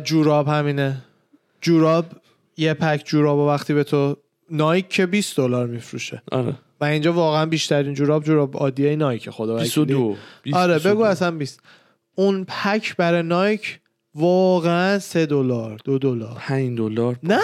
جوراب 0.00 0.48
همینه. 0.48 0.96
جوراب 1.60 2.06
یه 2.56 2.74
پک 2.74 3.02
جوراب 3.04 3.38
و 3.38 3.48
وقتی 3.48 3.74
به 3.74 3.84
تو 3.84 4.16
نایک 4.50 4.88
که 4.88 5.06
20 5.06 5.36
دلار 5.36 5.66
میفروشه. 5.66 6.22
آره. 6.32 6.54
و 6.80 6.84
اینجا 6.84 7.12
واقعا 7.12 7.46
بیشترین 7.46 7.94
جوراب 7.94 8.24
جوراب 8.24 8.56
عادیه 8.56 8.96
نایک 8.96 9.30
خدا 9.30 9.54
وکیلی. 9.54 9.64
22 9.64 10.16
20 10.42 10.56
آره 10.56 10.74
22. 10.74 10.94
بگو 10.94 11.04
اصلا 11.04 11.30
20 11.30 11.60
اون 12.14 12.44
پک 12.48 12.96
برای 12.96 13.22
نایک 13.22 13.80
واقعا 14.14 14.98
3 14.98 15.26
دلار 15.26 15.80
دو 15.84 15.98
دلار. 15.98 16.36
5 16.38 16.78
دلار؟ 16.78 17.18
نه 17.22 17.40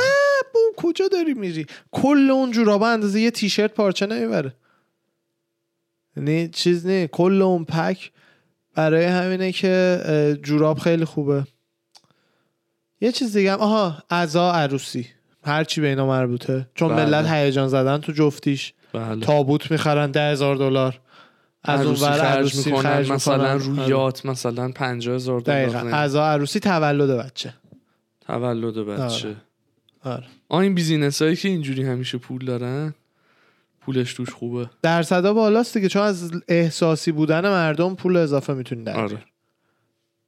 بو 0.54 0.60
کجا 0.76 1.08
داری 1.08 1.34
میری؟ 1.34 1.66
کل 1.90 2.30
اون 2.30 2.50
جورابا 2.50 2.88
اندازه 2.88 3.20
یه 3.20 3.30
تیشرت 3.30 3.74
پارچه 3.74 4.06
نمی‌بره. 4.06 4.54
یعنی 6.16 6.48
چیز 6.48 6.86
نه 6.86 7.06
کل 7.06 7.42
اون 7.42 7.64
پک 7.64 8.12
برای 8.74 9.04
همینه 9.04 9.52
که 9.52 10.38
جوراب 10.42 10.78
خیلی 10.78 11.04
خوبه. 11.04 11.44
یه 13.00 13.12
چیز 13.12 13.36
دیگه 13.36 13.52
هم 13.52 13.58
آها 13.58 14.02
عزا 14.10 14.52
عروسی. 14.52 15.06
هر 15.44 15.64
چی 15.64 15.80
به 15.80 15.86
اینا 15.86 16.06
مربوطه. 16.06 16.68
چون 16.74 16.88
بله. 16.88 17.04
ملت 17.04 17.26
هیجان 17.30 17.68
زدن 17.68 17.98
تو 17.98 18.12
جفتیش. 18.12 18.72
بله. 18.92 19.20
تابوت 19.20 19.70
می‌خرن 19.70 20.10
ده 20.10 20.30
هزار 20.30 20.56
دلار. 20.56 21.00
از 21.62 21.86
اون 21.86 21.94
ور 21.94 22.20
عروسی 22.20 22.70
می‌کنن 22.70 22.82
خرج 22.82 23.12
مثلا. 23.12 23.54
رو 23.56 23.80
آره. 23.80 23.88
یات 23.88 24.26
مثلا 24.26 24.68
50 24.68 25.14
هزار 25.14 25.40
دقیقا 25.40 25.80
دلار 25.80 25.94
عزا 25.94 26.26
عروسی 26.26 26.60
تولد 26.60 27.10
بچه 27.10 27.54
تولد 28.20 28.74
بچه 28.74 29.36
آره. 30.04 30.26
آه 30.48 30.60
این 30.60 30.74
بیزینس 30.74 31.22
هایی 31.22 31.36
که 31.36 31.48
اینجوری 31.48 31.82
همیشه 31.82 32.18
پول 32.18 32.44
دارن 32.44 32.94
پولش 33.80 34.14
توش 34.14 34.30
خوبه 34.30 34.70
درصدا 34.82 35.34
بالاست 35.34 35.74
دیگه 35.74 35.88
چون 35.88 36.02
از 36.02 36.30
احساسی 36.48 37.12
بودن 37.12 37.48
مردم 37.48 37.94
پول 37.94 38.16
اضافه 38.16 38.54
می‌تونی 38.54 38.84
در 38.84 38.96
آره 38.96 39.18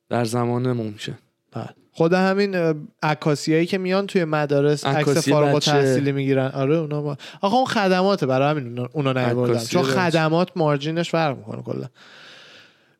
در 0.08 0.24
زمان 0.24 0.72
ممکن 0.72 1.18
بله. 1.52 1.74
خود 1.94 2.12
همین 2.12 2.74
عکاسیایی 3.02 3.66
که 3.66 3.78
میان 3.78 4.06
توی 4.06 4.24
مدارس 4.24 4.86
عکس 4.86 5.28
فارغ. 5.28 5.54
التحصیلی 5.54 6.12
می‌گیرن. 6.12 6.50
آره 6.54 6.76
اونا 6.76 7.02
با... 7.02 7.16
آخه 7.40 7.54
اون 7.56 7.64
خدماته 7.64 8.26
برای 8.26 8.50
همین 8.50 8.78
اونا, 8.92 9.10
عکاسی 9.10 9.66
چون. 9.72 9.82
خدمات 9.82 10.48
مارجینش 10.56 11.10
فرق 11.10 11.36
می‌کنه 11.36 11.62
کلا. 11.62 11.86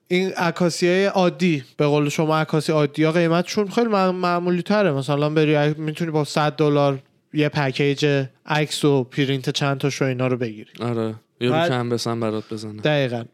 این 0.08 0.32
عکاسی 0.32 0.86
های 0.88 1.04
عادی 1.04 1.64
به 1.76 1.86
قول 1.86 2.08
شما 2.08 2.38
عکاسی 2.38 2.72
عادی 2.72 3.04
ها 3.04 3.12
قیمتشون 3.12 3.68
خیلی 3.68 3.88
مع- 3.88 4.10
معمولی 4.14 4.62
تره 4.62 4.92
مثلا 4.92 5.30
بری 5.30 5.74
می‌تونی 5.74 6.10
با 6.10 6.24
100 6.24 6.52
دلار 6.52 6.98
یه 7.34 7.48
پکیج 7.48 8.24
عکس 8.46 8.84
و 8.84 9.04
پرینت 9.04 9.50
چند 9.50 9.78
تا 9.78 9.90
شو 9.90 10.04
اینا 10.04 10.26
رو 10.26 10.36
بگیری. 10.36 10.70
آره. 10.80 11.14
یا 11.40 11.68
کم 11.68 11.88
بسن 11.88 12.20
برات 12.20 12.44
بزنه. 12.52 12.82
دقیقا. 12.82 13.24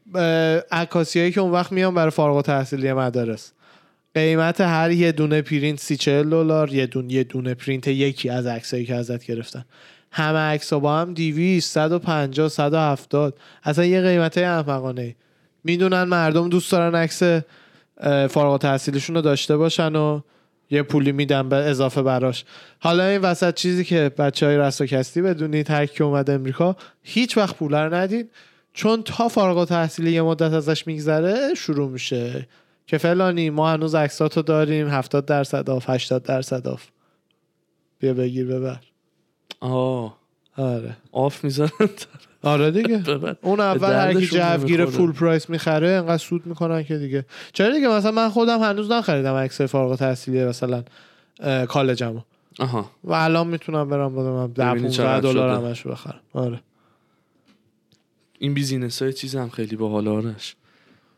عکاسی 0.70 1.18
هایی 1.20 1.32
که 1.32 1.40
اون 1.40 1.52
وقت 1.52 1.72
میان 1.72 1.94
برای 1.94 2.11
فارغ 2.11 2.36
التحصیلی 2.36 2.92
مدارس. 2.92 3.52
قیمت 4.14 4.61
هر 4.61 4.90
یه 4.90 5.12
دونه 5.12 5.42
پرینت 5.42 5.80
سی 5.80 5.96
چهل 5.96 6.30
دلار 6.30 6.74
یه 6.74 6.86
دونه 6.86 7.12
یه 7.12 7.24
دونه 7.24 7.54
پرینت 7.54 7.88
یکی 7.88 8.28
از 8.28 8.46
عکسایی 8.46 8.84
که 8.84 8.94
ازت 8.94 9.24
گرفتن 9.24 9.64
همه 10.12 10.38
عکس 10.38 10.72
با 10.72 10.96
هم 10.98 11.14
200 11.14 11.72
150 11.72 12.48
170 12.48 13.38
اصلا 13.62 13.84
یه 13.84 14.02
قیمت 14.02 14.38
احمقانه 14.38 15.16
می‌دونن 15.64 16.02
مردم 16.02 16.48
دوست 16.48 16.72
دارن 16.72 16.94
عکس 16.94 17.22
فارغ 18.30 18.50
التحصیلیشون 18.52 19.16
رو 19.16 19.22
داشته 19.22 19.56
باشن 19.56 19.96
و 19.96 20.20
یه 20.70 20.82
پولی 20.82 21.12
میدن 21.12 21.48
به 21.48 21.56
اضافه 21.56 22.02
براش. 22.02 22.44
حالا 22.78 23.04
این 23.04 23.20
وسط 23.20 23.54
چیزی 23.54 23.84
که 23.84 24.11
بچه 24.18 24.46
های 24.46 24.56
رستاکستی 24.56 25.22
بدونید 25.22 25.70
هر 25.70 25.86
کی 25.86 26.02
اومد 26.02 26.30
امریکا 26.30 26.76
هیچ 27.02 27.36
وقت 27.36 27.56
پول 27.56 27.74
رو 27.74 27.94
ندید. 27.94 28.30
چون 28.72 29.02
تا 29.02 29.28
فارغ 29.28 29.59
التحصیلی 29.59 30.12
یه 30.12 30.22
مدت 30.22 30.52
ازش 30.52 30.86
میگذره 30.86 31.54
شروع 31.54 31.90
میشه. 31.90 32.46
که 32.89 32.99
فلانی 32.99 33.51
ما 33.51 33.70
هنوز 33.70 33.95
عکساتو 33.95 34.43
داریم 34.43 34.89
70 34.89 35.24
درصد 35.26 35.70
off 35.70 35.90
80 35.91 36.22
درصد 36.22 36.68
off. 36.68 36.86
بیا 37.99 38.14
بگیر 38.14 38.47
ببر. 38.47 38.80
آه. 39.61 40.18
آره. 40.57 40.97
off 41.12 41.44
می‌ذارن 41.45 41.70
آره 42.43 42.70
دیگه. 42.70 43.03
اون 43.43 43.61
اول 43.61 43.93
هر 43.93 44.14
کی 44.14 44.26
جوگیر. 44.26 44.86
full 44.86 45.12
price 45.12 45.51
می‌خره 45.51 45.89
انقدر 45.89 46.18
سود 46.18 46.47
می‌کنن 46.47 46.82
که 46.84 46.99
دیگه. 46.99 47.24
چرا 47.53 47.74
دیگه؟ 47.74 47.89
مثلا 47.89 48.11
من 48.11 48.28
خودم 48.28 48.61
هنوز 48.61 48.91
نخریدم 48.91 49.34
عکس 49.34 49.61
فارغ 49.61 49.91
التحصیلی 49.91 50.45
مثلا 50.45 50.84
کالجمو. 51.68 52.20
آها. 52.59 52.91
و 53.05 53.12
الان 53.12 53.47
می‌تونم 53.47 53.89
برم 53.89 54.14
بدم 54.14 54.47
10 54.47 54.64
ببینی 54.64 54.80
15 54.80 54.97
چقدر 54.97 55.20
دلار. 55.20 55.64
همش 55.64 55.86
بخرم. 55.86 56.20
آره. 56.32 56.61
این 58.39 58.55
business 58.55 59.03
های 59.03 59.12
چیز 59.12 59.36
هم 59.36 59.49
خیلی 59.49 59.76
باحال 59.76 60.09
آرش. 60.09 60.57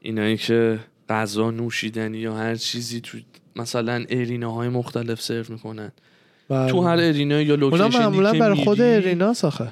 اینایی 0.01 0.37
که 0.37 0.79
غذا 1.11 1.51
نوشیدنی 1.51 2.19
یا 2.19 2.35
هر 2.35 2.55
چیزی 2.55 3.01
تو 3.01 3.19
مثلا 3.57 4.05
arena 4.11 4.51
های 4.51 4.69
مختلف 4.69 5.21
سرو 5.23 5.45
می‌کنن 5.49 5.93
بله. 6.49 6.71
تو 6.71 6.81
هر 6.81 6.97
arena 6.97 7.41
یا 7.41 7.55
location 7.55 7.85
ی 7.85 7.89
معمولا 7.89 8.33
که 8.33 8.39
برای 8.39 8.65
خود 8.65 8.81
arena 8.81 9.35
ساخته 9.35 9.69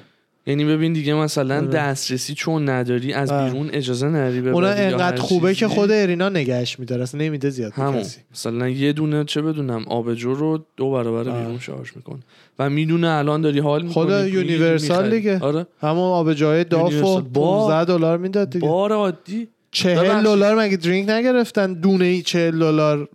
یعنی 0.47 0.65
ببین 0.65 0.93
دیگه 0.93 1.13
مثلا 1.13 1.57
آره. 1.57 1.67
دسترسی 1.67 2.33
چون 2.33 2.69
نداری 2.69 3.13
از 3.13 3.31
آه. 3.31 3.49
بیرون 3.49 3.69
اجازه 3.73 4.07
نری 4.07 4.41
ببری 4.41 4.53
اونا 4.53 4.67
انقدر 4.69 5.21
خوبه 5.21 5.53
که. 5.55 5.67
خود 5.67 5.91
arena 5.91 6.29
نگهش 6.29 6.79
میداره 6.79 7.03
اصلا 7.03 7.21
نمیده 7.21 7.49
زیاد 7.49 7.71
همون 7.73 7.99
کسی 7.99 8.19
مثلا 8.31 8.69
یه 8.69 8.93
دونه 8.93 9.23
چه 9.23 9.41
بدونم 9.41 9.83
آبجو 9.87 10.33
رو 10.33 10.65
دو 10.77 10.91
برابر. 10.91 11.23
بیرون 11.23 11.59
charge 11.59 11.89
می‌کنه 11.95 12.19
و 12.59 12.69
می‌دونه 12.69 13.07
الان 13.09 13.41
داری 13.41 13.59
حال 13.59 13.81
می‌کنی 13.81 13.93
خود 13.93 14.27
یونیورسال 14.33 15.09
دیگه. 15.09 15.39
آره 15.39 15.65
همون 15.81 16.03
آبجوی 16.11 16.63
Duff 16.63 16.95
یونیورسال. 16.95 17.21
با- 17.21 17.67
15 17.67 17.85
دلار 17.85 18.17
می‌داد 18.17 18.49
دیگه 18.49 18.67
بار 18.67 18.91
عادی 18.91 19.47
40 19.71 19.99
ببخشید. 19.99 20.23
دلار 20.23 20.55
مگه 20.59 20.77
drink 20.77 21.09
نگرفتن؟ 21.09 21.73
دونه 21.73 22.05
ای 22.05 22.21
40 22.21 22.59
دلار 22.59 23.09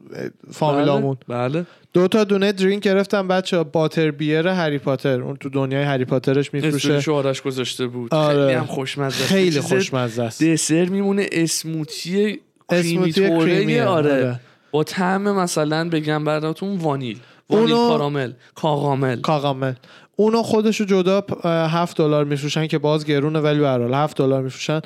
فامیلامون. 0.53 1.17
بله, 1.29 1.49
بله. 1.49 1.67
دو 1.93 2.09
تا 2.09 2.25
دونه 2.25 2.53
drink 2.53 2.83
گرفتن. 2.83 3.29
بچه 3.29 3.63
butterbeer 3.63 4.49
هری 4.49 4.79
پاتر. 4.79 5.21
اون 5.23 5.37
تو 5.37 5.49
دنیای 5.49 5.83
هری 5.83 6.05
پاترش 6.05 6.55
میفروشه. 6.55 7.13
آرش 7.13 7.43
گذاشته 7.43 7.87
بود. 7.87 8.15
آره. 8.15 8.39
خیلی 8.47 8.53
هم 8.53 8.67
خوشمزه 8.67 9.17
است. 9.23 9.33
خیلی 9.33 9.61
خوشمزه 9.61 10.23
است. 10.23 10.43
دسر 10.45 10.85
میمونه 10.85 11.27
smoothie 11.33 12.41
کریمی 12.71 12.99
اسموتی 12.99 13.29
توره 13.29 13.55
کریمیه، 13.57 13.85
آره. 13.85 14.13
آره. 14.13 14.41
با 14.71 14.85
طعم 14.85 15.23
مثلا 15.37 15.89
بگم 15.89 16.25
براتون 16.25 16.77
وانیل. 16.77 17.19
وانیل 17.51 17.73
اونو- 17.73 17.89
کارامل. 17.89 18.33
کاغامل. 18.55 19.21
کاغامل. 19.21 19.73
اونو 20.17 20.43
خودشو 20.43 20.85
جدا 20.85 21.25
پ- 21.31 21.47
اه، 21.47 21.71
هفت 21.73 21.97
دلار 21.99 22.25
میفروشن 22.25 22.67
که 22.67 22.79
باز 22.79 23.05
گرونه 23.05 23.39
ولی 23.41 23.59
به 23.61 23.69
هر 23.69 23.79
حال 23.79 23.95
هفت 23.95 24.17
دلار 24.19 24.43
میفروشن. 24.43 24.81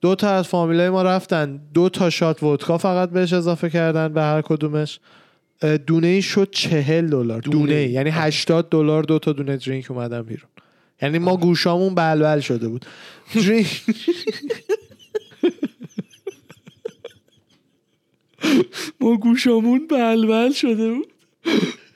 دو 0.00 0.14
تا 0.14 0.30
از 0.30 0.48
فامیلای 0.48 0.90
ما 0.90 1.02
رفتن. 1.02 1.60
دو 1.74 1.88
تا 1.88 2.10
شات 2.10 2.42
ودکا 2.42 2.78
فقط 2.78 3.10
بهش 3.10 3.32
اضافه 3.32 3.70
کردن 3.70 4.12
به 4.12 4.22
هر 4.22 4.42
کدومش. 4.42 5.00
دونه 5.86 6.06
ای 6.06 6.22
شد 6.22 6.48
چهل 6.50 7.06
دلار. 7.06 7.40
دونه 7.40 7.58
دونه. 7.58 7.88
یعنی 7.88 8.10
80 8.10 8.68
دلار 8.68 9.02
دو 9.02 9.18
تا 9.18 9.32
دونه 9.32 9.56
درینک 9.56 9.90
اومدن 9.90 10.22
بیرون. 10.22 10.48
یعنی 11.02 11.18
ما 11.18 11.36
گوشامون 11.36 11.94
بلبل 11.94 12.40
شده 12.40 12.68
بود. 12.68 12.86
drink 13.34 13.82
ما 19.00 19.16
گوشامون 19.16 19.86
بلبل 19.86 20.52
شده 20.52 20.94
بود. 20.94 21.06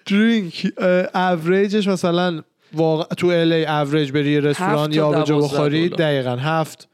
drink 0.06 0.66
average 1.14 1.72
ش 1.72 1.88
مثلا 1.88 2.42
واقع 2.72 3.14
تو 3.14 3.26
ال 3.26 3.52
ای 3.52 3.66
اوریج 3.66 4.12
بری 4.12 4.40
رستوران 4.40 4.92
یا 4.92 5.06
آبجو 5.06 5.24
دوازده 5.24 5.56
بخوری 5.56 5.88
دلار. 5.88 5.98
دقیقا 5.98 6.36
هفت. 6.36 6.88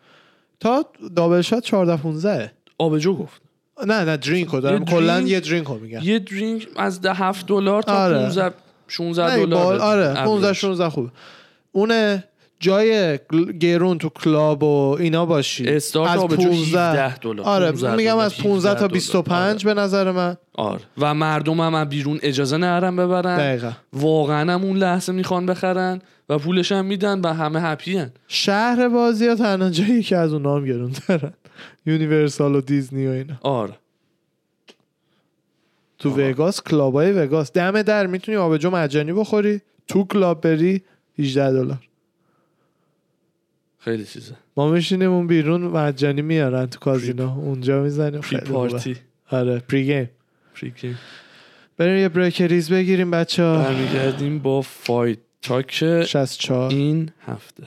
تا 0.61 0.85
double 1.17 1.41
shot 1.41 1.65
14 1.65 2.03
15 2.03 2.53
آبجو 2.79 3.17
گفت 3.17 3.43
نه 3.87 4.05
نه 4.05 4.17
drink 4.17 4.49
رو 4.49 4.61
دارم 4.61 4.85
کلا 4.85 5.21
یه 5.21 5.41
drink 5.41 5.67
رو 5.67 5.79
میگم 5.79 6.01
یه 6.03 6.19
drink 6.19 6.69
از 6.77 7.01
ده 7.01 7.15
هفت 7.15 7.47
دلار 7.47 7.83
تا 7.83 8.05
آره. 8.05 8.19
15 8.19 8.55
16 8.89 9.37
نه، 9.37 9.47
دلار. 9.47 9.79
آره 9.79 10.15
15 10.15 10.29
اوریج. 10.29 10.53
16 10.53 10.89
خوبه 10.89 11.11
اونه 11.73 12.25
جای 12.61 13.19
گرون 13.61 13.99
تو 13.99 14.09
club 14.09 14.63
و 14.63 14.97
اینا 15.01 15.27
باشی. 15.27 15.69
استارت 15.69 16.17
آبجو 16.17 16.51
17 16.51 17.17
دلار. 17.17 17.47
آره 17.47 17.67
15 17.67 17.97
میگم 17.97 18.17
از 18.17 18.37
15 18.39 18.69
تا 18.69 18.75
17 18.75 18.89
25 18.89 19.65
به 19.65 19.75
نظر 19.75 20.11
من. 20.11 20.37
آره. 20.55 20.81
و 20.99 21.15
مردم 21.15 21.61
هم 21.61 21.75
از 21.75 21.89
بیرون 21.89 22.19
اجازه 22.23 22.57
نرم 22.57 22.97
ببرن. 22.97 23.37
دقیقا. 23.37 23.73
واقعا 23.93 24.53
هم 24.55 24.65
اون 24.65 24.77
لحظه 24.77 25.13
می‌خوان 25.13 25.47
بخرن 25.47 26.03
و 26.29 26.39
پولش 26.39 26.73
هم 26.73 26.85
میدن 26.85 27.21
و 27.21 27.33
همه 27.33 27.61
happy 27.61 27.97
هن. 27.97 28.11
شهر 28.29 28.89
بازی 28.89 29.27
ها 29.27 29.35
تنها 29.35 29.71
جایی 29.71 30.03
که 30.03 30.17
از 30.17 30.33
اون 30.33 30.43
نام 30.43 30.65
گرون 30.65 30.93
دارن 31.09 31.33
یونیورسال 31.87 32.55
و 32.55 32.61
دیزنی 32.61 33.07
و 33.07 33.11
اینا. 33.11 33.35
آره. 33.41 33.75
تو 35.99 36.11
وگاس 36.11 36.63
club 36.63 37.03
ای 37.03 37.13
وگاس. 37.13 37.53
دم 37.53 37.83
در 37.83 38.07
می‌تونی 38.07 38.39
آبجو 38.39 38.71
مجانی 38.71 39.13
بخوری 39.13 39.61
تو 39.89 40.05
club 40.05 40.41
بری 40.41 40.83
18 41.19 41.53
دلار. 41.53 41.79
خیلی 43.81 44.05
چیزه. 44.05 44.35
ما 44.57 44.71
میشینیم 44.71 45.11
اون 45.11 45.27
بیرون 45.27 45.63
مجانی 45.63 46.23
میارن 46.23 46.67
تو 46.67 46.79
کازینو. 46.79 47.39
اونجا 47.39 47.83
می‌زنیم. 47.83 48.21
pre. 48.21 48.41
party 48.41 48.97
آره 49.31 49.59
pregame 49.59 50.11
pregame. 50.55 50.99
بریم 51.77 51.97
یه 51.97 52.09
break 52.09 52.43
ریز 52.43 52.71
بگیریم 52.71 53.11
بچه 53.11 53.43
ها 53.43 53.59
برمیگردیم 53.59 54.39
با 54.39 54.61
Fight. 54.61 55.19
Talk 55.43 55.71
64 56.05 56.71
این 56.71 57.11
هفته. 57.27 57.63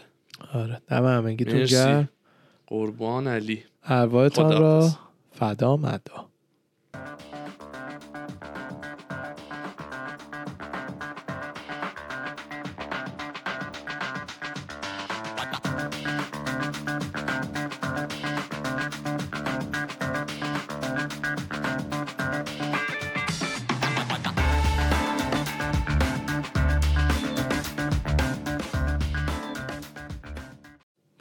آره 0.54 0.82
دم 0.88 1.06
همگیتون. 1.06 1.64
گرم. 1.64 2.10
قربان 2.68 3.28
علی. 3.28 3.64
ارواحتان 3.84 4.52
را. 4.52 4.90
فدا 5.32 5.78
مدا. 5.78 6.30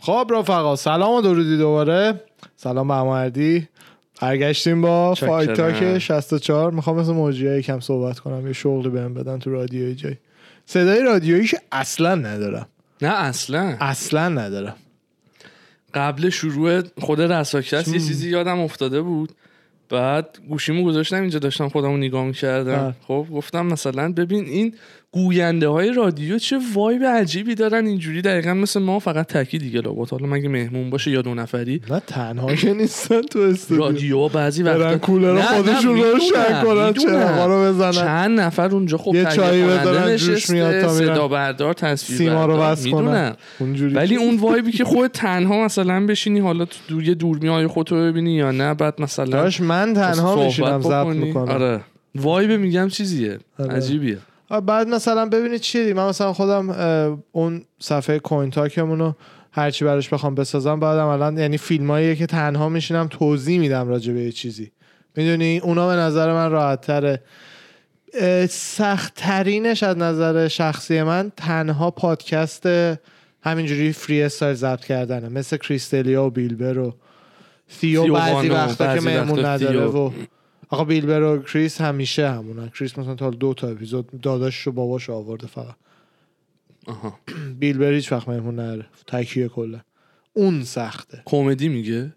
خب 0.05 0.31
رفقا 0.31 0.77
سلام 0.77 1.15
و 1.15 1.21
درودی 1.21 1.59
دوباره. 1.59 2.21
سلام 2.57 2.89
به 2.89 2.95
هماردی 2.95 3.69
برگشتیم 4.21 4.83
با. 4.83 5.15
فایت 5.15 5.53
تاک 5.53 5.99
64 5.99 6.71
می‌خوام 6.71 6.97
مثل 7.01 7.13
موجی 7.13 7.59
یکم 7.59 7.81
صحبت 7.81 8.19
کنم. 8.19 8.47
یه 8.47 8.53
شغلی 8.53 8.89
بهم 8.89 9.15
بدن 9.15 9.39
تو 9.39 9.51
رادیوی 9.51 9.95
جای. 9.95 10.17
صدای 10.67 11.03
رادیویی 11.03 11.49
اصلا 11.73 12.15
ندارم. 12.15 12.67
نه 13.03 13.09
اصلا. 13.09 13.77
اصلا 13.81 14.29
ندارم. 14.29 14.77
قبل 15.95 16.29
شروع 16.29 16.83
خود 17.01 17.21
رساکست 17.21 17.89
یه 17.89 17.95
چیزی 17.95 18.31
یادم 18.31 18.61
افتاده 18.61 19.03
بود. 19.03 19.33
بعد 19.89 20.39
گوشیمو 20.49 20.85
گذاشتم 20.85 21.21
اینجا 21.21 21.39
داشتم 21.39 21.69
خودمو 21.69 21.97
نگاه 21.97 22.25
می‌کردم. 22.25 22.85
آه. 22.85 22.95
خب 23.07 23.27
گفتم 23.33 23.67
مثلا 23.67 24.13
ببین 24.13 24.45
این 24.45 24.75
گوینده 25.15 25.69
های 25.69 25.93
رادیو 25.93 26.39
چه 26.39 26.59
وایب 26.75 27.05
عجیبی 27.05 27.55
دارن 27.55 27.87
اینجوری. 27.87 28.23
دقیقا 28.23 28.55
مثل 28.55 28.81
ما 28.81 28.99
فقط 28.99 29.27
تکی 29.27 29.59
دیگه 29.59 29.81
لابد. 29.81 30.11
حالا 30.11 30.27
مگه 30.27 30.49
مهمون 30.49 30.91
باشه 30.91 31.11
یا 31.11 31.23
دو 31.23 31.35
نفری؟ 31.35 31.81
نه 31.91 32.03
تنها 32.07 32.55
که 32.55 32.75
نیستن 32.75 33.23
تو 33.23 33.39
استودیو. 33.39 33.85
رادیو 33.85 34.29
بعضی 34.29 34.63
وقتا 34.63 34.99
کولر 34.99 35.43
خودشون 35.43 35.97
روشن 35.97 36.57
می‌دونم، 36.57 36.65
کنن. 36.65 36.93
چراغا 36.93 37.47
رو 37.47 37.73
بزنن؟ 37.73 37.93
چند 37.93 38.41
نفر 38.41 38.69
اونجا 38.69 38.99
خب 38.99 39.15
یه 39.15 39.25
چایی 39.25 39.63
بذارن، 39.63 40.17
جوش 40.17 40.51
میاد 40.51 40.81
تا. 40.81 40.89
صدا 40.89 41.29
بردار 41.29 41.75
تصویر 41.75 42.19
سیما 42.19 42.47
رو. 42.47 42.57
بس 42.57 42.87
کنن. 42.87 43.35
اونجوری. 43.59 43.95
ولی 43.95 44.17
اون 44.17 44.37
وایبی 44.37 44.73
که 44.73 44.85
خود 44.85 45.11
تنها 45.11 45.65
مثلا 45.65 46.07
بشینی 46.07 46.41
حالا 46.41 46.65
تو 46.65 46.77
دور 46.89 47.03
یه 47.03 47.15
دورمی 47.15 47.49
های 47.49 47.67
خودتو 47.67 47.97
ببینی 47.97 48.35
یا 48.35 48.51
نه 48.51 48.75
بعد 48.75 49.03
مثلا 49.03 49.25
داش 49.25 49.61
من 49.61 49.95
تنها 49.95 50.35
صحبت 50.35 50.47
میشینم 50.47 50.81
ضبط 50.81 51.07
بکنی. 51.07 51.19
می‌کنم. 51.19 51.49
آره. 51.49 51.81
وایب 52.15 52.51
میگم 52.51 52.89
چیزیه؟ 52.89 53.39
آره. 53.59 53.73
عجیبیه. 53.73 54.19
بعد 54.61 54.89
مثلا 54.89 55.27
ببینید 55.27 55.61
چیه 55.61 55.83
دیگه 55.83 55.95
من 55.95 56.09
مثلا 56.09 56.33
خودم 56.33 56.71
اون 57.33 57.65
صفحه 57.79 58.19
کوین 58.19 58.51
تاکمون 58.51 58.99
رو 58.99 59.15
هرچی 59.53 59.85
براش 59.85 60.09
بخوام 60.09 60.35
بسازم 60.35 60.81
بعد 60.81 60.99
عملا 60.99 61.41
یعنی 61.41 61.59
فیلمایی 61.59 62.17
که 62.17 62.27
تنها 62.27 62.69
میشینم 62.69 63.09
توضیح 63.09 63.61
میدم 63.61 63.89
راجع 63.89 64.13
به 64.13 64.33
چیزی. 64.33 64.73
می‌دونی؟ 65.17 65.59
اونا 65.59 65.89
به 65.89 65.95
نظر 65.95 66.33
من 66.33 66.51
راحت 66.51 66.81
تره 66.81 67.23
سخت 68.49 69.15
ترینش 69.17 69.83
از 69.83 69.97
نظر 69.97 70.49
شخصی 70.49 71.03
من 71.03 71.33
تنها 71.37 71.91
پادکست 71.91 72.67
همینجوری 73.43 73.93
فری 73.93 74.23
استایل 74.23 74.55
ضبط 74.55 74.85
کردنه. 74.85 75.29
مثل 75.29 75.57
کریستلیا 75.57 76.25
و 76.25 76.31
بیلبر 76.31 76.79
و 76.79 76.95
ثیو 77.81 78.15
بعضی 78.15 78.49
وقتا 78.49 78.95
که 78.95 79.05
مهمون 79.05 79.45
نداره. 79.45 79.87
و 79.87 80.11
آقا 80.73 80.85
بیلبر 80.85 81.23
و 81.23 81.43
کریس 81.43 81.81
همیشه 81.81 82.29
همونن. 82.31 82.69
کریس 82.69 82.99
مثلا 82.99 83.15
تا 83.15 83.31
دو 83.31 83.55
تا 83.55 83.69
اپیزود 83.69 84.21
داداش 84.21 84.57
رو 84.59 84.73
باباش 84.73 85.11
آورده 85.11 85.47
فقط. 85.47 85.75
آها. 86.87 87.19
بیلبر 87.61 87.93
هیچ 87.93 88.13
وقت 88.13 88.29
مهمون 88.29 88.61
نداره 88.61 88.87
تکیه 89.07 89.49
کلا 89.49 89.81
اون 90.33 90.65
سخته. 90.65 91.23
کمدی 91.25 91.69
میگه؟ 91.69 92.15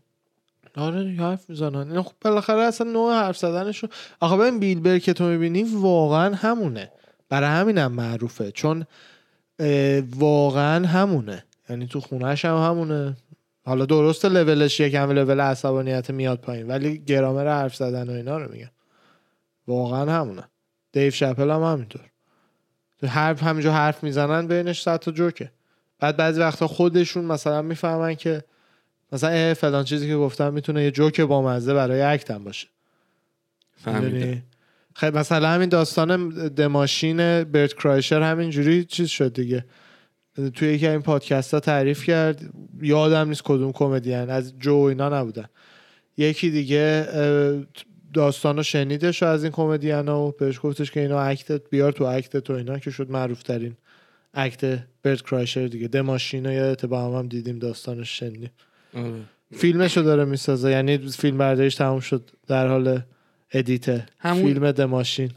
آره 0.76 1.16
حرف 1.20 1.50
می‌زنن. 1.50 1.76
اینا 1.88 2.04
خب 2.04 2.14
بالاخره 2.22 2.62
اصلا 2.62 2.92
نوع 2.92 3.14
حرف 3.14 3.38
زدنشون 3.38 3.90
آخه 4.20 4.38
ببین 4.38 4.60
بیلبر 4.60 5.00
که 5.00 5.14
تو 5.14 5.24
می‌بینی 5.24 5.64
واقعا 5.64 6.36
همونه. 6.36 6.92
برای 7.30 7.50
همینم 7.50 7.92
معروفه. 7.92 8.52
چون 8.52 8.86
واقعا 10.16 10.88
همونه. 10.88 11.44
یعنی 11.70 11.88
تو 11.88 12.00
خونهش 12.00 12.46
هم 12.46 12.56
همونه. 12.56 13.18
حالا 13.66 13.86
درسته 13.86 14.30
لولش 14.30 14.80
یکم 14.80 15.12
لول 15.12 15.40
عصبانیت 15.40 16.10
میاد 16.10 16.40
پایین 16.40 16.68
ولی 16.68 16.98
گرامر 16.98 17.48
حرف 17.48 17.76
زدن 17.76 18.10
و 18.10 18.12
اینا 18.14 18.38
رو 18.38 18.52
میگم. 18.52 18.72
واقعا 19.68 20.12
همونه. 20.12 20.44
دیو 20.92 21.12
شپل 21.12 21.50
هم 21.52 21.64
همینطور. 21.64 22.02
تو 23.02 23.08
حرف 23.08 23.44
همینجا 23.44 23.74
حرف 23.74 24.04
می‌زنن 24.04 24.48
بینش 24.48 24.82
صد 24.82 24.98
تا 24.98 25.12
جوکه. 25.12 25.52
بعد 26.00 26.18
بعضی 26.18 26.40
وقتا 26.40 26.68
خودشون 26.68 27.26
مثلا 27.26 27.62
می‌فهمن 27.62 28.16
که 28.16 28.44
مثلا 29.12 29.30
اه، 29.30 29.54
فلان 29.54 29.84
چیزی 29.84 30.08
که 30.08 30.16
گفتم 30.16 30.54
می‌تونه 30.54 30.84
یه 30.84 30.92
جوک 30.92 31.22
بامزه 31.22 31.74
برای 31.74 32.02
اکتم 32.02 32.44
باشه. 32.44 32.68
فهمیده 33.78 34.12
می‌دونی؟ 34.12 34.44
خیلی 34.96 35.18
مثلا 35.18 35.50
همین 35.50 35.70
داستان 35.70 36.30
دماشین 36.48 37.44
برت 37.44 37.74
کرایشر 37.74 38.22
همین 38.22 38.50
جوری 38.50 38.86
چیز 38.86 39.08
شد 39.08 39.34
دیگه. 39.34 39.66
توی 40.54 40.74
یکی 40.74 40.88
از 40.88 40.92
این 40.92 41.02
پادکست 41.02 41.54
ها 41.54 41.60
تعریف 41.60 42.04
کرد. 42.04 42.50
یادم 42.82 43.30
نیست 43.30 43.44
کدوم 43.44 43.72
کمدین. 43.72 44.30
از 44.30 44.54
جو 44.60 44.76
اینا 44.76 45.10
نبودن. 45.10 45.46
یکی 46.18 46.50
دیگه 46.50 47.08
داستان 48.14 48.58
رو 48.58 48.64
شنیدش 48.64 49.24
از 49.24 49.44
این 49.44 49.52
کمدین 49.52 50.10
و 50.10 50.32
بهش 50.32 50.60
گفتش 50.64 50.92
که 50.92 51.00
اینا 51.00 51.20
اکتت 51.20 51.70
بیار 51.70 51.92
تو 51.92 52.04
اکتت 52.04 52.38
تو 52.38 52.54
اینا 52.54 52.80
که 52.80 52.92
شد 52.92 53.12
معروف 53.12 53.44
ترین 53.44 53.76
اکت 54.34 54.84
برت 55.04 55.22
کرایشر 55.22 55.68
دیگه. 55.68 55.88
دماشین 55.88 56.46
رو 56.46 56.52
یادت 56.52 56.86
با 56.86 57.06
هم, 57.06 57.20
هم 57.20 57.28
دیدیم 57.28 57.60
داستانش 57.60 58.20
شنیدیم. 58.20 58.52
آره. 58.94 59.22
فیلمشو 59.56 60.02
داره 60.02 60.26
می‌سازه. 60.26 60.72
یعنی 60.72 60.98
فیلم 60.98 61.38
برداریش 61.38 61.76
تموم 61.76 62.00
شد. 62.00 62.30
در 62.48 62.68
حال 62.68 63.02
ادیته 63.54 64.06
همون- 64.20 64.44
فیلم 64.54 64.72
دماشین 64.72 65.28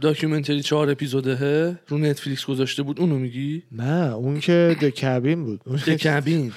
documentary 0.00 0.62
چهار 0.62 0.90
اپیزوده 0.90 1.78
رو 1.88 1.98
نتفلیکس 1.98 2.44
گذاشته 2.46 2.82
بود 2.82 3.00
اونو 3.00 3.18
میگی؟ 3.18 3.62
نه 3.72 4.14
اون 4.14 4.40
که 4.40 4.76
the 4.80 4.88
cabin 4.88 5.44
بود. 5.44 5.60
Cabin. 6.06 6.52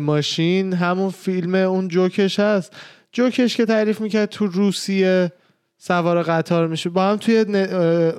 ماشین 0.00 0.72
همون 0.72 1.10
فیلم 1.10 1.54
اون 1.54 1.88
جوکش 1.88 2.40
هست. 2.40 2.72
جوکش 3.12 3.56
که 3.56 3.64
تعریف 3.66 4.00
می‌کرد 4.00 4.28
تو 4.28 4.46
روسیه 4.46 5.32
سوار 5.78 6.22
قطار 6.22 6.68
میشه. 6.68 6.90
با 6.90 7.10
هم 7.10 7.16
توی 7.16 7.44
ن... 7.48 7.54
اه، 7.56 8.12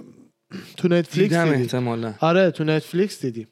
تو 0.77 0.87
نتفلیکس 0.87 1.33
دیدم 1.35 1.49
احتمالا. 1.49 2.13
آره 2.19 2.51
تو 2.51 2.63
نتفلیکس 2.63 3.21
دیدیم. 3.25 3.47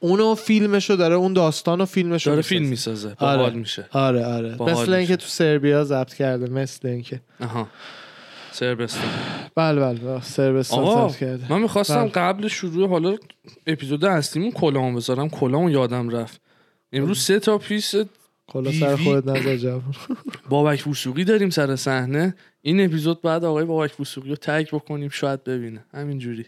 اونو 0.00 0.34
فیلمشو 0.34 0.96
داره 0.96 1.14
اون 1.14 1.32
داستان 1.32 1.80
و 1.80 1.84
فیلمشو 1.84 2.30
داره. 2.30 2.42
فیلم 2.42 2.66
می‌سازه 2.66 3.14
آره. 3.18 3.50
میشه. 3.54 3.86
آره 3.92 4.24
آره. 4.24 4.62
مثل 4.62 4.92
اینکه. 4.92 5.16
تو 5.16 5.26
سربیا 5.26 5.84
ضبط 5.84 6.14
کرده 6.14 6.50
مثل 6.50 6.88
اینکه. 6.88 7.20
آها. 7.40 7.68
سربستان 8.52 9.02
بله 9.54 9.80
بله 9.80 10.20
سربستان 10.20 10.78
آقا 10.78 11.08
ضبط 11.08 11.18
کرده. 11.18 11.52
من 11.52 11.60
می‌خواستم 11.62 12.02
بله. 12.02 12.10
قبل 12.10 12.48
شروع 12.48 12.88
حالا 12.88 13.16
اپیزود 13.66 14.04
اصلیمون 14.04 14.50
کلامو 14.50 14.96
بذارم. 14.96 15.28
کلامو 15.28 15.70
یادم 15.70 16.08
رفت. 16.08 16.40
امروز 16.92 17.18
سه 17.20 17.38
تا 17.38 17.58
پیس 17.58 17.94
کلا 18.46 18.72
سر 18.72 18.96
خودت 18.96 19.28
نظر 19.28 19.56
جواب 19.56 19.82
بابک 20.50 20.86
وسوقی 20.86 21.24
داریم 21.24 21.50
سر 21.50 21.76
صحنه. 21.76 22.34
این 22.62 22.84
اپیزود 22.84 23.22
بعد 23.22 23.44
آقای 23.44 23.64
بابک 23.64 24.00
وسوقی 24.00 24.28
رو 24.28 24.36
تگ 24.36 24.66
بکنیم 24.72 25.08
شاید 25.08 25.44
ببینه. 25.44 25.84
همینجوری. 25.94 26.46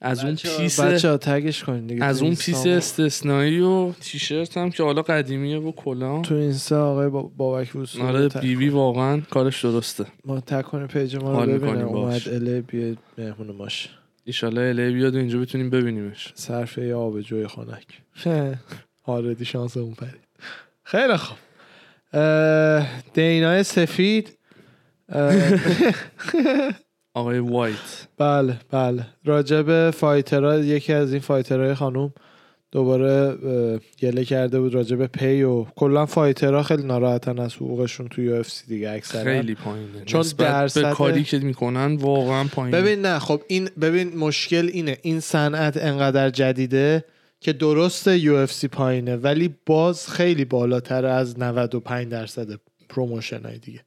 از 0.00 0.24
اون 0.24 0.34
پیس 0.36 0.80
بچه 0.80 1.16
تگش 1.16 1.64
کنین 1.64 1.86
دیگه 1.86 2.04
از 2.04 2.22
اون 2.22 2.34
پیس. 2.34 2.66
استثنایی 2.66 3.60
و 3.60 3.92
تیشرت 3.92 4.56
هم 4.56 4.70
که 4.70 4.82
حالا 4.82 5.02
قدیمیه 5.02 5.58
و 5.58 5.72
کلام 5.72 6.22
تو 6.22 6.34
اینستا 6.34 6.90
آقای 6.92 7.08
با- 7.08 7.30
بابک 7.36 7.76
وسوقی 7.76 8.06
آره 8.06 8.20
رو 8.20 8.28
تگ 8.28 8.40
بیبی 8.40 8.68
واقعا 8.68 9.20
کارش 9.30 9.64
درسته. 9.64 10.06
ما 10.24 10.40
تک 10.40 10.64
کنیم 10.64 10.86
پیج 10.86 11.16
ما 11.16 11.44
رو 11.44 11.52
ببینه. 11.52 11.58
می‌کنیم 11.72 11.86
اومد. 11.88 12.22
اله 12.28 12.60
بیاد 12.60 12.96
مهمون 13.18 13.56
ماش. 13.56 13.88
ایشالله 14.24 14.60
اله 14.60 14.90
بیاد 14.92 15.14
و 15.14 15.18
اینجا 15.18 15.38
بتونیم 15.38 15.70
ببینیمش. 15.70 16.32
صرفه 16.34 16.82
یا 16.86 17.00
آبجوی 17.00 17.46
خنک. 17.46 17.86
آردی 19.04 19.44
شانس 19.44 19.76
اون 19.76 19.94
پرید. 19.94 20.20
خیلی 20.84 21.16
خوب. 21.16 21.36
دینای 23.14 23.62
سفید. 23.62 24.38
آقای 27.16 27.38
وایت. 27.38 28.06
بله 28.18 28.56
بله. 28.70 29.06
راجب 29.24 29.90
فایترها 29.90 30.58
یکی 30.58 30.92
از 30.92 31.12
این 31.12 31.20
فایترهای 31.20 31.74
خانوم 31.74 32.12
دوباره 32.72 33.36
گله 34.00 34.24
کرده 34.24 34.60
بود 34.60 34.74
راجب 34.74 35.06
pay 35.06 35.42
و 35.42 35.64
کلا 35.64 36.06
fighter 36.06 36.55
ها 36.55 36.62
خیلی 36.62 36.82
ناراحتن 36.82 37.38
از 37.38 37.54
حقوقشون 37.54 38.08
تو 38.08 38.22
یو 38.22 38.34
اف 38.34 38.50
سی 38.50 38.66
دیگه 38.66 38.90
اکثرا. 38.90 39.24
خیلی 39.24 39.54
پایینه. 39.54 40.04
چون 40.06 40.20
نسبت 40.20 40.36
به 40.36 40.44
درصد- 40.52 40.92
کاری 40.92 41.24
که 41.24 41.38
می‌کنن 41.38 41.96
واقعا 41.96 42.44
پایینه. 42.44 42.80
ببین 42.82 43.00
نه 43.06 43.18
خب 43.18 43.42
این 43.48 43.68
ببین 43.80 44.16
مشکل 44.16 44.70
اینه. 44.72 44.98
این 45.02 45.20
صنعت 45.20 45.76
انقدر 45.76 46.30
جدیده 46.30 47.04
که 47.40 47.52
درست 47.52 48.06
UFC 48.08 48.68
پایینه 48.68 49.16
ولی 49.16 49.54
باز 49.66 50.08
خیلی 50.08 50.44
بالاتر 50.44 51.06
از 51.06 51.38
95 51.38 52.08
درصد 52.08 52.48
promotion 52.88 53.42
های 53.44 53.58
دیگه. 53.58 53.80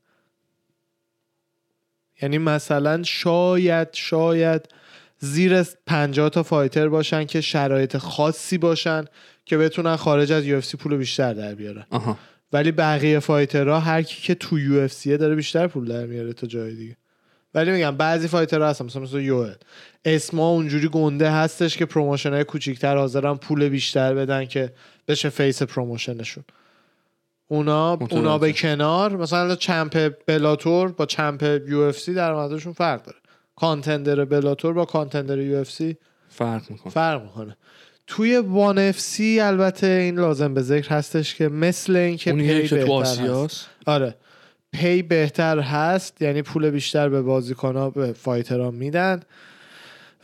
یعنی 2.22 2.38
مثلا 2.38 3.04
شاید 3.04 3.88
شاید 3.94 4.66
زیر 5.20 5.64
50 5.64 6.30
تا 6.30 6.44
fighter 6.44 6.90
باشن 6.90 7.26
که 7.26 7.42
شرایط 7.42 7.98
خاصی 7.98 8.58
باشن 8.58 9.06
که 9.46 9.58
بتونن 9.58 9.96
خارج 9.96 10.32
از 10.32 10.46
UFC 10.46 10.78
پول 10.78 10.98
بیشتر 10.98 11.34
در 11.34 11.56
بیارن. 11.56 11.86
آها. 11.90 12.18
ولی 12.54 12.72
بقیه 12.72 13.20
fighter 13.20 13.72
ها 13.72 13.80
هر 13.80 14.02
کی 14.02 14.22
که 14.22 14.36
تو 14.36 14.60
UFC 14.60 15.08
داره 15.08 15.36
بیشتر 15.36 15.68
پول 15.68 15.86
در 15.86 16.06
میاره 16.06 16.34
تا 16.34 16.48
جای 16.48 16.76
دیگه. 16.76 16.96
ولی 17.54 17.72
میگم 17.72 17.98
بعضی 17.98 18.28
fighter 18.28 18.65
ها 18.65 18.70
هستن 18.70 18.86
مثلا 18.86 19.02
مثل 19.02 19.20
یوئل 19.20 19.54
اسما 20.06 20.50
اونجوری 20.50 20.88
گنده 20.88 21.32
هستش 21.32 21.78
که 21.78 21.86
promotion 21.86 22.34
های 22.34 22.44
کوچیکتر 22.44 22.98
حاضرن 22.98 23.36
پول 23.36 23.70
بیشتر 23.70 24.14
بدن 24.14 24.46
که 24.46 24.74
بشه 25.08 25.30
face 25.30 25.64
promotion 25.64 26.15
شون. 26.15 26.44
اونا 27.52 27.96
متوجه. 27.96 28.16
اونا 28.16 28.38
به 28.38 28.54
کنار 28.54 29.18
مثلا 29.18 29.56
champ 29.56 30.14
Bellator 30.26 30.92
با 30.92 31.06
champ 31.06 31.62
UFC 31.68 32.14
درآمدشون 32.14 32.74
فرق 32.74 33.04
داره. 33.04 33.18
contender 33.56 34.26
Bellator 34.26 34.74
با 34.74 34.86
contender 34.86 35.38
UFC 35.40 35.98
فرق 36.30 36.62
می‌کنه. 36.70 36.94
فرق 36.94 37.24
می‌کنه. 37.24 37.58
توی 38.08 38.38
ONE 38.38 38.78
FC 38.78 39.40
البته 39.40 39.88
این 39.88 40.20
لازم 40.20 40.54
به 40.54 40.62
ذکر 40.62 40.90
هستش 40.90 41.36
که 41.36 41.48
مثل 41.48 41.96
اینکه 41.96 42.34
pay 42.34 42.68
که 42.68 42.84
تو 42.84 43.00
بهتر 43.00 43.28
هست. 43.28 43.68
آره. 43.86 44.16
pay 44.72 45.02
بهتر 45.02 45.60
هست 45.60 46.22
یعنی 46.22 46.42
پول 46.42 46.70
بیشتر 46.70 47.10
به 47.10 47.22
بازیکنها 47.22 47.90
به 47.90 48.14
fighter 48.14 48.65
ها 48.65 48.72
میدن. 48.72 49.20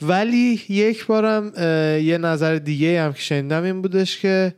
ولی 0.01 0.61
یک 0.69 1.05
بارم 1.05 1.51
یه 2.03 2.17
نظر 2.17 2.55
دیگه 2.55 3.01
هم 3.01 3.13
که 3.13 3.21
شنیدم 3.21 3.63
این 3.63 3.81
بودش 3.81 4.19
که 4.19 4.53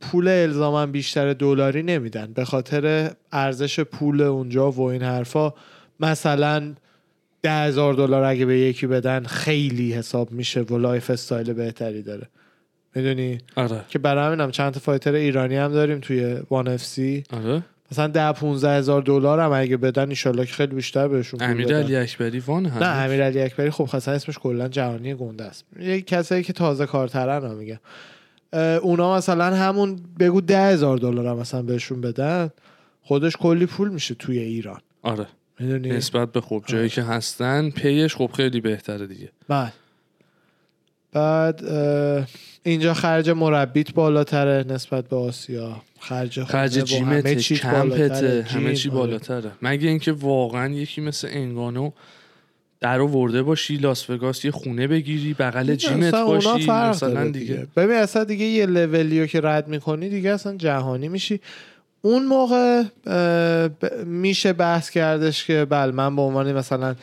پول 0.00 0.28
الزاما 0.28 0.86
بیشتر 0.86 1.32
دلاری 1.32 1.82
نمیدن. 1.82 2.32
به 2.32 2.44
خاطر 2.44 3.10
ارزش 3.32 3.80
پول 3.80 4.22
اونجا 4.22 4.70
و 4.70 4.80
این 4.80 5.02
حرفا 5.02 5.54
مثلا 6.00 6.74
ده 7.42 7.52
هزار 7.52 7.94
دلار 7.94 8.24
اگه 8.24 8.46
به 8.46 8.58
یکی 8.58 8.86
بدن 8.86 9.24
خیلی 9.24 9.92
حساب 9.92 10.32
میشه 10.32 10.60
و 10.62 10.78
lifestyle 10.78 11.52
بهتری 11.52 12.02
داره. 12.02 12.28
می‌دونی؟ 12.94 13.38
آره. 13.56 13.80
که 13.88 13.98
برای 13.98 14.26
همینم 14.26 14.50
چند 14.50 14.72
تا 14.72 14.80
fighter 14.80 15.12
ایرانی 15.12 15.56
هم 15.56 15.72
داریم 15.72 15.98
توی 16.00 16.36
ONE 16.50 16.68
FC 16.68 17.24
آره. 17.32 17.62
مثلا 17.92 18.06
ده 18.06 18.32
15 18.32 18.70
هزار 18.70 19.02
دلار 19.02 19.40
هم 19.40 19.52
اگه 19.52 19.76
بدن 19.76 20.08
ایشالله 20.08 20.46
که 20.46 20.52
خیلی 20.52 20.74
بیشتر 20.74 21.08
بهشون 21.08 21.42
امیر. 21.42 21.76
علی 21.76 21.96
اکبری 21.96 22.40
ONE 22.40 22.66
نه 22.66 22.86
امیر 22.86 23.24
علی 23.24 23.40
اکبری 23.40 23.70
خب 23.70 23.84
خاصا 23.84 24.12
اسمش 24.12 24.38
کلا 24.38 24.68
جهانی 24.68 25.14
گنده 25.14 25.44
است. 25.44 25.64
یه 25.80 26.00
کسایی 26.00 26.42
که 26.42 26.52
تازه 26.52 26.86
کارترن 26.86 27.42
ها 27.42 27.54
میگم 27.54 27.72
اه، 27.74 27.80
اونا 28.82 29.16
مثلا 29.16 29.56
همون 29.56 30.00
بگو 30.20 30.40
ده 30.40 30.60
هزار 30.60 30.98
دلار 30.98 31.26
هم 31.26 31.36
مثلا 31.36 31.62
بهشون 31.62 32.00
بدن 32.00 32.50
خودش 33.02 33.36
کلی 33.36 33.66
پول 33.66 33.88
میشه 33.88 34.14
توی 34.14 34.38
ایران. 34.38 34.80
آره. 35.02 35.26
می‌دونی؟ 35.60 35.88
نسبت 35.88 36.32
به 36.32 36.40
خب 36.40 36.64
جایی 36.66 36.88
که 36.88 37.02
هستن 37.02 37.70
پیش 37.70 38.16
خب 38.16 38.30
خیلی 38.36 38.60
بهتره 38.60 39.06
دیگه. 39.06 39.30
بله. 39.48 39.72
بعد 41.12 41.64
اینجا 42.62 42.94
خرج 42.94 43.30
مربیت 43.30 43.94
بالاتره 43.94 44.64
نسبت 44.68 45.08
به 45.08 45.16
آسیا. 45.16 45.82
خرج 46.00 46.44
خرج 46.44 46.78
جیمت 46.78 47.26
همه 47.26 48.74
چی 48.74 48.88
آره. 48.88 48.98
بالاتره. 48.98 49.52
مگه 49.62 49.88
اینکه 49.88 50.12
واقعا 50.12 50.68
یکی 50.68 51.00
مثل 51.00 51.28
انگانو 51.30 51.90
در 52.84 53.00
ورده 53.00 53.42
باشی 53.42 53.76
لاس 53.76 54.10
وگاس 54.10 54.44
یه 54.44 54.50
خونه 54.50 54.86
بگیری 54.86 55.34
بغل 55.34 55.74
جیمت 55.74 56.14
باشی 56.14 56.70
مثلا 56.70 57.14
داره 57.14 57.30
دیگه 57.30 57.66
ببین 57.76 57.96
اصلا 57.96 58.24
دیگه 58.24 58.44
یه 58.44 58.66
لولیو 58.66 59.26
که 59.26 59.40
رد 59.40 59.68
می‌کنی 59.68 60.08
دیگه 60.08 60.30
اصلا 60.30 60.56
جهانی 60.56 61.08
میشی 61.08 61.40
اون 62.02 62.26
موقع 62.26 62.82
میشه 64.04 64.52
بحث 64.52 64.90
کردش 64.90 65.44
که 65.44 65.64
بله 65.64 65.92
من 65.92 66.16
به 66.16 66.22
عنوان 66.22 66.52
مثلا 66.52 66.94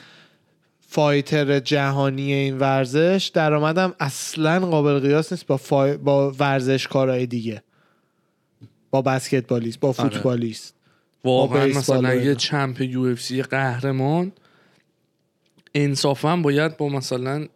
fighter 0.88 1.60
جهانی 1.60 2.34
این 2.34 2.58
ورزش 2.58 3.32
درآمدم 3.34 3.94
اصلا 4.00 4.60
قابل 4.60 5.00
قیاس 5.00 5.32
نیست 5.32 5.48
با, 5.48 5.58
فای... 5.58 5.98
با 5.98 6.32
ورزشکارهای 6.40 7.26
دیگه 7.26 7.64
با 8.92 9.02
بسکتبالیست 9.02 9.80
با 9.80 9.88
آره. 9.88 9.98
فوتبالیست 9.98 10.74
واقعا 11.24 11.66
و 11.66 11.78
مثلا 11.78 12.10
اینا. 12.10 12.14
یه 12.24 12.36
champ 12.36 12.82
UFC 12.82 13.42
قهرمان 13.42 14.32
انصافا 15.76 16.36
باید 16.38 16.78
با 16.78 16.90
مثلا 16.90 17.48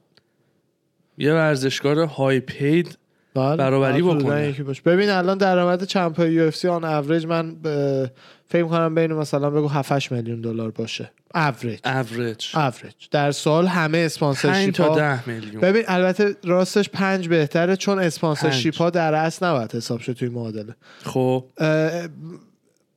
یه 1.17 1.33
ورزشکار 1.33 1.99
high 1.99 2.39
paid 2.39 2.97
بله. 3.35 3.55
برابری 3.55 4.01
حدوداً 4.01 4.15
بکنه. 4.25 4.51
ببین 4.85 5.09
الان 5.09 5.37
درآمد 5.37 5.83
champ 5.83 6.19
UFC 6.19 6.67
on 6.67 6.83
average 6.83 7.25
من 7.25 7.55
ب- 7.55 8.05
فکر 8.47 8.63
کنم 8.63 8.95
بین 8.95 9.13
مثلا 9.13 9.49
بگو 9.49 9.67
7 9.67 9.91
8 9.91 10.11
میلیون 10.11 10.41
دلار 10.41 10.71
باشه. 10.71 11.11
اوریج 11.35 11.79
اوریج 11.85 12.45
اوریج 12.55 12.93
در 13.11 13.31
سال 13.31 13.67
همه 13.67 13.91
5 13.97 14.05
sponsorship 14.05 14.73
تا 14.75 14.89
ها 14.89 14.95
10 14.95 15.29
میلیون. 15.29 15.61
ببین 15.61 15.83
البته 15.87 16.35
راستش 16.43 16.89
پنج 16.89 17.27
بهتره 17.27 17.75
چون 17.75 17.99
sponsorship 17.99 18.75
ها 18.75 18.89
در 18.89 19.13
اصل 19.13 19.45
نباید 19.45 19.75
حساب 19.75 20.01
شه 20.01 20.13
توی 20.13 20.29
معادله. 20.29 20.75
خب. 21.03 21.45
اه، 21.57 22.07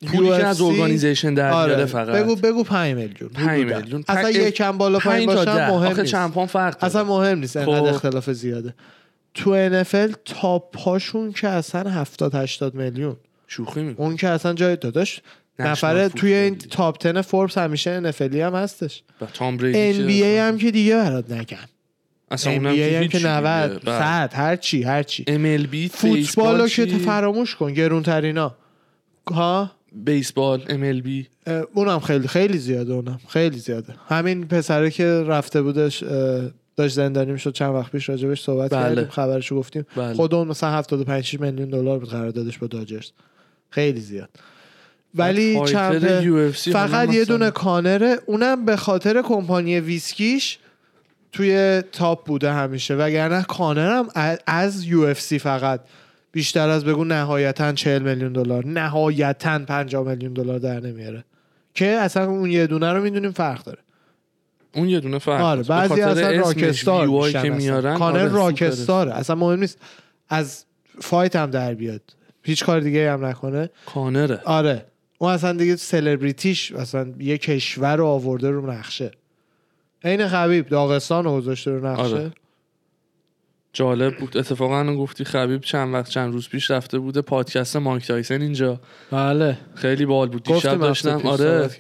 پولی 0.07 0.29
که 0.29 0.47
از 0.47 0.59
UFC 0.59 0.63
organization 0.63 1.35
در 1.35 1.53
آره. 1.53 1.85
فقط 1.85 2.17
بگو 2.17 2.37
بگو 2.37 2.65
5 2.65 2.95
میلیون 2.95 3.31
5 3.31 3.49
حدوداً. 3.49 3.79
میلیون 3.79 4.05
اصلا 4.09 4.31
یکم 4.31 4.79
بالا 4.79 4.99
پایین 4.99 5.35
تا 5.35 5.45
ده. 5.45 5.71
مهم 5.71 5.89
نیست 5.89 6.05
champion 6.05 6.47
فرق 6.47 6.75
داره. 6.75 6.85
اصلا 6.85 7.05
مهم 7.05 7.39
نیست 7.39 7.65
خب. 7.65 7.69
انقدر 7.69 7.89
اختلاف 7.89 8.31
زیاده 8.31 8.75
تو 9.35 9.71
NFL 9.83 10.17
تاپ 10.25 10.79
هاشون 10.79 11.33
که 11.33 11.49
اصلا 11.49 11.91
70 11.91 12.35
80 12.35 12.75
میلیون 12.75 13.17
شوخی 13.47 13.83
می‌کنه 13.83 14.07
اون 14.07 14.17
که 14.17 14.29
اصلا 14.29 14.55
جای 14.55 14.77
داداش 14.77 15.21
نفره 15.59 16.09
توی 16.09 16.33
این. 16.33 16.59
تاپ 16.59 16.97
10 17.01 17.23
فوربس 17.23 17.59
همیشه 17.59 18.13
NFL 18.13 18.35
هم 18.35 18.55
هستش 18.55 19.03
تام 19.35 19.57
بریدی 19.57 20.23
NBA 20.23 20.25
هم 20.25 20.59
که 20.59 20.71
دیگه 20.71 20.97
برات 20.97 21.33
نگم 21.33 21.57
اصلا 22.31 22.53
NBA 22.53 22.57
هم 22.57 22.75
که 22.75 23.09
که 23.09 23.19
هیچی 23.19 23.27
90 23.29 23.71
دیگه. 23.71 23.85
بله. 23.85 23.99
100 23.99 24.35
هر 24.35 24.57
چی 24.57 24.83
هر 24.83 25.03
چی 25.03 25.25
MLB 25.25 25.91
فوتبال 25.91 26.61
رو 26.61 26.65
بیسبال 26.65 26.69
که 26.69 26.99
فراموش 26.99 27.57
کن 27.57 27.73
گرون 27.73 28.03
ترینا 28.03 28.55
ها 29.31 29.71
بیسبال 29.93 30.61
MLB 30.61 31.09
اه، 31.47 31.63
اونم 31.75 31.99
خیلی 32.01 32.29
خیلی 32.29 32.59
زیاده 32.59 32.93
اونم 32.93 33.21
خیلی 33.29 33.59
زیاده. 33.59 33.95
همین 34.09 34.49
پسره 34.49 34.91
که 34.91 35.05
رفته 35.27 35.63
بودش 35.63 36.05
داشت 36.77 36.95
زندانی 36.95 37.33
می‌شد 37.33 37.53
چند 37.53 37.75
وقت 37.75 37.93
پیش 37.93 38.09
راجبش 38.09 38.43
صحبت 38.43 38.71
بله. 38.71 38.83
کردیم 38.95 39.09
خبرشو 39.11 39.57
گفتیم. 39.57 39.87
بله. 39.97 40.15
خود 40.15 40.35
اون 40.35 40.49
مثلا 40.49 40.71
75 40.71 41.25
6 41.25 41.41
میلیون 41.41 41.69
دلار 41.71 41.99
بود 41.99 42.09
قراردادش 42.09 42.59
با 42.59 42.67
داجرز. 42.67 43.11
خیلی 43.71 44.01
زیاد. 44.01 44.29
ولی 45.15 45.57
UFC 45.67 46.73
فقط 46.73 47.15
یه 47.15 47.25
دونه 47.25 47.51
کانره 47.51 48.17
اونم 48.27 48.65
به 48.65 48.77
خاطر 48.77 49.23
کمپانی 49.23 49.81
ویسکیش 49.81 50.59
توی 51.33 51.83
top 51.93 52.27
بوده 52.27 52.53
همیشه. 52.53 52.95
وگرنه 52.95 53.43
کانرم 53.43 54.09
ا- 54.17 54.37
از 54.47 54.85
UFC 54.85 55.39
فقط. 55.39 55.81
بیشتر 56.33 56.69
از 56.69 56.85
بگو 56.85 57.05
نهایتا 57.05 57.73
40 57.73 58.03
میلیون 58.03 58.33
دلار. 58.33 58.67
نهایتا 58.67 59.59
50 59.59 60.09
میلیون 60.09 60.33
دلار 60.33 60.59
در 60.59 60.81
نمیاره. 60.81 61.25
که 61.75 61.87
اصلا 61.87 62.27
اون 62.27 62.51
یه 62.51 62.67
دونه 62.67 62.93
رو 62.93 63.03
می‌دونیم 63.03 63.33
فرق 63.33 63.65
داره. 63.65 63.79
اون 64.75 64.89
یه 64.89 65.01
دونه 65.01 65.19
فرق 65.19 65.41
آره 65.41 65.63
بعضی 65.63 66.01
اصلا 66.01 66.31
rockstar 66.31 67.31
که. 67.31 67.51
میارن 67.51 67.99
کانر 67.99 68.19
آره، 68.19 68.29
rockstar 68.29 68.97
ه. 68.97 69.15
اصلا 69.15 69.37
مهم 69.37 69.61
نیست. 69.61 69.79
از 70.29 70.65
fight 71.01 71.37
هم 71.37 71.51
در 71.51 71.75
بیاد. 71.75 72.03
هیچ 72.43 72.65
کار 72.65 72.81
دیگه 72.81 73.13
هم 73.13 73.25
نکنه. 73.25 73.71
کانره. 73.87 74.41
آره. 74.45 74.85
اون 75.19 75.33
اصلا 75.33 75.53
دیگه 75.53 75.77
سلبریتیش 75.77 76.73
اصلا 76.73 77.13
یه 77.19 77.39
کشور 77.39 77.97
رو 77.97 78.07
آورده 78.07 78.51
رو 78.51 78.71
نقشه. 78.71 79.11
عین 80.05 80.29
خبیب 80.29 80.69
داغستان 80.69 81.25
رو 81.25 81.37
گذاشته 81.37 81.71
رو 81.71 81.87
نقشه. 81.87 82.03
آره. 82.03 82.31
جالب 83.79 84.17
بود. 84.17 84.37
اتفاقا 84.37 84.95
گفتی 84.95 85.25
خبیب 85.25 85.61
چند 85.61 85.95
وقت 85.95 86.09
چند 86.11 86.33
روز 86.33 86.49
پیش 86.49 86.71
رفته 86.71 86.99
بوده 86.99 87.23
پادکست 87.23 87.77
مایک 87.77 88.07
تایسن 88.07 88.43
اینجا. 88.43 88.81
بله. 89.11 89.59
خیلی 89.75 90.07
باحال 90.07 90.29
بود. 90.29 90.43
دیشب 90.43 90.79
داشتم. 90.79 91.21
آره؟ 91.27 91.71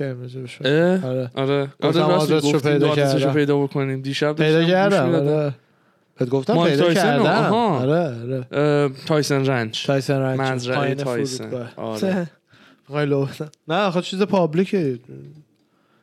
آره. 1.05 1.30
آره. 1.34 1.68
آره 1.82 2.03
آدرسشو 2.03 2.53
گفتی. 2.53 2.68
پیدا 2.68 2.94
کردم. 2.94 3.32
پیدا 3.32 3.59
بکنیم. 3.59 4.03
دیشب 4.03 4.36
پیدا 4.36 4.64
کردم. 4.64 5.14
آره. 5.14 5.55
بهت 6.18 6.28
گفتم 6.28 6.64
پیدا؟ 6.64 6.94
کردم. 6.94 7.55
آره 7.55 8.44
آره. 8.53 8.90
تایسن 9.07 9.46
ranch. 9.47 9.86
تایسن 9.86 10.20
ranch. 10.20 10.41
مزرعه 10.40 10.94
تایسن. 10.94 11.68
آره. 11.76 12.30
نه 13.68 13.74
آخه 13.74 14.01
چیز 14.01 14.22
public 14.22 14.80
ه. 14.80 14.99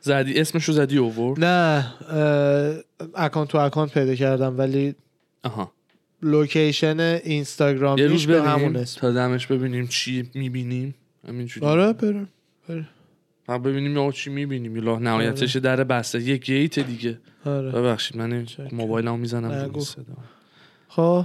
زدی 0.00 0.40
اسمشو 0.40 0.72
زدی 0.72 0.98
over 0.98 1.38
نه 1.38 1.86
اکانت 3.14 3.48
تو 3.48 3.58
اکانت 3.58 3.92
پیدا 3.94 4.14
کردم 4.14 4.58
ولی 4.58 4.94
آها. 5.44 5.75
location 6.26 6.98
یه 7.00 7.22
اینستاگرامیش 7.24 8.04
روز 8.04 8.26
به 8.26 8.42
همون 8.42 8.76
اسم. 8.76 9.00
تا 9.00 9.12
دمش 9.12 9.46
ببینیم 9.46 9.86
چی 9.86 10.30
می‌بینیم. 10.34 10.94
همینجوری. 11.28 11.66
آره 11.66 11.92
بریم 11.92 12.28
هم 13.48 13.62
ببینیم 13.62 13.96
یا 13.96 14.12
چی 14.12 14.30
می‌بینیم. 14.30 14.76
یا 14.76 14.98
نهایتش 14.98 15.56
در 15.56 15.84
بسته 15.84 16.22
یه 16.22 16.36
گیت 16.36 16.78
دیگه. 16.78 17.18
آره. 17.44 17.70
ببخشید 17.70 18.16
من 18.16 18.44
چک. 18.44 18.74
موبایلمو 18.74 19.16
می‌زنم. 19.16 19.72
خب 20.88 21.24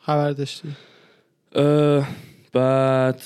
خبر 0.00 0.30
داشتی. 0.30 0.68
بعد 2.52 3.22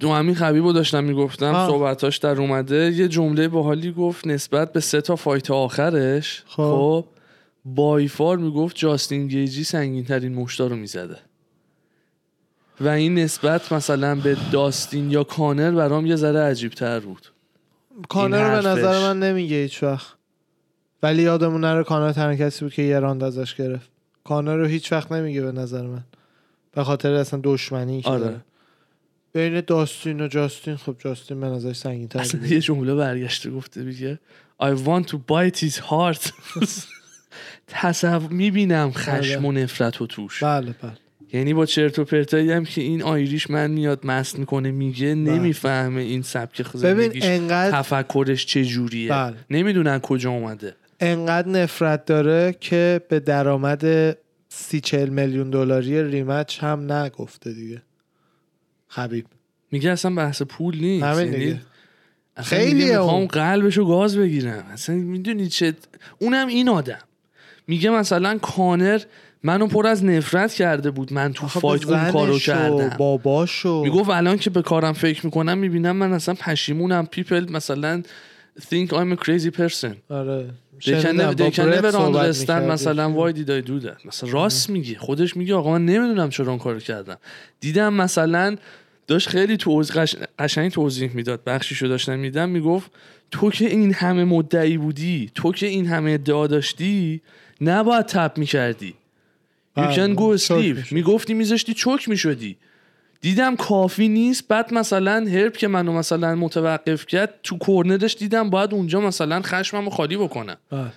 دو 0.00 0.12
همین 0.12 0.34
خبیب 0.34 0.64
رو 0.64 0.72
داشتم 0.72 1.04
می‌گفتم. 1.04 1.54
آه. 1.54 1.68
صحبتاش 1.68 2.16
در 2.16 2.40
اومده. 2.40 2.92
یه 2.92 3.08
جمله 3.08 3.48
باحالی 3.48 3.92
گفت 3.92 4.26
نسبت 4.26 4.72
به 4.72 4.80
سه 4.80 5.00
تا 5.00 5.16
فایت 5.16 5.50
آخرش. 5.50 6.42
خب. 6.46 7.04
بایفار 7.74 8.36
می‌گفت 8.38 8.76
جاستین 8.76 9.28
گیجی 9.28 9.64
سنگین 9.64 10.04
ترین 10.04 10.34
مشتا 10.34 10.66
رو 10.66 10.76
می‌زده. 10.76 11.18
و 12.80 12.88
این 12.88 13.14
نسبت 13.18 13.72
مثلا 13.72 14.14
به 14.14 14.36
داستین 14.52 15.10
یا 15.10 15.24
کانر 15.24 15.70
برام 15.70 16.06
یه 16.06 16.16
ذره 16.16 16.40
عجیب 16.40 16.72
تر 16.72 17.00
بود. 17.00 17.32
کانر 18.08 18.56
رو 18.56 18.62
به. 18.62 18.68
نظر 18.68 18.98
من 18.98 19.18
نمیگه 19.18 19.56
هیچ 19.56 19.82
وقت. 19.82 20.16
ولی 21.02 21.22
یادمون 21.22 21.60
نره 21.60 21.84
کانر 21.84 22.12
تنها 22.12 22.36
کسی 22.36 22.64
بود 22.64 22.74
که 22.74 22.82
یه 22.82 22.98
راند 22.98 23.22
ازش 23.22 23.54
گرفت. 23.54 23.90
کانر 24.24 24.56
رو 24.56 24.66
هیچ 24.66 24.92
وقت 24.92 25.12
نمیگه 25.12 25.42
به 25.42 25.52
نظر 25.52 25.86
من. 25.86 26.04
به 26.72 26.84
خاطر 26.84 27.12
اصلا 27.12 27.40
دشمنی 27.44 28.02
که 28.02 28.08
آره. 28.08 28.40
بین 29.32 29.60
داستین 29.60 30.20
و 30.20 30.28
جاستین 30.28 30.76
خب 30.76 30.96
جاستین 30.98 31.40
به 31.40 31.46
نظرش 31.46 31.76
سنگین 31.76 32.08
تر 32.08 32.18
اصلا 32.18 32.46
یه 32.46 32.60
جمله 32.60 32.94
برگشته 32.94 33.50
گفته 33.50 33.82
میگه 33.82 34.18
I 34.62 34.66
want 34.66 35.06
to 35.06 35.16
bite 35.16 35.58
his 35.58 35.78
heart. 35.78 36.30
تصور 37.66 38.32
می‌بینم 38.32 38.92
خشم 38.92 39.44
و 39.44 39.52
نفرت 39.52 40.02
و 40.02 40.06
توش. 40.06 40.42
بله 40.42 40.74
بله. 40.82 40.92
یعنی 41.32 41.54
با 41.54 41.66
چرت 41.66 41.98
و 41.98 42.04
پرتایی 42.04 42.52
هم 42.52 42.64
که 42.64 42.80
این 42.80 43.02
آیریش 43.02 43.50
من 43.50 43.70
میاد 43.70 44.06
مست 44.06 44.38
می‌کنه 44.38 44.70
میگه 44.70 45.14
نمی‌فهمه 45.14 46.02
این 46.02 46.22
سبک 46.22 46.60
ببین 46.60 46.80
زندگیش 46.80 47.24
انقدر 47.24 47.82
تفکرش 47.82 48.46
چجوریه. 48.46 49.10
بله. 49.10 49.36
نمی‌دونن 49.50 49.98
کجا 49.98 50.30
اومده. 50.30 50.74
انقدر 51.00 51.48
نفرت 51.48 52.04
داره 52.04 52.56
که 52.60 53.00
به 53.08 53.20
درآمد 53.20 54.16
سی 54.48 54.80
چل 54.80 55.08
میلیون 55.08 55.50
دلاری 55.50 56.10
ریمچ 56.10 56.62
هم 56.62 56.92
نگفته 56.92 57.52
دیگه. 57.52 57.82
خبیب 58.88 59.26
میگه 59.72 59.90
اصلا 59.90 60.14
بحث 60.14 60.42
پول 60.42 60.78
نیست. 60.78 61.04
همین 61.04 61.32
یعنی 61.32 61.44
دیگه. 61.44 61.60
خیلی 62.36 62.84
می‌خوام 62.84 63.14
اون. 63.14 63.26
قلبشو 63.26 63.84
گاز 63.84 64.16
بگیرم. 64.16 64.66
اصلا 64.72 64.94
می‌دونی 64.96 65.48
چه 65.48 65.74
اونم 66.18 66.46
این 66.46 66.68
آدم. 66.68 66.98
میگه 67.66 67.90
مثلا 67.90 68.38
کانر 68.38 69.00
منو 69.42 69.66
پر 69.66 69.86
از 69.86 70.04
نفرت 70.04 70.54
کرده 70.54 70.90
بود. 70.90 71.12
من 71.12 71.32
تو 71.32 71.46
fight 71.46 71.86
اون 71.86 72.10
کارو 72.10 72.38
کردم. 72.38 72.96
باباشو. 72.98 73.82
می‌گفت 73.82 74.10
الان 74.10 74.38
که 74.38 74.50
به 74.50 74.62
کارم 74.62 74.92
فکر 74.92 75.24
می‌کنم 75.24 75.58
می‌بینم 75.58 75.96
من 75.96 76.12
اصلا 76.12 76.34
پشیمونم. 76.34 77.06
people 77.06 77.52
مثلا 77.52 78.02
think 78.60 78.88
I'm 78.88 79.18
a 79.18 79.24
crazy 79.24 79.50
person. 79.58 79.94
آره. 80.10 80.50
می‌کردی. 80.72 81.44
مثلا 82.66 83.32
I 83.32 83.62
do 83.62 83.84
that. 83.84 84.06
مثلا 84.06 84.30
راست 84.30 84.70
میگه. 84.70 84.98
خودش 84.98 85.36
میگه 85.36 85.54
آقا 85.54 85.72
من 85.72 85.84
نمی‌دونم 85.84 86.30
چرا 86.30 86.48
اون 86.48 86.58
کارو 86.58 86.80
کردم. 86.80 87.16
دیدم 87.60 87.94
مثلا 87.94 88.56
داشت 89.06 89.28
خیلی 89.28 89.56
توضیح 89.56 89.96
قش... 89.96 90.16
قشنگ 90.38 90.70
توضیح 90.70 91.10
می‌داد. 91.14 91.44
بخشیشو 91.44 91.86
داشتم 91.86 92.18
میدم 92.18 92.48
می‌گفت 92.48 92.90
تو 93.30 93.50
که 93.50 93.66
این 93.66 93.94
همه 93.94 94.24
مدعی 94.24 94.76
بودی 94.76 95.30
تو 95.34 95.52
که 95.52 95.66
این 95.66 95.86
همه 95.86 96.10
ادعا 96.10 96.46
داشتی 96.46 97.22
نباید 97.60 98.06
تپ 98.06 98.38
می‌کردی. 98.38 98.94
You 99.76 99.80
بله، 99.80 99.94
can 99.94 100.18
go 100.18 100.36
چوک 100.36 100.48
sleep 100.48 100.76
می‌شد. 100.76 100.94
می‌گفتی 100.94 101.34
میذاشتی 101.34 101.74
چوک 101.74 102.08
می‌شدی. 102.08 102.56
دیدم 103.20 103.56
کافی 103.56 104.08
نیست. 104.08 104.48
بعد 104.48 104.74
مثلا 104.74 105.26
هرب 105.28 105.56
که 105.56 105.68
منو 105.68 105.92
مثلا 105.92 106.34
متوقف 106.34 107.06
کرد 107.06 107.34
تو 107.42 107.58
کورنرش 107.58 108.16
دیدم 108.16 108.50
باید 108.50 108.74
اونجا 108.74 109.00
مثلا 109.00 109.42
خشممو 109.42 109.90
خالی 109.90 110.16
بکنم 110.16 110.56
بله. 110.70 110.92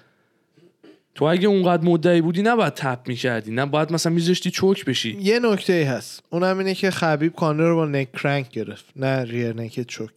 تو 1.15 1.25
اگه 1.25 1.47
اونقدر 1.47 1.83
مدعی 1.83 2.21
بودی 2.21 2.41
نباید 2.41 2.73
تپ 2.73 2.99
می‌کردی. 3.07 3.51
نه 3.51 3.65
باید 3.65 3.93
مثلا 3.93 4.13
میذاشتی 4.13 4.51
چوک 4.51 4.85
بشی. 4.85 5.17
یه 5.21 5.39
نکته 5.39 5.73
ای 5.73 5.83
هست. 5.83 6.23
اونم 6.29 6.57
اینه 6.57 6.75
که 6.75 6.91
خبیب 6.91 7.35
کانر 7.35 7.63
رو 7.63 7.75
با 7.75 7.85
نک 7.85 8.11
کرنک 8.11 8.49
گرفت. 8.49 8.85
نه 8.95 9.23
ریر 9.23 9.53
نک 9.53 9.81
چوک. 9.81 10.09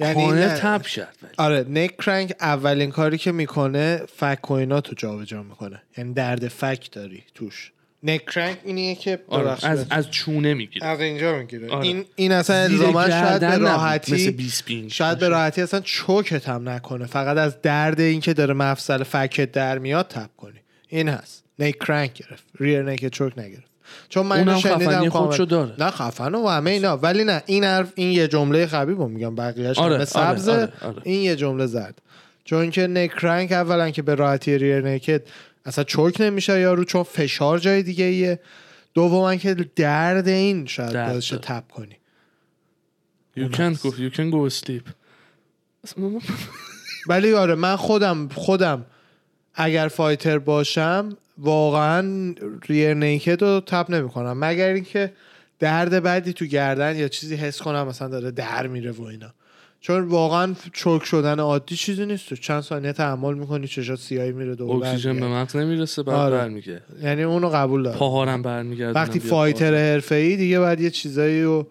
یعنی 0.00 0.26
نه- 0.32 0.58
تپ 0.58 0.86
ولی. 1.22 1.32
آره 1.38 1.66
نک 1.68 1.96
کرنک 1.96 2.34
اولین 2.40 2.90
کاری 2.90 3.18
که 3.18 3.32
می‌کنه 3.32 4.00
فک 4.16 4.50
و 4.50 4.54
اینا 4.54 4.80
تو 4.80 4.94
جابجا 4.96 5.42
می‌کنه. 5.42 5.82
یعنی 5.98 6.14
درد 6.14 6.48
فک 6.48 6.88
داری 6.92 7.22
توش. 7.34 7.70
نک 8.02 8.24
کرنک 8.26 8.58
اینیه 8.64 8.94
که 8.94 9.18
آره. 9.28 9.66
از, 9.66 9.86
از 9.90 10.10
چونه 10.10 10.54
می‌گیره. 10.54 10.86
از 10.86 11.00
اینجا 11.00 11.38
می‌گیره. 11.38 11.70
آره. 11.70 11.86
این 11.86 12.04
این 12.16 12.32
اصلا 12.32 12.56
الزاما 12.56 13.10
شاید 13.10 13.40
به 13.40 13.58
راحتی 13.58 14.14
مثل 14.14 14.30
20 14.30 14.64
پینگ 14.64 14.90
شاید 14.90 15.18
به 15.18 15.28
راحتی 15.28 15.62
اصلا 15.62 15.80
چوکت 15.80 16.48
هم 16.48 16.68
نکنه. 16.68 17.06
فقط 17.06 17.36
از 17.36 17.62
درد 17.62 18.00
این 18.00 18.20
که 18.20 18.34
داره 18.34 18.54
مفصل 18.54 19.02
فکت 19.02 19.52
در 19.52 19.78
میاد 19.78 20.08
تپ 20.08 20.30
کنی. 20.36 20.60
این 20.88 21.08
هست. 21.08 21.43
نک 21.58 21.78
کرنک 21.78 22.12
گرفت 22.12 22.44
ریر 22.60 22.82
نک 22.82 23.08
چوک 23.08 23.38
نگرفت 23.38 23.70
چون 24.08 24.26
من 24.26 24.38
اونم 24.38 24.58
شنیدم. 24.58 25.08
خودشو 25.08 25.44
داره. 25.44 25.74
نه 25.78 25.90
خفن 25.90 26.34
و 26.34 26.48
همه 26.48 26.70
اینا 26.70 26.96
ولی 26.96 27.24
نه 27.24 27.42
این 27.46 27.64
حرف 27.64 27.92
این 27.94 28.10
یه 28.12 28.28
جمله 28.28 28.66
خبیب 28.66 28.98
رو 28.98 29.08
میگم 29.08 29.34
بقیهش 29.34 29.78
آره، 29.78 29.94
آره، 29.94 30.04
سبزه 30.04 30.52
آره، 30.52 30.72
آره. 30.82 31.02
این 31.04 31.22
یه 31.22 31.36
جمله 31.36 31.66
زد 31.66 31.98
چون 32.44 32.70
که 32.70 32.86
نک 32.86 33.10
کرنک 33.10 33.52
اولا 33.52 33.90
که 33.90 34.02
به 34.02 34.14
راحتی 34.14 34.58
ریر 34.58 34.80
نکت 34.80 35.22
اصلا 35.64 35.84
چوک 35.84 36.20
نمیشه 36.20 36.60
یارو 36.60 36.84
چون 36.84 37.02
فشار 37.02 37.58
جای 37.58 37.82
دیگه 37.82 38.04
ایه 38.04 38.40
دوما 38.94 39.36
که 39.36 39.54
درد 39.54 40.28
این 40.28 40.66
شاید 40.66 40.90
درد 40.90 41.10
باعث 41.10 41.24
شه 41.24 41.36
داره. 41.36 41.60
تپ 41.60 41.70
کنی 41.70 41.96
You 43.36 43.50
can 43.50 43.74
go 43.74 43.90
you 43.90 44.16
can 44.16 44.30
go 44.30 44.64
sleep 44.64 44.88
ولی 47.08 47.32
آره 47.32 47.54
من 47.54 47.76
خودم 47.76 48.28
خودم 48.28 48.86
اگر 49.54 49.88
فایتر 49.88 50.38
باشم 50.38 51.16
واقعا 51.38 52.34
ریر 52.66 52.94
نیکد 52.94 53.42
رو 53.42 53.60
تپ 53.60 53.90
نمی 53.90 54.08
کنم 54.08 54.38
مگر 54.38 54.68
اینکه 54.68 55.12
درد 55.58 56.02
بعدی 56.02 56.32
تو 56.32 56.44
گردن 56.44 56.96
یا 56.96 57.08
چیزی 57.08 57.36
حس 57.36 57.62
کنم 57.62 57.86
مثلا 57.88 58.08
داره 58.08 58.30
در 58.30 58.66
میره 58.66 58.90
و 58.90 59.02
اینا. 59.02 59.34
چون 59.80 60.04
واقعا 60.04 60.54
چوک 60.72 61.04
شدن 61.04 61.40
عادی 61.40 61.76
چیزی 61.76 62.06
نیست. 62.06 62.28
تو 62.28 62.36
چند 62.36 62.62
ثانیه 62.62 62.92
تحمل 62.92 63.34
می‌کنی 63.34 63.68
چشات 63.68 63.98
سیاهی 63.98 64.32
میره 64.32 64.54
دو 64.54 64.70
اکسیژن 64.70 65.20
به 65.20 65.26
مغز 65.26 65.56
نمی‌رسه 65.56 66.02
بعد 66.02 66.16
آره. 66.16 66.36
برمیگه 66.36 66.82
یعنی 67.02 67.22
اونو 67.22 67.48
قبول 67.48 67.82
دارم. 67.82 67.98
پاهارم 67.98 68.42
برمیگرده 68.42 69.00
وقتی 69.00 69.20
فایتر 69.20 69.74
حرفه 69.74 70.36
دیگه 70.36 70.58
باید 70.58 70.80
یه 70.80 70.90
چیزایی 70.90 71.42
رو 71.42 71.66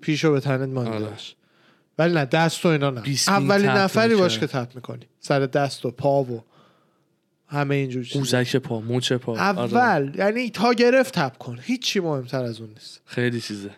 پیشو 0.00 0.32
به 0.32 0.40
تنت 0.40 0.68
مانده 0.68 0.90
آره. 0.90 1.06
ولی 1.98 2.14
نه 2.14 2.24
دست 2.24 2.66
و 2.66 2.68
اینا 2.68 2.90
نه. 2.90 3.02
اولین 3.28 3.70
نفری 3.70 4.14
باش 4.14 4.38
که. 4.38 4.46
تپ 4.46 4.68
می‌کنی. 4.74 5.06
سر 5.20 5.40
دست 5.40 5.86
و 5.86 5.90
پا 5.90 6.22
و 6.22 6.42
همه 7.52 7.74
اینجور 7.74 8.04
چیزا. 8.04 8.18
قوزک 8.20 8.56
پا 8.56 8.80
مچ 8.80 9.12
پا. 9.12 9.32
آره. 9.32 9.58
اول 9.58 10.12
یعنی 10.18 10.50
تا 10.50 10.72
گرفت 10.72 11.14
تپ 11.14 11.38
کن. 11.38 11.58
هیچی 11.62 12.00
مهمتر 12.00 12.44
از 12.44 12.60
اون 12.60 12.70
نیست. 12.70 13.00
خیلی 13.04 13.40
چیزه. 13.40 13.70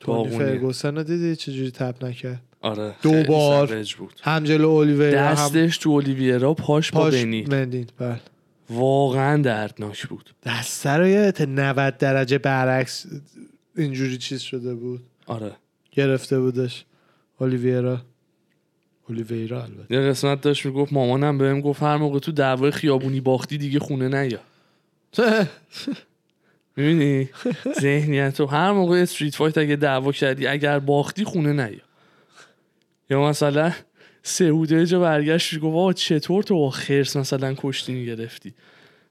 داغونیه. 0.00 0.38
فرگوسن 0.38 0.96
رو 0.96 1.02
دیدی 1.02 1.36
چجوری 1.36 1.70
تپ 1.70 2.04
نکرد؟ 2.04 2.42
آره 2.60 2.94
دو 3.02 3.22
بار. 3.22 3.84
بود. 3.98 4.20
هم 4.22 4.44
جلو 4.44 4.68
اولیویرا 4.68 5.26
هم 5.28 5.34
دستش 5.34 5.78
تو 5.78 5.90
اولیویرا 5.90 6.54
پاش 6.54 6.92
پاش 6.92 7.14
بنی. 7.14 7.42
مندین 7.42 7.86
بله. 7.98 8.20
واقعا 8.70 9.42
دردناک 9.42 10.06
بود. 10.06 10.30
دست 10.44 10.86
رو 10.86 11.06
یادت 11.06 11.40
90 11.40 11.98
درجه 11.98 12.38
برعکس 12.38 13.06
اینجوری 13.76 14.18
چیز 14.18 14.40
شده 14.40 14.74
بود؟ 14.74 15.00
آره. 15.26 15.52
گرفته 15.92 16.40
بودش. 16.40 16.84
اولیویرا. 17.38 18.00
اولیویرا 19.10 19.62
البته. 19.62 19.94
یه 19.94 20.00
قسمت 20.00 20.40
داشت 20.40 20.66
می‌گفت 20.66 20.92
مامانم 20.92 21.38
بهم 21.38 21.60
گفت 21.60 21.82
هر 21.82 21.96
موقع 21.96 22.18
تو 22.18 22.32
دعوای 22.32 22.70
خیابونی 22.70 23.20
باختی 23.20 23.58
دیگه 23.58 23.78
خونه 23.78 24.08
نیا. 24.22 24.38
می‌بینی؟ 26.76 27.28
ذهنیت 27.80 28.40
رو 28.40 28.46
هر 28.46 28.72
موقع 28.72 28.96
استریت 29.02 29.34
فایت 29.34 29.58
اگه 29.58 29.76
دعوا 29.76 30.12
کردی 30.12 30.46
اگر 30.46 30.78
باختی 30.78 31.24
خونه 31.24 31.52
نیا. 31.52 31.80
یا 33.10 33.22
مثلا 33.28 33.72
سعوده 34.22 34.86
جا 34.86 35.00
برگشت 35.00 35.54
گفت 35.58 35.64
آقا 35.76 35.92
چطور 35.92 36.42
تو 36.42 36.54
با 36.54 36.70
خرس 36.70 37.16
مثلا 37.16 37.54
کشتی 37.56 38.06
گرفتی؟ 38.06 38.54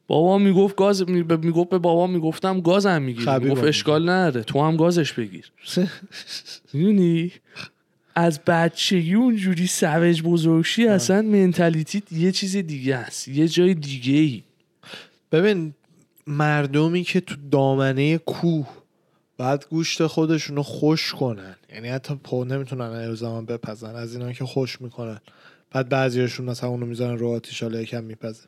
بابا 0.08 0.38
می‌گفت 0.38 0.76
گاز 0.76 1.10
می‌گفت 1.10 1.70
به 1.70 1.78
بابا 1.78 2.08
می‌گفتم 2.08 2.62
گازم 2.62 3.02
می‌گیری. 3.02 3.26
خبیبم 3.26 3.46
می‌گفت. 3.50 3.64
اشکال 3.68 4.10
نداره 4.10 4.44
تو 4.44 4.62
هم 4.62 4.78
گازش 4.78 5.14
بگیر. 5.14 5.52
می‌دونی 6.74 7.32
از 8.16 8.40
بچگی 8.48 9.14
اونجوری 9.14 9.68
سوج 9.68 10.22
بزرگشی 10.22 10.88
اصلا 10.88 11.22
منتالیتیت 11.22 12.12
یه 12.12 12.32
چیز 12.32 12.58
دیگه 12.58 12.96
است 12.96 13.28
یه 13.28 13.48
جای 13.48 13.74
دیگه 13.74 14.14
ای 14.14 14.44
ببین 15.32 15.74
مردمی 16.28 17.04
که 17.04 17.22
تو 17.22 17.36
دامنه 17.52 18.18
کوه 18.18 18.68
بعد 19.38 19.66
گوشت 19.70 20.08
خودشون 20.08 20.56
رو 20.56 20.64
خوش 20.64 21.12
کنن 21.14 21.56
یعنی 21.74 21.90
حتی 21.90 22.16
پا 22.16 22.44
نمی‌تونن 22.44 22.82
الزاما 22.82 23.42
بپزن 23.42 23.96
از 23.96 24.16
اینا 24.16 24.32
که 24.32 24.46
خوش 24.46 24.82
می‌کنن. 24.82 25.20
بعد 25.72 25.90
بعضیاشون 25.90 26.46
مثلا 26.46 26.70
اونو 26.70 26.86
می‌ذارن 26.86 27.18
رو 27.18 27.30
آتیش 27.30 27.64
حالا 27.64 27.82
یکم 27.82 28.04
میپزه. 28.04 28.44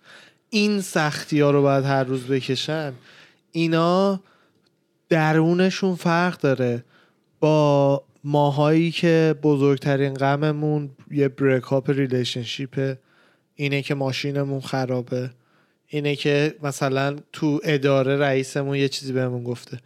این 0.49 0.82
سختی 0.82 1.39
ها 1.39 1.51
رو 1.51 1.62
باید 1.62 1.86
هر 1.86 2.03
روز 2.03 2.28
بکشن. 2.28 2.93
اینا 3.51 4.20
درونشون 5.09 5.95
فرق 5.95 6.38
داره. 6.38 6.84
با 7.39 8.03
ماهایی 8.24 8.91
که 8.91 9.36
بزرگترین 9.43 10.13
غممون 10.13 10.89
یه 11.11 11.28
بریکاپ 11.28 11.89
ریلیشنشیپه 11.89 12.97
اینه 13.55 13.82
که 13.82 13.95
ماشینمون 13.95 14.61
خرابه 14.61 15.30
اینه 15.88 16.15
که 16.15 16.55
مثلا 16.63 17.15
تو 17.34 17.59
اداره 17.63 18.17
رئیسمون 18.17 18.78
یه 18.78 18.89
چیزی 18.89 19.13
بهمون 19.13 19.43
گفته. 19.43 19.80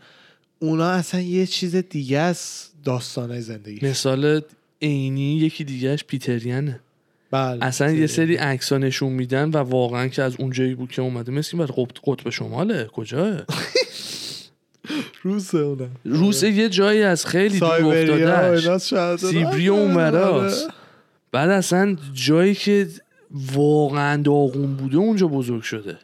اونا 0.60 0.90
اصلا 0.90 1.22
یه 1.22 1.46
چیز 1.46 1.76
دیگه 1.76 2.20
است 2.20 2.74
داستانه 2.84 3.40
زندگی 3.40 3.88
مثال 3.88 4.42
عینی 4.82 5.38
یکی 5.38 5.64
دیگهش 5.64 6.04
پیتریانه. 6.04 6.80
بله 7.32 7.66
اصلا 7.66 7.92
یه 7.92 8.08
سری 8.08 8.36
عکس 8.36 8.74
نشون 8.74 9.14
میدن 9.14 9.50
و 9.50 9.58
واقعا 9.58 10.08
که 10.08 10.24
از 10.24 10.36
اونجایی 10.40 10.76
بود 10.76 10.92
که 10.92 11.02
اومده. 11.02 11.32
مثل 11.32 11.66
قطب, 11.66 11.96
قطب 12.04 12.30
شماله 12.30 12.86
کجاه؟ 12.86 13.42
روسه 15.24 15.58
اونم. 15.58 15.90
روسیه 16.06 16.52
یه 16.52 16.70
جایی 16.70 17.04
از 17.04 17.26
خیلی 17.26 17.60
دور 17.60 17.86
افتادهش 17.86 18.70
سیبری. 19.20 19.68
اونوراست 19.68 20.70
بعد 21.32 21.50
اصلا 21.50 21.96
جایی 22.14 22.54
که 22.54 22.88
واقعا 23.32 24.22
داغون 24.22 24.76
بوده 24.76 24.98
اونجا 24.98 25.28
بزرگ 25.28 25.62
شده. 25.62 25.98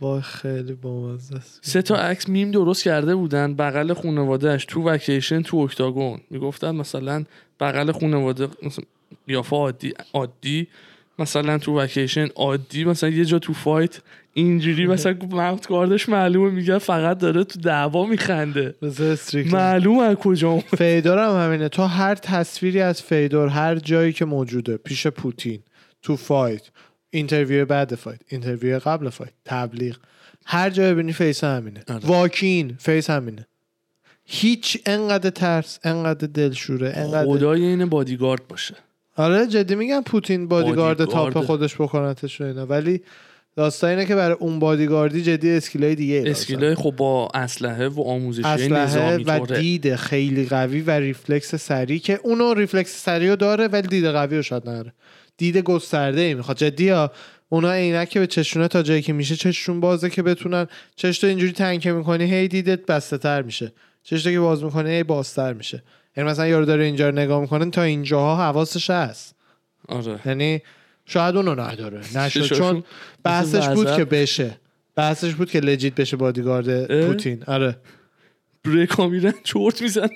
وای 0.00 0.22
خیلی 0.22 0.72
بامزه 0.72 1.36
است. 1.36 1.58
سه 1.62 1.82
تا 1.82 1.96
عکس 1.96 2.28
میم 2.28 2.50
درست 2.50 2.84
کرده 2.84 3.14
بودن 3.14 3.54
بغل 3.54 3.94
خانوادهش 3.94 4.64
تو 4.64 4.82
vacation 4.82 5.42
تو 5.42 5.56
octagon. 5.56 6.20
می‌گفتن 6.30 6.70
مثلا 6.70 7.24
بغل 7.60 7.92
خانواده 7.92 8.48
مثلا 8.62 8.84
قیافه 9.26 9.56
عادی 9.56 9.92
عادی 10.14 10.68
مثلا 11.18 11.58
تو 11.58 11.78
وکیشن 11.78 12.28
عادی 12.36 12.84
مثلا 12.84 13.10
یه 13.10 13.24
جا 13.24 13.38
تو 13.38 13.52
fight 13.52 14.00
اینجوری 14.36 14.86
مثلا 14.86 15.16
mouthguard 15.30 15.66
ش 15.66 16.08
معلومه 16.08 16.50
میگه 16.50 16.78
فقط 16.78 17.18
داره 17.18 17.44
تو 17.44 17.60
دعوا 17.60 18.06
میخنده. 18.06 18.74
معلوم 19.50 19.98
از 19.98 20.16
کجا. 20.16 20.58
فیدور 20.58 21.18
هم 21.18 21.44
همینه 21.46 21.68
تو 21.68 21.82
هر 21.82 22.14
تصویری 22.14 22.80
از 22.80 23.02
فیدور 23.02 23.48
هر 23.48 23.76
جایی 23.76 24.12
که 24.12 24.24
موجوده 24.24 24.76
پیش 24.76 25.06
پوتین 25.06 25.60
تو 26.02 26.16
fight 26.16 26.70
interview 27.10 27.64
بعد 27.64 27.94
fight 27.94 28.20
interview 28.28 28.78
قبل 28.78 29.08
fight 29.08 29.32
تبلیغ 29.44 29.96
هر 30.46 30.70
جای 30.70 30.92
ببینی 30.94 31.12
face 31.12 31.44
همینه 31.44 31.84
آره. 31.88 32.06
walk-in 32.06 32.76
face 32.78 33.10
همینه 33.10 33.46
هیچ 34.24 34.78
انقدر 34.86 35.30
ترس 35.30 35.78
انقدر 35.84 36.26
دلشوره 36.26 36.92
انقدر 36.96 37.26
خدای 37.26 37.64
این 37.64 37.86
بادیگارد 37.86 38.48
باشه 38.48 38.74
آره 39.16 39.46
جدی 39.46 39.74
میگم 39.74 40.02
پوتین 40.02 40.48
بادیگارد 40.48 40.98
بادیگارد. 40.98 41.32
top 41.32 41.44
خودش 41.44 41.74
بکنتش 41.74 42.40
اینا 42.40 42.66
ولی 42.66 43.02
داستان 43.56 43.90
اینه 43.90 44.06
که 44.06 44.14
برای 44.14 44.36
اون 44.40 44.58
بادیگاردی 44.58 45.22
جدی 45.22 45.50
skill 45.50 45.87
ای 45.87 45.94
دیگه. 45.94 46.22
skill 46.26 46.66
ای 46.66 46.74
خب 46.74 46.94
با 46.96 47.28
اسلحه 47.34 47.88
و 47.88 48.02
آموزشی 48.02 48.46
اسلحه 48.46 48.84
نظامی 48.84 49.24
و 49.24 49.38
طوره. 49.38 49.60
دید 49.60 49.96
خیلی 49.96 50.46
قوی 50.46 50.80
و 50.80 50.90
ریفلکس 50.90 51.54
سریع 51.54 51.98
که 51.98 52.20
اونو 52.22 52.54
ریفلکس 52.54 53.02
سریع 53.04 53.30
رو 53.30 53.36
داره 53.36 53.68
ولی 53.68 53.88
دید 53.88 54.06
قوی 54.06 54.36
رو 54.36 54.42
شاید 54.42 54.68
نداره. 54.68 54.92
دید 55.36 55.58
گسترده 55.58 56.20
ای 56.20 56.34
می‌خواد. 56.34 56.56
جدی 56.56 56.88
ها 56.88 57.12
اونا 57.48 57.72
عینک 57.72 58.08
که 58.08 58.20
به 58.20 58.26
چشونه 58.26 58.68
تا 58.68 58.82
جایی 58.82 59.02
که 59.02 59.12
میشه 59.12 59.36
چششون 59.36 59.80
بازه 59.80 60.10
که 60.10 60.22
بتونن 60.22 60.66
چش 60.96 61.18
تو 61.18 61.26
اینجوری 61.26 61.52
تنکه 61.52 61.92
می‌کنی 61.92 62.24
هی 62.24 62.48
دیدت 62.48 62.86
بسته 62.86 63.18
تر 63.18 63.42
میشه. 63.42 63.72
چش 64.02 64.24
که 64.24 64.40
باز 64.40 64.64
می‌کنی 64.64 64.90
هی 64.90 65.02
بازتر 65.02 65.52
میشه. 65.52 65.82
یعنی 66.16 66.30
مثلا 66.30 66.46
یارو 66.46 66.64
داره 66.64 66.84
اینجا 66.84 67.08
رو 67.08 67.14
نگاه 67.14 67.40
می‌کنه 67.40 67.70
تا 67.70 67.82
اینجاها 67.82 68.36
حواسش 68.36 68.90
هست. 68.90 69.34
آره. 69.88 70.20
یعنی 70.26 70.62
شاید 71.06 71.36
اونو 71.36 71.60
نداره 71.60 72.00
نشد 72.18 72.54
چون 72.54 72.84
بحثش 73.24 73.68
بود. 73.68 73.96
که 73.96 74.04
بشه 74.04 74.56
بحثش 74.96 75.34
بود 75.34 75.50
که 75.50 75.60
legit 75.60 75.94
بشه 75.94 76.16
بادیگارد؟ 76.16 77.06
پوتین 77.06 77.42
آره 77.46 77.76
بریکا 78.64 79.08
میرن 79.08 79.32
چرت 79.44 79.82
می‌زنه. 79.82 80.08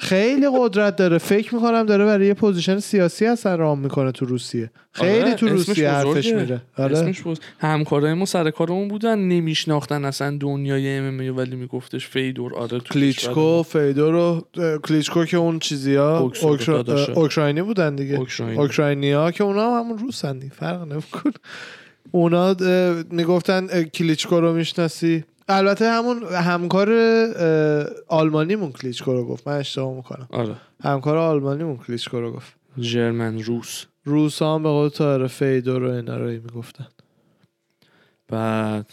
خیلی 0.00 0.46
قدرت 0.58 0.96
داره. 0.96 1.18
فکر 1.18 1.54
می‌کنم 1.54 1.86
داره 1.86 2.04
برای 2.04 2.26
یه 2.26 2.34
position 2.34 2.78
سیاسی 2.78 3.26
اصلا 3.26 3.54
run 3.54 3.78
می‌کنه 3.78 4.12
تو 4.12 4.24
روسیه. 4.24 4.70
خیلی 4.92 5.22
آره، 5.22 5.34
تو 5.34 5.46
اسمش 5.46 5.68
روسیه 5.68 5.90
حرفش. 5.90 6.26
میره. 6.32 6.60
آره. 6.78 6.98
اسمش 6.98 7.20
بود 7.22 7.38
همکارای 7.58 8.14
ما 8.14 8.24
سر 8.24 8.50
کارمون 8.50 8.88
بودن 8.88 9.18
نمیشناختن 9.18 10.04
اصلا 10.04 10.36
دنیای 10.40 10.88
MMA 10.98 11.36
ولی 11.36 11.56
میگفتش 11.56 12.06
فیدور 12.06 12.54
آره 12.54 12.78
تو 12.78 12.94
کلیچکو 12.94 13.62
فیدور 13.62 14.14
و 14.14 14.46
کلیچکو 14.84 15.24
که 15.24 15.36
اون 15.36 15.58
چیزیا 15.58 16.18
اوکرا... 16.18 16.84
اوکراینی 17.14 17.62
بودن 17.62 17.96
دیگه. 17.96 18.18
اوکراینی. 18.18 18.58
اوکراینیا 18.58 19.30
که 19.30 19.44
اونا 19.44 19.70
هم 19.70 19.84
همون 19.84 19.98
روسن 19.98 20.40
فرق 20.48 20.82
نمی‌کنه. 20.82 21.32
اونا 22.10 22.56
می‌گفتن 23.10 23.82
کلیچکو 23.82 24.40
رو 24.40 24.52
می‌شناسی. 24.54 25.24
البته 25.48 25.90
همون 25.90 26.22
همکار 26.24 26.92
اه، 26.92 27.86
آلمانیمون 28.08 28.72
کلیچکو 28.72 29.12
رو 29.12 29.24
گفت. 29.24 29.48
من 29.48 29.54
اشتباه 29.56 29.94
می‌کنم. 29.94 30.28
آره. 30.32 30.54
همکار 30.82 31.16
آلمانیمون 31.16 31.76
کلیچکو 31.76 32.20
رو 32.20 32.32
گفت. 32.32 32.54
ژرمن 32.78 33.38
روس. 33.38 33.84
روس 34.04 34.42
هم 34.42 34.62
به 34.62 34.68
قول 34.68 34.88
تاره 34.88 35.26
فیدور 35.26 35.82
و 35.84 35.90
اینا 35.90 36.16
رو 36.16 36.26
می‌گفتن. 36.26 36.86
بعد 38.28 38.86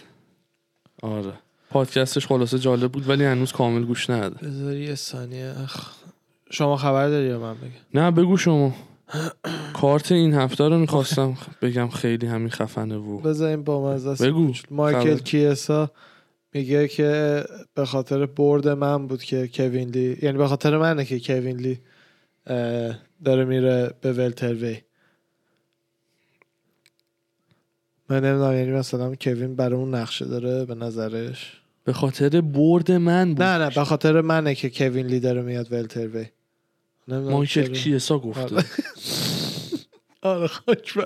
آره. 1.02 1.34
پادکستش 1.70 2.28
خلاصه 2.28 2.60
جالب 2.60 2.92
بود 2.92 3.10
ولی 3.10 3.26
هنوز 3.26 3.52
کامل 3.52 3.84
گوش 3.84 4.10
نده. 4.10 4.48
بذار 4.48 4.76
یه 4.78 4.96
ثانیه. 4.96 5.54
اخ. 5.64 5.92
شما 6.52 6.78
خبر 6.78 7.08
داری 7.10 7.28
یا 7.28 7.40
من 7.40 7.54
بگم؟ 7.54 8.02
نه 8.02 8.12
بگو 8.12 8.38
شما. 8.38 8.74
کارت 9.74 10.12
این 10.12 10.34
هفته 10.34 10.68
رو 10.68 10.78
می‌خواستم. 10.78 11.38
بگم 11.62 11.88
خیلی 11.88 12.28
همین 12.28 12.50
خفنه 12.50 12.96
و 12.96 13.18
بذار 13.20 13.50
این 13.50 13.64
با 13.64 13.94
مزه. 13.94 14.28
بگو. 14.30 14.54
مایکل 14.72 15.00
خبر. 15.00 15.18
کیسا. 15.24 15.92
میگه 16.54 16.88
که 16.88 17.44
به 17.76 17.86
خاطر 17.86 18.26
برد 18.26 18.68
من 18.68 19.08
بود 19.08 19.24
که 19.24 19.48
کوین 19.48 19.90
لی 19.90 20.18
یعنی 20.22 20.38
به 20.38 20.48
خاطر 20.48 20.78
منه 20.78 21.06
که 21.06 21.20
کوین 21.20 21.58
لی 21.58 21.80
داره 23.26 23.46
میره 23.46 23.94
به 24.02 24.14
ولتروی 24.14 24.78
من 28.10 28.26
نمی‌دونم 28.26 28.58
یعنی 28.58 28.72
مثلا 28.72 29.16
کوین 29.16 29.56
برای 29.56 29.80
اون 29.80 29.96
نقشه 29.96 30.26
داره 30.26 30.66
به 30.66 30.76
نظرش؟ 30.76 31.62
به 31.84 31.94
خاطر 31.94 32.42
برد 32.42 32.92
من 32.92 33.34
بود. 33.34 33.44
نه 33.44 33.58
نه 33.58 33.70
به 33.70 33.84
خاطر 33.84 34.22
منه 34.22 34.56
که 34.56 34.70
کوین 34.70 35.08
لی 35.08 35.20
داره 35.20 35.42
میاد 35.42 35.72
ولتروی 35.72 36.26
مایکل. 37.08 37.74
کیسا 37.74 38.20
گفته. 38.20 38.56
آره. 38.56 38.66
آره 40.22 40.48
خاک 40.48 40.98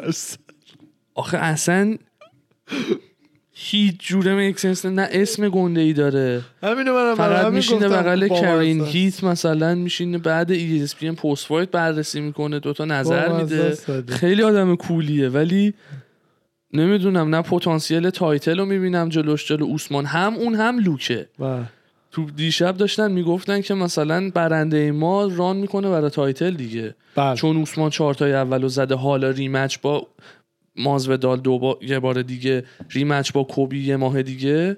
آخه 1.15 1.37
اصلا 1.37 1.97
هیچ 3.59 3.95
جوره 3.99 4.35
میکسنس 4.35 4.85
نه 4.85 5.07
اسم 5.11 5.49
گنده 5.49 5.81
ای 5.81 5.93
داره 5.93 6.41
همینو 6.63 6.93
منم 6.93 7.15
فقط 7.15 7.53
میشینه 7.53 7.87
بغل 7.87 8.27
کرین. 8.27 8.85
هیت 8.85 9.23
مثلا 9.23 9.75
میشینه 9.75 10.17
بعد 10.17 10.51
ای 10.51 10.87
ESPN 10.87 11.15
پست 11.15 11.45
فایت 11.45 11.71
بررسی 11.71 12.21
می‌کنه 12.21 12.59
دوتا 12.59 12.85
نظر 12.85 13.41
میده. 13.41 13.77
خیلی 14.07 14.43
آدم 14.43 14.75
کولیه 14.75 15.29
ولی 15.29 15.73
نمی‌دونم 16.73 17.35
نه 17.35 17.41
پتانسیل 17.41 18.09
تایتل 18.09 18.59
رو 18.59 18.65
می‌بینم 18.65 19.09
جلوش 19.09 19.47
جلو 19.47 19.65
اوسمان 19.65 20.05
هم 20.05 20.35
اون 20.35 20.55
هم 20.55 20.79
لوکه. 20.79 21.27
تو 22.11 22.25
دیشب 22.35 22.77
داشتن 22.77 23.11
می‌گفتن 23.11 23.61
که 23.61 23.73
مثلا 23.73 24.31
برنده 24.33 24.91
ما 24.91 25.25
run 25.25 25.57
می‌کنه 25.57 25.89
برای 25.89 26.09
title 26.09 26.51
دیگه 26.51 26.95
بله 27.15 27.35
چون 27.35 27.57
اوسمان 27.57 27.89
چهارتای 27.89 28.33
اولو 28.33 28.67
زده 28.67 28.95
حالا 28.95 29.29
rematch 29.29 29.77
با 29.81 30.07
مازویدال 30.77 31.39
دو 31.39 31.59
با... 31.59 31.79
یه 31.81 31.99
بار 31.99 32.21
دیگه 32.21 32.65
rematch 32.89 33.31
با 33.31 33.43
کولبی 33.43 33.83
یه 33.83 33.97
ماه 33.97 34.23
دیگه. 34.23 34.77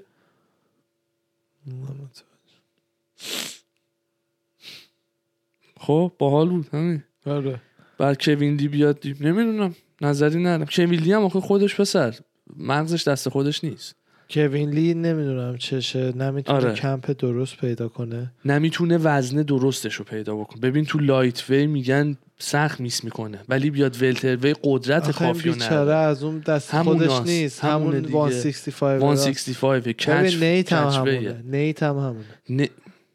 خب 5.79 6.11
باحال 6.19 6.49
بود 6.49 6.67
همین. 6.73 7.03
آره. 7.25 7.61
بعد 7.97 8.23
کوین 8.23 8.55
لی 8.55 8.67
بیاد 8.67 8.99
دی... 8.99 9.15
نمی‌دونم 9.21 9.75
نظری 10.01 10.39
ندارم. 10.39 10.65
کوین 10.65 11.13
هم 11.13 11.23
آخه 11.23 11.39
خودش 11.39 11.81
پسر. 11.81 12.19
مغزش 12.57 13.07
دست 13.07 13.29
خودش 13.29 13.63
نیست. 13.63 13.98
کوین 14.31 14.69
لی 14.69 14.93
نمی‌دونم 14.93 15.57
چشه 15.57 16.17
نمی‌تونه 16.17 16.57
آره. 16.57 16.73
کمپ 16.73 17.11
درست 17.11 17.57
پیدا 17.57 17.87
کنه. 17.87 18.31
نمی‌تونه 18.45 18.97
وزن 18.97 19.41
درستش 19.41 19.95
رو 19.95 20.05
پیدا 20.05 20.35
بکنه. 20.35 20.61
ببین 20.61 20.85
تو 20.85 20.99
lightweight 20.99 21.67
میگن 21.67 22.17
سخت 22.39 22.79
miss 22.79 23.03
می‌کنه 23.03 23.39
ولی 23.49 23.69
بیاد 23.69 24.03
welterweight 24.03 24.55
قدرت 24.63 25.11
کافی 25.11 25.49
نداره. 25.49 25.95
از 25.95 26.23
اون 26.23 26.39
دست 26.39 26.73
هموناست. 26.73 27.09
خودش 27.09 27.27
نیست. 27.29 27.63
همون 27.63 27.99
دیگه. 27.99 28.29
165 28.29 29.17
165 29.17 29.87
catch 29.87 30.43
نیت 30.43 30.73
هم 30.73 30.87
همونه. 30.87 31.43
نیت 31.43 31.83
هم 31.83 31.97
همونه. 31.97 32.25
نه. 32.49 32.69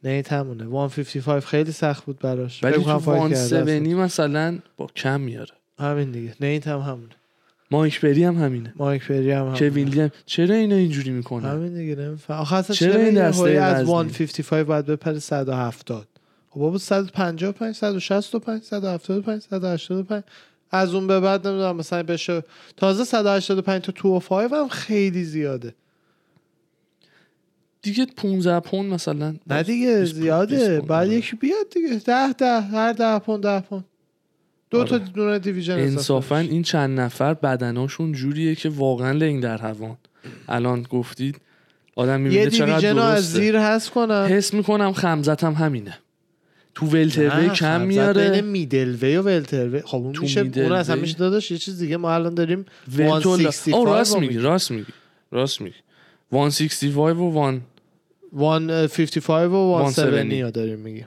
نیت 0.05 0.33
همونه. 0.33 0.65
155 0.65 1.43
خیلی 1.43 1.73
سخت 1.73 2.05
بود 2.05 2.19
براش. 2.19 2.65
ولی 2.65 2.75
تو 2.75 2.83
کنم 2.83 2.99
fight 2.99 3.19
won 3.19 3.31
کرده 3.31 3.41
اصلا. 3.41 3.67
seventy 3.67 3.95
مثلا 3.95 4.59
با 4.77 4.87
کم 4.87 5.21
میاره. 5.21 5.53
همین 5.79 6.11
دیگه. 6.11 6.35
نیت 6.41 6.69
هم 6.69 6.79
همونه. 6.79 7.09
مایک 7.71 8.01
بری 8.01 8.25
هم 8.25 8.37
همینه. 8.45 8.73
مایک 8.77 9.07
پری 9.07 9.31
هم 9.31 9.41
همونه 9.41 9.59
کوین 9.59 9.89
لی 9.89 10.01
هم 10.01 10.11
چرا 10.27 10.55
اینا 10.55 10.75
اینجوری 10.75 11.11
می‌کنه؟ 11.11 11.49
همین 11.49 11.75
دیگه 11.75 11.95
نمیفهم. 11.95 12.41
آخه 12.41 12.57
اصلا 12.57 12.77
چرا 12.77 12.93
چرا 12.93 13.03
این 13.03 13.15
دسته 13.15 13.51
از 13.51 13.75
وزنی؟ 13.75 13.87
155 13.87 14.67
باید 14.67 14.87
بپره 14.87 15.19
170 15.19 16.09
خب 16.51 16.61
بابا 16.61 16.79
155 16.79 17.75
165 17.75 18.63
175 18.63 19.43
185 19.43 20.23
از 20.71 20.95
اون 20.95 21.07
به 21.07 21.21
بعد 21.21 21.47
نمی‌دونم 21.47 21.77
مثلا 21.77 22.03
بشه 22.03 22.43
تازه 22.77 23.05
185 23.05 23.83
تا 23.83 23.93
205 23.93 24.53
هم 24.53 24.69
خیلی 24.69 25.25
زیاده. 25.25 25.75
دیگه 27.83 28.07
15 28.17 28.61
پوند 28.61 28.93
مثلا. 28.93 29.35
نه 29.47 29.63
دیگه 29.63 30.01
20 30.01 30.15
پوند، 30.15 30.49
20 30.49 30.65
زیاده. 30.65 30.81
بعد 30.81 31.09
یکی 31.09 31.37
بیاد 31.37 31.71
دیگه. 31.75 31.89
10 32.07 32.33
10 32.33 32.61
هر 32.61 32.93
10 32.93 33.19
پوند 33.19 33.43
10 33.43 33.61
پوند. 33.61 33.85
دو 34.75 34.85
تا 34.85 34.95
آره. 34.95 35.05
دونه 35.05 35.39
دیویژن 35.39 35.79
انصافا 35.79 36.39
این 36.39 36.63
چند 36.63 37.01
نفر 37.01 37.35
بدناشون 37.35 38.13
جوریه 38.13 38.55
که 38.55 38.69
واقعا 38.69 39.13
لنگ 39.13 39.43
در 39.43 39.59
هوان 39.59 39.97
الان 40.49 40.83
گفتید 40.83 41.41
آدم 41.97 42.21
می‌بینه 42.21 42.51
چقدر 42.51 42.93
رو 42.93 42.99
از 43.03 43.15
درسته. 43.15 43.39
زیر 43.41 43.61
حذف 43.61 43.91
کنن 43.91 44.27
حس 44.27 44.55
می‌کنم 44.55 44.93
خمزتم 44.93 45.53
همینه. 45.53 45.99
تو 46.75 46.87
ولتروی 46.87 47.49
کم 47.49 47.81
میاره. 47.81 48.31
بین 48.31 48.41
میدل 48.41 48.95
وی 48.95 49.17
و 49.17 49.23
ولتر 49.23 49.69
وی 49.69 49.81
خب 49.81 49.97
اون 49.97 50.19
میشه 50.19 50.41
اون 50.41 50.73
اصلا. 50.73 50.97
میشه 50.97 51.19
داداش 51.19 51.51
یه 51.51 51.59
چیز 51.59 51.79
دیگه. 51.79 51.97
ما 51.97 52.15
الان 52.15 52.35
داریم 52.35 52.65
ولتولا 52.99 53.51
165 53.51 53.75
آه 53.75 53.85
راست 53.85 54.17
میگی 54.17 54.39
راست 54.39 54.71
میگی 54.71 54.93
راست 55.33 55.61
میگی. 55.61 55.77
165 56.33 56.61
و 56.63 56.65
1 56.65 56.73
155 56.73 57.61
و 58.33 58.39
170 58.89 59.93
170 59.93 60.43
رو 60.43 60.51
داریم 60.51 60.79
میگیم. 60.79 61.07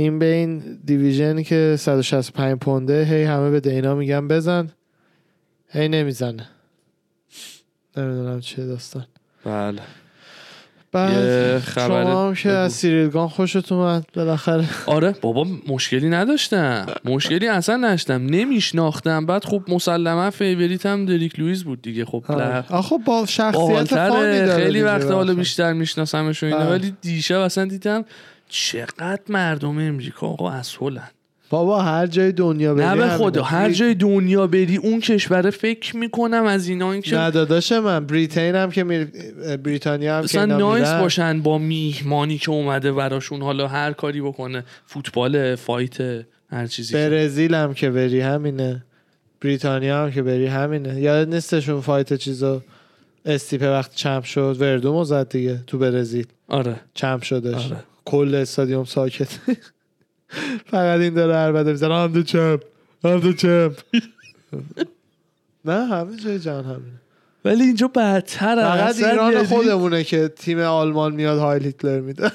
این 0.00 0.18
به 0.18 0.26
این 0.26 0.78
division 0.84 1.37
ی 1.37 1.44
که 1.44 1.76
165 1.78 2.58
pound 2.58 2.96
ه 2.96 3.04
هی 3.04 3.24
همه 3.24 3.50
به 3.50 3.60
دینا 3.60 3.94
میگن 3.94 4.28
بزن. 4.28 4.68
هی 5.68 5.88
نمی‌زنه. 5.88 6.48
نمی‌دونم 7.96 8.40
چه 8.40 8.66
داستان. 8.66 9.06
بله. 9.44 9.80
بعد 10.92 11.58
خبر 11.58 12.04
شما 12.04 12.28
هم 12.28 12.34
که. 12.34 12.50
از 12.50 12.72
سیریل 12.72 13.12
گان 13.12 13.28
خوشت 13.28 13.72
اومد 13.72 14.06
بالاخره. 14.14 14.64
آره 14.86 15.14
بابا 15.20 15.46
مشکلی 15.68 16.08
نداشتم. 16.08 16.86
مشکلی 17.04 17.48
اصلا 17.48 17.76
نداشتم. 17.76 18.26
نمیشناختم. 18.26 19.26
بعد 19.26 19.44
خب 19.44 19.62
مسلما 19.68 20.30
favorite 20.30 20.86
هم 20.86 21.06
دریک 21.06 21.38
لوئیس 21.38 21.62
بود 21.62 21.82
دیگه. 21.82 22.04
خب 22.04 22.24
آره. 22.28 22.64
آخه 22.72 22.98
با 23.06 23.26
شخصیت 23.26 23.84
funny 23.84 24.38
داره 24.38 24.64
خیلی 24.64 24.82
وقت 24.82 25.10
حالا. 25.10 25.34
بیشتر 25.34 25.72
میشناسمش 25.72 26.42
و 26.42 26.46
اینا. 26.46 26.58
بله. 26.58 26.70
ولی 26.70 26.94
دیشب 27.00 27.38
اصلا 27.38 27.64
دیدم 27.64 28.04
چقدر 28.50 29.22
مردم 29.28 29.78
امریکا 29.78 30.26
آقا 30.26 30.50
asshole 30.50 30.97
ن. 30.97 31.10
بابا 31.50 31.82
هر 31.82 32.06
جای 32.06 32.32
دنیا 32.32 32.74
بری 32.74 32.86
نه 32.86 32.96
به. 32.96 33.08
خدا 33.08 33.42
هر 33.42 33.70
جای 33.70 33.94
دنیا 33.94 34.46
بری 34.46 34.76
اون 34.76 35.00
کشور 35.00 35.50
فکر 35.50 35.96
می‌کنم 35.96 36.44
از 36.44 36.68
اینا 36.68 36.92
این 36.92 37.02
که 37.02 37.16
نه 37.16 37.30
داداش 37.30 37.72
من 37.72 38.06
بریتین 38.06 38.54
هم 38.54 38.70
که 38.70 38.84
می... 38.84 39.04
بریتانیا 39.64 40.18
هم 40.18 40.26
که 40.26 40.40
nice 40.40 40.88
میرن. 40.88 41.00
باشن 41.00 41.42
با 41.42 41.58
میهمانی 41.58 42.38
که 42.38 42.50
اومده 42.50 42.92
براشون 42.92 43.42
حالا 43.42 43.68
هر 43.68 43.92
کاری 43.92 44.20
بکنه. 44.20 44.64
فوتبال 44.86 45.54
fight 45.54 46.26
هر 46.50 46.66
چیزی 46.66 46.94
برزیل 46.94 47.54
هم 47.54 47.74
که 47.74 47.90
بری 47.90 48.20
همینه. 48.20 48.84
بریتانیا 49.40 50.02
هم 50.02 50.10
که 50.10 50.22
بری 50.22 50.46
همینه. 50.46 51.00
یاد 51.00 51.34
نیستشون 51.34 51.80
fight 51.80 52.14
چیزا 52.14 52.62
استیپه 53.24 53.70
وقت 53.70 53.94
champ 53.94 54.24
شد 54.24 54.56
وردومو 54.60 55.04
زد 55.04 55.28
دیگه 55.28 55.60
تو 55.66 55.78
برزیل. 55.78 56.26
آره. 56.48 56.80
champ 56.94 57.22
شدش. 57.22 57.66
آره. 57.66 57.76
کل 58.04 58.34
استادیوم 58.34 58.84
ساکت. 58.84 59.28
فقط 60.66 61.00
این 61.00 61.14
داره 61.14 61.34
عربده 61.34 61.70
می‌زنه 61.70 61.94
هم 61.94 62.12
دو 62.12 62.22
چمپ 62.22 62.62
هم 63.04 63.20
دو 63.20 63.32
چمپ 63.32 63.78
نه 65.64 65.86
همه 65.86 66.16
جای 66.16 66.38
جهان 66.38 66.64
همینه. 66.64 67.00
ولی 67.44 67.64
اینجا 67.64 67.88
بدتر 67.88 68.56
فقط 68.56 68.96
ایران 68.96 69.44
خودمونه 69.44 70.04
که 70.04 70.28
تیم 70.28 70.58
آلمان 70.58 71.14
میاد 71.14 71.38
هایل 71.38 71.64
هیتلر 71.64 72.00
میده. 72.00 72.32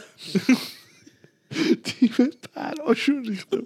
تیم 1.84 2.12
پراشون 2.56 3.26
ریخته. 3.26 3.58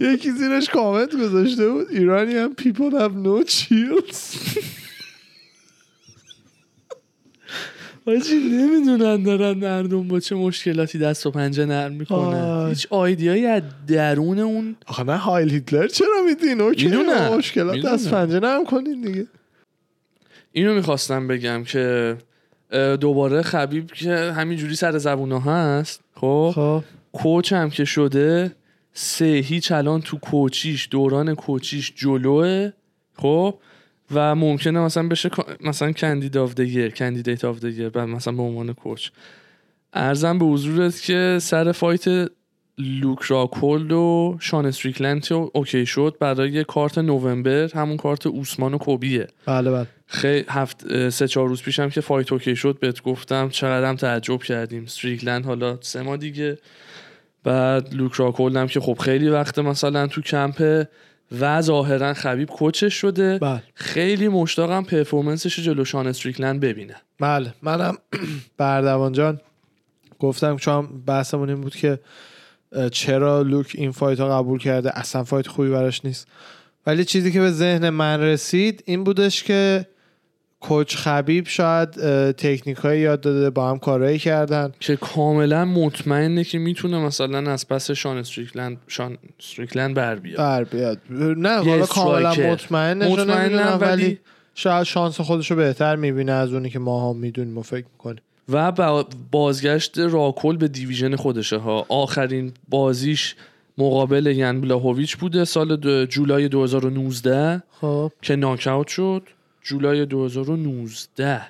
یکی 0.00 0.30
زیرش 0.30 0.68
کامنت 0.68 1.16
گذاشته 1.16 1.68
بود 1.68 1.86
ایرانی 1.90 2.34
هم 2.34 2.54
people 2.54 2.90
have 2.92 3.14
no 3.26 3.50
chills 3.50 4.38
حاجی 8.06 8.34
نمی‌دونن 8.34 9.22
دارن 9.22 9.58
مردم 9.58 10.08
با 10.08 10.20
چه 10.20 10.36
مشکلاتی 10.36 10.98
دست 10.98 11.26
و 11.26 11.30
پنجه 11.30 11.64
نرم 11.64 11.92
می‌کنن. 11.92 12.68
هیچ 12.68 12.86
آیدیایی 12.90 13.46
از 13.46 13.62
درون 13.86 14.38
اون 14.38 14.76
آخه 14.86 15.02
نه 15.02 15.16
هایل 15.16 15.50
هیتلر 15.50 15.86
چرا 15.86 16.08
میدین 16.26 16.60
اوکی 16.60 16.84
می‌دونم. 16.84 17.34
مشکلات 17.34 17.74
می‌دونم. 17.74 17.94
دست 17.94 18.10
پنجه 18.10 18.40
نرم 18.40 18.64
کنین 18.64 19.00
دیگه 19.00 19.26
اینو 20.52 20.74
می‌خواستم 20.74 21.28
بگم 21.28 21.64
که 21.64 22.16
دوباره 23.00 23.42
خبیب 23.42 23.92
که 23.92 24.14
همینجوری 24.14 24.74
سر 24.74 24.98
زبونا 24.98 25.40
هست 25.40 26.00
خب 26.14 26.52
خب 26.54 26.84
کوچ 27.12 27.52
هم 27.52 27.70
که 27.70 27.84
شده 27.84 28.52
سه 28.92 29.24
هیچ 29.24 29.72
الان 29.72 30.00
تو 30.00 30.18
کوچیش 30.18 30.88
دوران 30.90 31.34
کوچیش 31.34 31.92
جلوه 31.96 32.70
خب 33.14 33.54
و 34.14 34.34
ممکنه 34.34 34.80
مثلا 34.80 35.08
بشه 35.08 35.30
مثلا 35.60 35.92
candid 35.92 36.36
of 36.36 36.54
the 36.54 36.90
candidate 36.90 37.44
of 37.44 37.64
the 37.64 37.88
بعد 37.88 38.08
مثلا 38.08 38.34
به 38.34 38.42
عنوان 38.42 38.72
coach. 38.72 39.08
عرضم 39.92 40.38
به 40.38 40.44
حضورت 40.44 41.00
که 41.00 41.38
سر 41.40 41.72
fight 41.72 42.30
لوک 42.78 43.22
راکولد 43.22 43.92
و 43.92 44.36
شان 44.40 44.66
استریکلند 44.66 45.26
okay 45.52 45.86
شد 45.86 46.16
برای 46.20 46.64
کارت 46.64 46.98
نوامبر 46.98 47.70
همون 47.74 47.96
کارت 47.96 48.26
اوسمان 48.26 48.74
و 48.74 48.78
کولبیه. 48.78 49.26
بله 49.46 49.70
بله. 49.70 49.86
خیلی 50.06 50.44
هفت 50.48 51.08
سه 51.08 51.28
چهار 51.28 51.48
روز 51.48 51.62
پیشم 51.62 51.88
که 51.88 52.00
fight 52.00 52.32
okay 52.32 52.56
شد 52.56 52.78
بهت 52.80 53.02
گفتم 53.02 53.48
چقدرم 53.48 53.96
تعجب 53.96 54.42
کردیم. 54.42 54.86
ستریکلند 54.86 55.46
حالا 55.46 55.78
سه 55.80 56.02
ماه 56.02 56.16
دیگه. 56.16 56.58
بعد 57.44 57.94
لوک 57.94 58.12
راکولد 58.12 58.56
هم 58.56 58.66
که 58.66 58.80
خب 58.80 58.98
خیلی 58.98 59.28
وقت 59.28 59.58
مثلا 59.58 60.06
تو 60.06 60.20
کمپه 60.20 60.88
و 61.40 61.62
ظاهرا 61.62 62.14
خبیب 62.14 62.48
coach 62.48 62.81
ش 62.81 62.94
شده. 62.94 63.38
بله. 63.38 63.62
خیلی 63.74 64.28
مشتاقم 64.28 64.84
performance 64.84 65.47
ش 65.47 65.58
رو 65.58 65.64
جلو 65.64 65.84
شان 65.84 66.06
استریکلند 66.06 66.60
ببینم. 66.60 67.00
بله. 67.20 67.54
منم 67.62 67.98
بردوان 68.58 69.12
جان 69.12 69.40
گفتم 70.18 70.56
چون 70.56 70.88
بحثمون 71.06 71.48
این 71.48 71.60
بود 71.60 71.76
که 71.76 72.00
چرا 72.92 73.42
لوک 73.42 73.72
این 73.74 73.90
fight 73.90 74.20
ها 74.20 74.38
قبول 74.38 74.58
کرده؟ 74.58 74.98
اصلا 74.98 75.24
fight 75.24 75.46
خوبی 75.46 75.70
براش 75.70 76.04
نیست. 76.04 76.28
ولی 76.86 77.04
چیزی 77.04 77.32
که 77.32 77.40
به 77.40 77.50
ذهن 77.50 77.90
من 77.90 78.20
رسید 78.20 78.82
این 78.86 79.04
بودش 79.04 79.42
که 79.42 79.86
coach 80.68 80.96
خبیب 80.96 81.46
شاید 81.48 81.90
تکنیک 82.32 82.76
های 82.76 83.00
یاد 83.00 83.20
داده 83.20 83.50
با 83.50 83.70
هم 83.70 83.78
کارایی 83.78 84.18
کردن. 84.18 84.72
که 84.80 84.96
کاملا 84.96 85.64
مطمئنه 85.64 86.44
که 86.44 86.58
می‌تونه 86.58 86.98
مثلا 86.98 87.52
از 87.52 87.68
پس 87.68 87.90
شان 87.90 88.16
استریکلند 88.16 88.76
شان 88.88 89.18
استریکلند 89.40 89.94
بر 89.94 90.14
بیاد. 90.16 90.38
بر 90.38 90.64
بیاد. 90.64 90.98
نه 91.36 91.56
حالا 91.56 91.86
کاملا. 91.86 92.30
مطمئنه 92.52 93.08
مطمئنم 93.08 93.78
ولی- 93.80 94.18
شاید 94.54 94.82
شانس 94.82 95.20
خودش 95.20 95.50
رو 95.50 95.56
بهتر 95.56 95.96
می‌بینه 95.96 96.32
از 96.32 96.52
اونی 96.52 96.70
که 96.70 96.78
ما 96.78 97.10
هم 97.10 97.16
می‌دونیم 97.16 97.58
و 97.58 97.62
فکر 97.62 97.84
می‌کنیم. 97.92 98.20
و 98.48 98.72
با- 98.72 99.06
بازگشت 99.30 99.98
راکل 99.98 100.56
به 100.56 100.68
دیویژن 100.68 101.16
خودشه 101.16 101.56
ها. 101.56 101.86
آخرین 101.88 102.52
بازیش 102.68 103.34
مقابل 103.78 104.26
یان 104.26 104.60
بلاهویچ 104.60 105.16
بوده 105.16 105.44
سال 105.44 105.76
دو 105.76 106.06
جولای 106.06 106.48
2019 106.48 107.62
خب. 107.80 108.12
که 108.22 108.36
ناکاوت 108.36 108.88
شد. 108.88 109.22
جولای 109.64 110.06
2019 110.06 111.42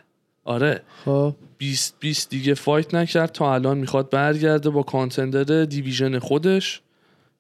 آره. 0.44 0.82
خب. 1.04 1.34
20 1.58 1.94
20 2.00 2.30
دیگه 2.30 2.54
fight 2.54 2.94
نکرد 2.94 3.32
تا 3.32 3.54
الان 3.54 3.78
می‌خواد 3.78 4.10
برگرده 4.10 4.70
با 4.70 4.82
contender 4.82 5.64
division 5.64 6.18
خودش 6.18 6.80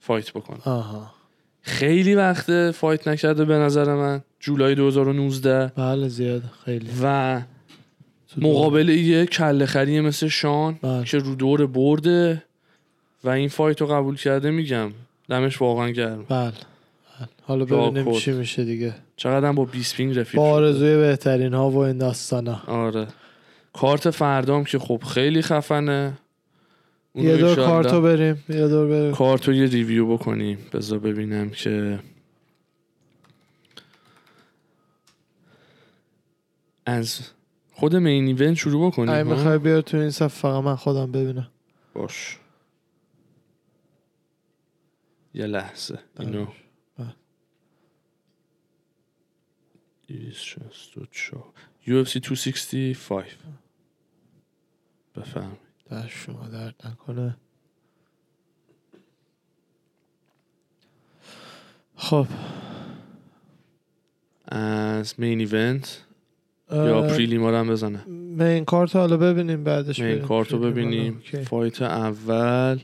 fight 0.00 0.30
بکنه. 0.32 0.58
آها. 0.64 1.14
خیلی 1.62 2.14
وقته 2.14 2.70
fight 2.70 3.08
نکرده 3.08 3.44
به 3.44 3.54
نظر 3.54 3.94
من. 3.94 4.22
جولای 4.40 4.74
2019 4.74 5.72
بله 5.76 6.08
زیاد 6.08 6.42
خیلی. 6.64 6.88
و 7.02 7.42
مقابل 8.36 8.88
یه 8.88 9.26
کله 9.26 9.66
خریه 9.66 10.00
مثل 10.00 10.28
شان 10.28 10.78
بله. 10.82 11.04
که 11.04 11.18
رو 11.18 11.34
دور 11.34 11.66
برده 11.66 12.42
و 13.24 13.28
این 13.28 13.48
fight 13.48 13.80
رو 13.80 13.86
قبول 13.86 14.16
کرده 14.16 14.50
میگم. 14.50 14.92
دمش 15.28 15.60
واقعا 15.60 15.90
گرم. 15.90 16.24
بله. 16.28 16.52
حالا 17.46 17.64
ببینیم. 17.64 18.12
چی 18.12 18.32
میشه 18.32 18.64
دیگه. 18.64 18.94
چقدر 19.16 19.48
هم 19.48 19.54
با 19.54 19.64
20 19.64 19.96
پینگ 19.96 20.18
رفیق 20.18 20.40
با. 20.40 20.50
آرزوی 20.50 20.96
بهترین 20.96 21.54
ها 21.54 21.70
و 21.70 21.78
این 21.78 21.98
داستانا. 21.98 22.62
آره. 22.66 23.06
کارت 23.72 24.10
فردام 24.10 24.64
که 24.64 24.78
خب 24.78 25.02
خیلی 25.02 25.42
خفنه. 25.42 26.18
یه 27.14 27.36
دور 27.36 27.56
کارتو 27.56 28.02
بریم 28.02 28.44
یه 28.48 28.68
دور 28.68 28.86
بریم. 28.86 29.12
کارتو 29.12 29.52
یه 29.52 29.66
ریویو 29.66 30.06
بکنیم. 30.06 30.58
بذار 30.72 30.98
ببینم 30.98 31.50
که 31.50 31.98
از 36.86 37.20
خود 37.72 37.96
مین 37.96 38.26
ایونت 38.26 38.54
شروع 38.54 38.90
بکنیم 38.90 39.08
اگه؟ 39.08 39.22
می‌خوای 39.22 39.58
بیار 39.58 39.80
تو 39.80 39.96
این 39.96 40.10
صف 40.10 40.34
فقط 40.34 40.64
من 40.64 40.76
خودم 40.76 41.12
ببینم. 41.12 41.50
باش. 41.94 42.38
یه 45.34 45.46
لحظه 45.46 45.98
اینو 46.20 46.46
بله. 46.98 47.14
264 50.08 51.44
UFC 51.86 52.20
265 52.20 53.24
بفهم 55.16 55.56
در 55.90 56.06
شما 56.06 56.48
درد 56.48 56.74
نکنه. 56.84 57.36
خب. 61.96 62.26
از 64.48 65.20
مین 65.20 65.38
ایونت 65.40 66.04
یا 66.70 67.02
پریلیما 67.02 67.50
رو 67.50 67.56
هم 67.56 67.68
بزنه. 67.68 68.04
مین 68.08 68.64
کارت 68.64 68.96
حالا 68.96 69.16
ببینیم 69.16 69.64
بعدش 69.64 70.00
مین. 70.00 70.18
کارت 70.18 70.52
رو 70.52 70.58
ببینیم. 70.58 71.22
فایت 71.44 71.82
اول. 71.82 72.78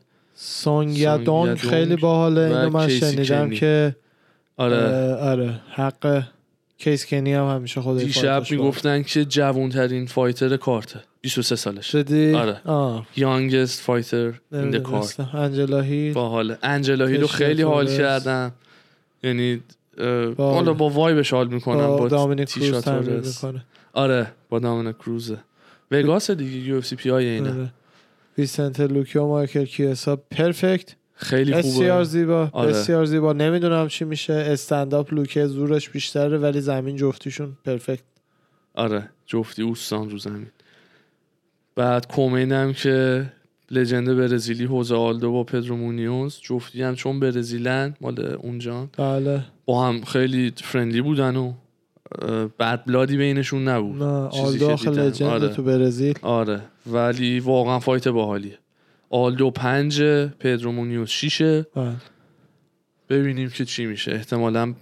یادونگ 0.87 1.57
خیلی 1.57 1.97
باحاله. 1.97 2.41
اینو 2.41 2.71
من 2.71 2.89
شنیدم. 2.89 3.51
که 3.51 3.97
آره. 4.57 5.15
آره 5.15 5.61
حق 5.71 6.23
کیس 6.81 7.07
کنی 7.07 7.35
هم 7.35 7.55
همیشه 7.55 7.81
خودش 7.81 8.03
دیشب 8.03 8.43
می‌گفتن 8.51 9.03
که 9.03 9.25
جوانترین 9.25 10.07
فایتر 10.07 10.57
کارته. 10.57 11.01
23 11.21 11.57
سالش. 11.57 11.87
شدی 11.93 12.35
آره. 12.35 12.61
in 12.65 12.67
the 12.67 13.87
card. 13.87 14.53
نمی‌دونستم. 14.53 15.31
انجلا 15.35 15.81
هیل 15.81 16.13
باحاله 16.15 16.59
انجلا 16.63 17.07
هیلو 17.07 17.27
کشف 17.27 17.35
خیلی 17.35 17.63
حال. 17.63 17.97
کردم 17.97 18.53
یعنی 19.23 19.61
حالا 20.39 20.73
با 20.73 20.91
وایبش 20.91 21.33
حال 21.33 21.49
می‌کنم 21.49 21.87
با 21.87 21.97
با 21.97 22.09
دامینیک 22.09 22.49
کروز. 22.49 22.89
می‌کنه. 22.89 23.65
آره 23.93 24.33
با 24.49 24.59
دامینیک 24.59 24.99
کروزه. 24.99 25.39
وگاس 25.91 26.31
دیگه 26.31 26.69
UFC 26.69 26.97
PI 26.97 27.25
اینه 27.25 27.51
آره. 27.51 27.73
ویسنت 28.39 28.81
لوکیو 28.81 29.27
مایکل 29.27 29.65
کیسا 29.65 30.17
perfect. 30.17 30.95
خیلی 31.21 31.53
بسیار 31.53 31.93
خوبه 31.93 32.05
زیبا 32.05 32.51
آره. 32.53 32.71
بسیار 32.71 33.05
زیبا. 33.05 33.33
نمی‌دونم 33.33 33.89
چی 33.89 34.05
میشه. 34.05 34.33
استنداپ 34.33 35.15
لوکه 35.15 35.47
زورش 35.47 35.91
بیشتره 35.91 36.39
ولی 36.39 36.61
زمین 36.61 36.97
جفتیشون 36.97 37.57
perfect. 37.65 38.03
آره 38.75 39.09
جفتی 39.27 39.63
اوستان 39.63 40.11
رو 40.11 40.19
زمین. 40.19 40.47
بعد 41.77 42.07
co-main 42.07 42.53
هم 42.53 42.73
که 42.73 43.27
legend 43.71 44.17
برزیلی 44.17 44.65
حوزه 44.65 44.95
آلدو 44.95 45.33
با 45.33 45.45
پدرو 45.45 45.77
مونیوز. 45.77 46.41
جفتی 46.43 46.83
هم 46.83 46.95
چون 46.95 47.21
برزیلن 47.21 47.95
مال 48.01 48.27
اونجان 48.27 48.89
بله. 48.99 49.45
با 49.65 49.87
هم 49.87 50.05
خیلی 50.05 50.53
friendly 50.57 51.03
بودن 51.03 51.37
و 51.37 51.53
bad 52.59 52.85
blood 52.85 53.12
ی 53.12 53.17
بینشون 53.17 53.69
نبود. 53.69 54.03
نه 54.03 54.05
آلدو 54.29 54.71
آخه. 54.71 54.91
legend 54.91 55.31
آره. 55.31 55.49
تو 55.49 55.63
برزیل. 55.63 56.15
آره. 56.23 56.61
ولی 56.87 57.41
واقعا 57.41 57.79
fight 57.79 58.09
باحالیه. 58.09 58.59
آلدو 59.11 59.51
پنج 59.51 60.03
پدرو 60.39 60.73
مونیوز 60.73 61.09
شیشه 61.09 61.67
بله. 61.75 61.93
ببینیم 63.09 63.49
که 63.51 63.65
چی 63.65 63.87
میشه 63.87 64.13
احتمالا 64.13 64.75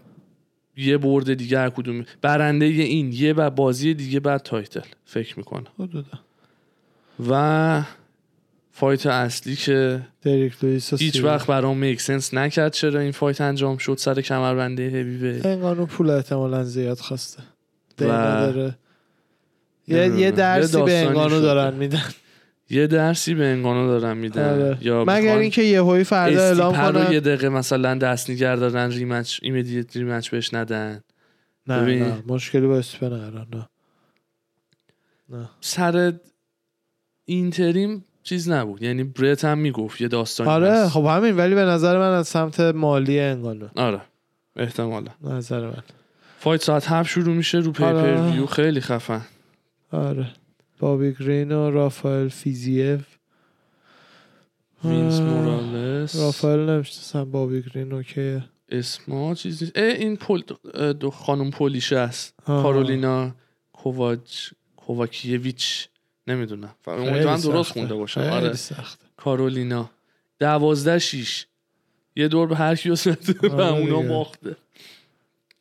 یه 0.76 0.98
برد 0.98 1.34
دیگه 1.34 1.58
هر 1.58 1.70
کدوم 1.70 2.04
برنده 2.22 2.64
این 2.64 3.12
یه 3.12 3.32
و 3.32 3.50
بازی 3.50 3.94
دیگه 3.94 4.20
بعد 4.20 4.42
title 4.42 4.80
فکر 5.04 5.38
می‌کنم 5.38 5.66
حدودا. 5.78 6.18
و 7.30 7.82
fight 8.72 9.06
اصلی 9.06 9.56
که 9.56 10.00
هیچ. 10.98 11.24
وقت 11.24 11.46
برام 11.46 11.78
make 11.78 12.00
sense 12.00 12.34
نکرد 12.34 12.72
چرا 12.72 13.00
این 13.00 13.12
fight 13.12 13.40
انجام 13.40 13.78
شد 13.78 13.94
سر 13.98 14.20
کمربنده 14.20 14.82
heavyweight 14.88 15.46
انگانو 15.46 15.86
پول 15.86 16.10
احتمالا 16.10 16.64
زیاد 16.64 16.98
خواسته 16.98 17.42
و- 18.00 18.04
داره 18.04 18.78
یه. 19.88 20.18
یه 20.18 20.30
درسی 20.30 20.82
به 20.82 20.98
انگانو. 20.98 21.40
دارن 21.40 21.74
میدن 21.74 22.02
یه 22.70 22.86
درسی 22.86 23.34
به 23.34 23.46
انگانو 23.46 23.86
دارن 23.86 24.16
میدن 24.16 24.62
آره. 24.62 24.78
یا 24.80 25.04
مگر 25.06 25.38
اینکه 25.38 25.62
یهویی 25.62 26.04
فردا 26.04 26.42
اعلام 26.42 26.74
رو 26.74 26.98
یه 26.98 27.04
کنن 27.04 27.18
دقیقه 27.18 27.48
مثلا 27.48 27.94
دست 27.94 28.30
نگه 28.30 28.56
دارن 28.56 28.90
rematch 28.90 29.38
immediate 29.42 29.96
rematch 29.96 30.30
بهش 30.30 30.54
ندن. 30.54 31.00
نه 31.66 31.82
ببین. 31.82 32.02
نه. 32.02 32.22
مشکلی 32.26 32.66
با 32.66 32.82
ندارن 33.02 33.46
نه. 33.54 33.68
نه. 35.28 35.48
سر 35.60 36.12
interim 37.24 38.04
چیز 38.22 38.50
نبود. 38.50 38.82
یعنی 38.82 39.04
برت 39.04 39.44
هم 39.44 39.58
می‌گفت 39.58 40.00
یه 40.00 40.08
داستانی 40.08 40.50
آره 40.50 40.70
هست. 40.70 40.90
خب 40.90 41.04
همین 41.04 41.36
ولی 41.36 41.54
به 41.54 41.64
نظر 41.64 41.98
من 41.98 42.12
از 42.12 42.28
سمت 42.28 42.60
مالی 42.60 43.20
انگانو 43.20 43.68
آره 43.76 44.00
احتمالا. 44.56 45.10
نظر 45.22 45.66
من. 45.66 45.82
fight 46.38 46.62
ساعت 46.62 46.86
هفت 46.86 47.10
شروع 47.10 47.34
میشه 47.34 47.58
رو 47.58 47.72
آره. 47.80 48.02
pay-per-view 48.02 48.46
خیلی 48.46 48.80
خفن. 48.80 49.20
آره. 49.92 50.26
بابی 50.78 51.12
گرین 51.12 51.52
و 51.52 51.70
رافائل 51.70 52.28
فیزیف. 52.28 53.04
وینس. 54.84 55.20
مورالس. 55.20 56.16
رافائل 56.16 56.70
نمی‌شناسم 56.70 57.30
بابی 57.30 57.62
گرین 57.62 57.92
okay 57.92 58.27
ه. 58.27 58.44
اسما 58.68 59.34
چیزی 59.34 59.72
اه 59.74 59.84
این 59.84 60.18
اه، 60.74 60.92
دو 60.92 61.10
خانم 61.10 61.50
Polish 61.50 61.92
است. 61.92 62.34
کارولینا 62.46 63.34
کوواچ 63.72 64.52
کوواکیویچ. 64.76 65.88
نمی‌دونم. 66.26 66.74
امیدوارم 66.86 67.40
درست. 67.40 67.72
خونده 67.72 67.94
باشم. 67.94 68.20
آره. 68.20 68.52
سخته. 68.54 69.04
کارولینا. 69.16 69.90
دوازده 70.38 70.98
شیش. 70.98 71.46
یه 72.16 72.28
دور 72.28 72.48
به 72.48 72.56
هر 72.56 72.74
کیو 72.74 72.94
زده 72.94 73.48
و 73.48 73.60
آره 73.60 73.64
اونا. 73.64 74.08
باخته. 74.08 74.56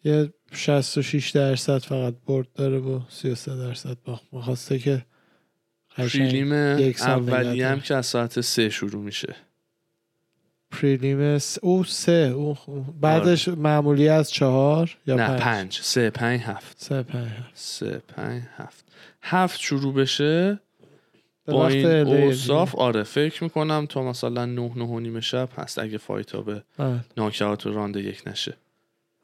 یه 0.04 0.34
66 0.52 1.30
درصد 1.30 1.78
فقط 1.78 2.16
برد 2.26 2.48
داره 2.56 2.80
با 2.80 3.02
33 3.10 3.58
درصد 3.58 3.98
باخت. 4.06 4.24
می‌خواسته 4.32 4.80
که 4.80 5.06
پریلیم 5.90 6.52
اولی 6.52 7.62
هم. 7.62 7.80
که 7.80 7.96
از 7.96 8.06
ساعت 8.06 8.42
سه 8.42 8.70
شروع 8.70 9.04
میشه. 9.04 9.36
پریلیم 10.72 11.38
س... 11.38 11.58
او 11.62 11.84
سه 11.84 12.12
او. 12.12 12.58
بعدش 13.02 13.48
معمولی 13.48 14.08
از 14.08 14.32
چهار 14.32 14.98
یا 15.08 15.16
نه 15.16 15.28
پنج, 15.28 15.42
پنج. 15.42 15.80
سه 15.82 16.10
پنج 16.10 16.42
هفت. 16.42 16.78
سه 16.80 17.04
پنج 17.04 17.32
سه 17.54 18.02
پنج 18.08 18.44
هفت. 18.56 18.86
هفت 19.22 19.60
شروع 19.60 19.94
بشه. 19.94 20.60
با 21.46 21.68
این. 21.68 21.86
اوصاف 21.86 22.76
آره 22.76 23.04
فکر 23.04 23.44
می‌کنم 23.44 23.86
تا 23.90 24.04
مثلا 24.04 24.46
نه 24.46 24.72
نه 24.76 24.86
و 24.86 25.00
نیم 25.00 25.20
شب 25.20 25.50
هست 25.58 25.80
اگه 25.80 25.98
فایت 25.98 26.32
ها 26.32 26.42
به 26.42 26.64
بله. 26.78 27.00
ناکهات 27.18 27.66
و 27.66 27.74
رانده 27.74 28.02
یک 28.02 28.24
نشه. 28.28 28.58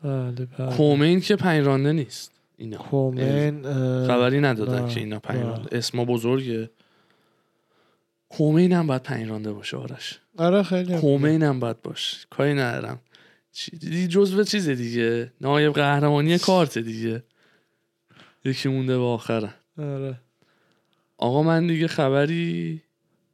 بله 0.04 0.32
بله. 0.32 0.76
کومین 0.78 1.20
که 1.22 1.36
پنج 1.36 1.66
رانده 1.66 1.94
نیست. 1.94 2.32
اینا. 2.58 2.78
کومن 2.78 3.66
اه، 3.66 4.08
خبری 4.08 4.40
ندادن 4.42 4.88
که 4.88 5.00
اینا 5.00 5.20
پنج. 5.20 5.44
رانده 5.44 5.78
اسما 5.78 6.06
بزرگه. 6.06 6.70
کومین 8.30 8.74
هم 8.74 8.88
باید 8.88 9.04
پنج 9.04 9.30
رانده 9.30 9.54
باشه 9.54 9.78
آرش. 9.78 10.20
آره 10.38 10.64
خیلی 10.64 10.98
کومین 10.98 11.44
هم 11.44 11.60
باید 11.60 11.82
باشه. 11.82 12.18
کاری 12.30 12.54
ندارم. 12.54 13.00
چی- 13.52 14.08
جزو 14.08 14.44
چیز 14.44 14.70
دیگه. 14.70 15.32
نایب 15.42 15.74
قهرمانی 15.74 16.38
کارت 16.38 16.78
دیگه. 16.78 17.24
یکی 18.46 18.70
مونده 18.70 18.98
به 18.98 19.04
آخره. 19.04 19.54
آره. 19.78 20.20
آقا 21.18 21.44
من 21.44 21.68
دیگه 21.68 21.88
خبری 21.88 22.82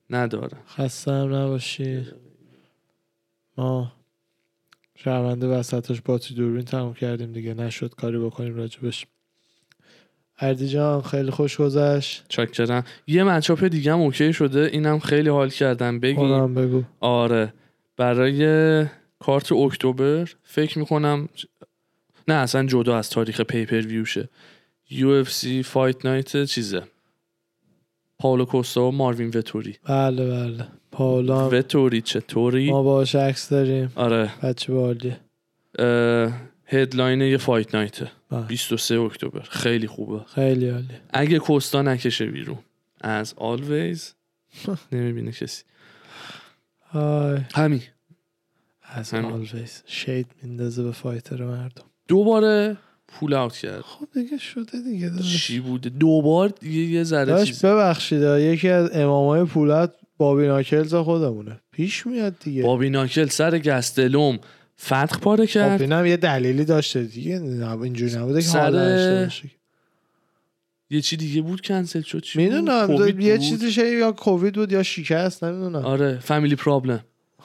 ندارم. 0.09 0.63
خسته 0.77 1.11
نباشی. 1.11 2.05
ما 3.57 3.91
شرمنده 5.03 5.47
وسطش 5.47 6.01
باتی 6.01 6.33
دوربین 6.33 6.65
تموم 6.65 6.93
کردیم 6.93 7.31
دیگه. 7.31 7.53
نشد 7.53 7.95
کاری 7.95 8.17
بکنیم 8.19 8.55
راجبش 8.55 9.05
اردی 10.39 10.67
جان 10.67 11.01
خیلی 11.01 11.31
خوش 11.31 11.57
گذشت. 11.57 12.25
چاکرم 12.29 12.83
یه 13.07 13.23
منچاپ 13.23 13.63
دیگه 13.63 13.93
هم 13.93 13.99
اوکی 13.99 14.33
شده. 14.33 14.69
اینم 14.71 14.99
خیلی 14.99 15.29
حال 15.29 15.49
کردم. 15.49 15.99
بگی. 15.99 16.15
بگو. 16.55 16.83
آره. 16.99 17.53
برای 17.97 18.85
کارت 19.19 19.51
اکتبر 19.51 20.29
فکر 20.43 20.79
می‌کنم 20.79 21.29
نه 22.27 22.33
اصلا 22.33 22.65
جدا 22.65 22.97
از 22.97 23.09
تاریخ 23.09 23.41
pay-per-view 23.41 23.81
شه 23.81 24.29
سی 25.27 25.63
fight 25.63 26.05
night 26.05 26.43
چیزه. 26.45 26.83
پاولو 28.19 28.45
کوستا 28.45 28.87
و 28.87 28.91
ماروین 28.91 29.31
وتوری. 29.35 29.77
بله 29.83 30.25
بله. 30.29 30.67
پاولا 30.91 31.45
هم 31.45 31.57
وتوری 31.57 32.01
چطوری؟ 32.01 32.71
ما 32.71 32.83
باش 32.83 33.15
عکس 33.15 33.49
داریم. 33.49 33.91
آره. 33.95 34.31
بچه 34.43 34.73
بالیه 34.73 35.19
headline 36.65 37.21
یه 37.21 37.37
fight 37.37 37.75
night 37.75 38.05
ه 38.05 38.11
بله. 38.29 38.45
23 38.45 38.99
اکتبر. 38.99 39.41
خیلی 39.41 39.87
خوبه. 39.87 40.23
خیلی 40.35 40.69
عالی 40.69 40.87
اگه 41.13 41.39
کوستا 41.39 41.81
نکشه 41.81 42.25
بیرون. 42.25 42.59
از 43.01 43.33
always 43.37 44.13
نمی‌بینه 44.91 45.31
کسی. 45.31 45.63
همین. 47.55 47.81
از. 48.83 49.13
آلویز 49.13 49.83
شید 49.85 50.27
میندازه 50.41 50.83
به 50.83 50.91
فایتر 50.91 51.43
مردم. 51.43 51.83
دوباره 52.07 52.77
پول 53.11 53.33
اوت 53.33 53.53
کرد. 53.57 53.81
خب 53.81 54.07
دیگه 54.13 54.37
شده 54.37 54.81
دیگه 54.91 55.09
داداش. 55.09 55.47
چی 55.47 55.59
بوده 55.59 55.89
دوبار 55.89 56.53
یه 56.63 56.71
یه 56.71 57.03
ذره 57.03 57.25
داشت 57.25 57.65
ببخشید 57.65 58.21
یکی 58.21 58.69
از 58.69 58.89
امامای 58.93 59.43
پولت 59.43 59.93
بابی 60.17 60.47
ناکلز 60.47 60.95
خودمونه. 60.95 61.59
پیش 61.71 62.07
میاد 62.07 62.35
دیگه. 62.39 62.63
بابی 62.63 62.89
ناکل 62.89 63.25
سر 63.25 63.59
گستلوم 63.59 64.39
فتق 64.81 65.19
پاره 65.19 65.45
خب 65.45 65.51
کرد. 65.51 65.81
اینم 65.81 66.05
یه 66.05 66.17
دلیلی 66.17 66.65
داشته 66.65 67.03
دیگه 67.03 67.41
اینجوری 67.83 68.15
نبوده 68.15 68.41
که 68.41 68.47
سر- 68.47 69.29
یه 70.91 71.01
چی 71.01 71.17
دیگه 71.17 71.41
بود 71.41 71.61
کنسل 71.61 72.01
شد؟ 72.01 72.21
چی؟ 72.21 72.39
می‌دونم 72.39 72.87
یه 72.89 72.97
بود؟ 72.97 73.37
چیزیش 73.37 73.77
یا 73.77 74.11
کووید 74.11 74.55
بود 74.55 74.71
یا 74.71 74.83
شکست 74.83 75.43
نمی‌دونم. 75.43 75.85
آره 75.85 76.19
فامیلی 76.19 76.55
پرابلم 76.55 76.99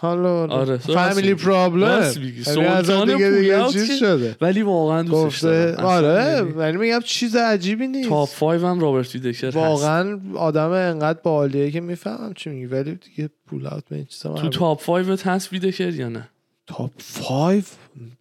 حالا 0.04 0.46
آره، 0.46 0.76
فامیلی 0.76 1.34
پرابلم 1.34 2.02
سلطان 2.44 3.16
دیگه 3.16 3.68
چیز 3.72 3.98
شده. 3.98 4.36
ولی 4.40 4.62
واقعا 4.62 5.04
گفته 5.04 5.46
دارم. 5.72 5.84
آره 5.84 6.40
ولی 6.42 6.76
میگم 6.76 7.00
چیز 7.04 7.36
عجیبی 7.36 7.86
نیست. 7.86 8.08
تاپ 8.08 8.28
5 8.40 8.62
هم 8.62 8.80
رابرت 8.80 9.14
ویدکر 9.14 9.46
هست. 9.46 9.56
واقعا 9.56 10.20
آدم 10.36 10.70
انقدر 10.70 11.18
بالیه 11.22 11.70
که 11.70 11.80
می‌فهمم 11.80 12.32
چی 12.36 12.50
میگی 12.50 12.66
ولی 12.66 12.94
دیگه 12.94 13.30
پول 13.46 13.66
اوت 13.66 13.84
به 13.88 13.96
این 13.96 14.04
چیزا 14.04 14.34
تو 14.34 14.48
تاپ 14.48 14.84
5 14.84 15.20
هست 15.20 15.52
ویدکر 15.52 15.94
یا 15.94 16.08
نه؟ 16.08 16.28
تاپ 16.66 16.90
5 17.22 17.64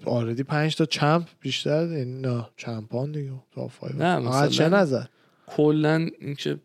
آردی 0.06 0.44
5 0.44 0.76
تا 0.76 0.86
چمپ 0.86 1.28
بیشتر 1.42 1.86
نه 2.06 2.46
چمپان 2.58 3.12
دیگه. 3.12 3.32
تاپ 3.56 3.72
5 3.82 3.96
نه، 3.96 4.16
آقا 4.28 4.48
چه 4.48 4.66
مثلا- 4.66 4.80
نظر. 4.82 5.04
کلا 5.48 6.10
اینکه 6.22 6.58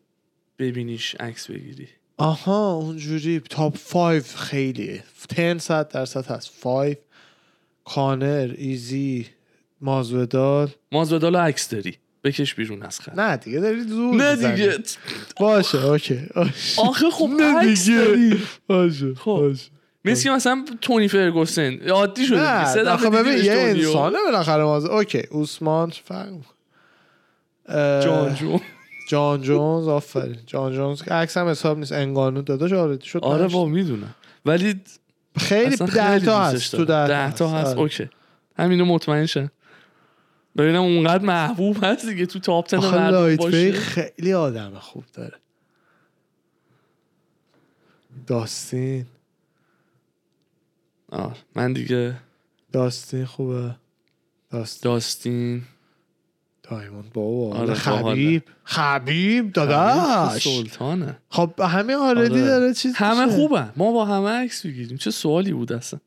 ببینیش 0.58 1.16
عکس 1.20 1.50
بگیری. 1.50 1.88
آها 2.18 2.72
اونجوری 2.72 3.40
تاپ 3.40 3.76
5 3.92 4.22
خیلی. 4.22 5.00
10 5.36 5.58
صد 5.58 5.88
درصد 5.88 6.26
هست. 6.26 6.60
5 6.62 6.96
کانر 7.84 8.54
ایزی 8.58 9.26
مازودال 9.80 10.68
مازودال 10.92 11.36
عکس 11.36 11.68
داری. 11.68 11.98
بکش 12.24 12.54
بیرون 12.54 12.82
از 12.82 13.00
خط. 13.00 13.14
نه 13.14 13.36
دیگه 13.36 13.60
داری 13.60 13.82
زور 13.82 14.14
نه. 14.14 14.36
دیگه. 14.36 14.78
باشه 15.40 15.84
اوکی. 15.86 16.20
آخه 16.78 17.10
خب 17.10 17.28
نه 17.40 17.74
دیگه. 17.74 18.36
باشه 18.66 19.14
خب. 19.14 19.24
باشه. 19.24 19.70
مثل 20.04 20.30
مثلا 20.30 20.64
تونی 20.80 21.08
فرگوسن. 21.08 21.78
عادی 21.90 22.26
شده 22.26 22.40
نه 22.82 22.90
آخه 22.90 23.10
دیدی 23.10 23.22
ببین 23.22 23.44
یه. 23.44 23.52
انسانه 23.52 24.18
بالاخره 24.26 24.64
ماز 24.64 24.84
اوکی 24.84 25.22
اوسمان 25.30 25.90
فرق 25.90 26.28
جان 28.04 28.34
جون. 28.34 28.60
جان 29.08 29.42
جونز 29.42 29.88
آفرین. 29.88 30.38
جان 30.46 30.72
جونز. 30.72 31.02
که 31.02 31.10
عکس 31.10 31.36
هم 31.36 31.48
حساب 31.48 31.78
نیست. 31.78 31.92
انگانو 31.92 32.42
داداش 32.42 32.72
آره 32.72 33.00
شد 33.00 33.24
آره. 33.24 33.48
با 33.48 33.64
می‌دونم. 33.66 34.14
ولی 34.46 34.80
خیلی 35.38 35.76
ده 35.76 36.18
تا 36.18 36.44
هست 36.44 36.76
تو. 36.76 36.84
ده 36.84 37.32
تا 37.32 37.48
هست. 37.48 37.70
آره. 37.70 37.78
اوکی. 37.78 38.08
همینو 38.58 38.84
مطمئن 38.84 39.26
شن 39.26 39.50
ببینم 40.56 40.82
اونقدر 40.82 41.24
محبوب 41.24 41.76
هست 41.84 42.06
دیگه 42.06 42.26
تو 42.26 42.38
تاپ 42.38 42.68
10 42.68 42.76
آخه 42.76 42.96
مردم 42.98 43.14
لایت 43.16 43.38
باشه. 43.38 43.72
خیلی 43.72 44.32
آدم 44.32 44.78
خوب 44.78 45.04
داره. 45.14 45.36
داستین. 48.26 49.06
آه، 51.12 51.36
من 51.56 51.72
دیگه 51.72 52.14
داستین 52.72 53.24
خوبه. 53.24 53.74
داستین. 54.50 54.92
داستین. 54.92 55.62
دایموند 56.70 57.12
بابا 57.12 57.56
آره، 57.56 57.74
خبیب 57.74 58.42
خبیب 58.64 59.52
داداش. 59.52 60.44
سلطانه. 60.48 61.18
خب 61.28 61.60
همه 61.60 61.96
آردی 61.96 62.20
آره. 62.20 62.44
داره 62.44 62.74
چیز 62.74 62.94
همه. 62.96 63.32
خوبه 63.32 63.68
ما 63.76 63.92
با 63.92 64.04
همه 64.04 64.28
عکس 64.28 64.66
بگیریم 64.66 64.96
چه 64.96 65.10
سوالی 65.10 65.52
بود 65.52 65.72
اصلا؟ 65.72 66.00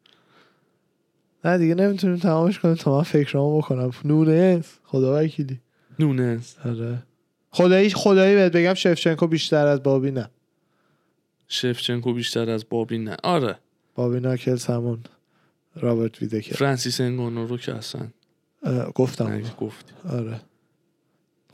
نه 1.46 1.58
دیگه 1.58 1.76
نمی‌تونیم 1.76 2.18
تمامش 2.18 2.60
کنیم. 2.60 2.76
تا 2.76 2.98
من 2.98 3.04
فکرامو 3.04 3.58
بکنم. 3.58 3.92
نونه 4.06 4.62
خدا 4.84 5.24
وکیلی. 5.24 5.60
نونز. 6.00 6.54
آره. 6.66 7.04
خدایی 7.52 7.90
خدایی 7.90 8.36
بهت 8.36 8.52
بگم 8.52 8.74
شفچنکو 8.74 9.28
بیشتر 9.28 9.68
از 9.68 9.84
بابی 9.84 10.12
نه. 10.12 10.30
شفچنکو 11.48 12.14
بیشتر 12.14 12.50
از 12.50 12.66
بابی 12.70 12.98
نه. 12.98 13.18
آره. 13.24 13.56
بابی 13.96 14.20
ناکلز 14.20 14.66
همون 14.66 15.00
رابرت 15.76 16.22
ویدکر. 16.22 16.56
فرانسیس 16.56 17.02
انگانو 17.02 17.48
رو 17.48 17.58
که 17.58 17.76
اصلا 17.76 18.02
گفتم. 18.96 19.42
گفتی. 19.60 19.92
آره. 20.10 20.42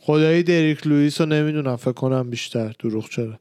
خدایی 0.08 0.44
دریک 0.44 0.88
لوئیس 0.88 1.22
رو 1.22 1.28
نمی‌دونم 1.28 1.76
فکر 1.76 1.92
کنم 1.92 2.30
بیشتر. 2.30 2.74
دروغ 2.80 3.10
چرا؟ 3.10 3.40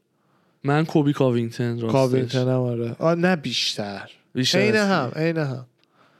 من 0.63 0.85
کلبی 0.85 1.13
کاوینگتن 1.13 1.73
راستش. 1.79 1.91
کاوینگتن 1.91 2.39
هم 2.41 2.47
آره. 2.47 2.95
آه 2.99 3.15
نه 3.15 3.35
بیشتر. 3.35 4.11
بیشتر 4.33 4.59
عین 4.59 4.75
از- 4.75 4.87
هم 4.87 5.11
عین 5.15 5.37
هم. 5.37 5.65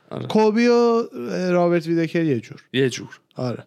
آره. 0.09 0.27
کلبی 0.27 0.67
و 0.67 1.03
رابرت 1.51 1.87
ویدکر 1.87 2.23
یه 2.23 2.39
جور. 2.39 2.63
یه 2.73 2.89
جور. 2.89 3.19
آره. 3.35 3.63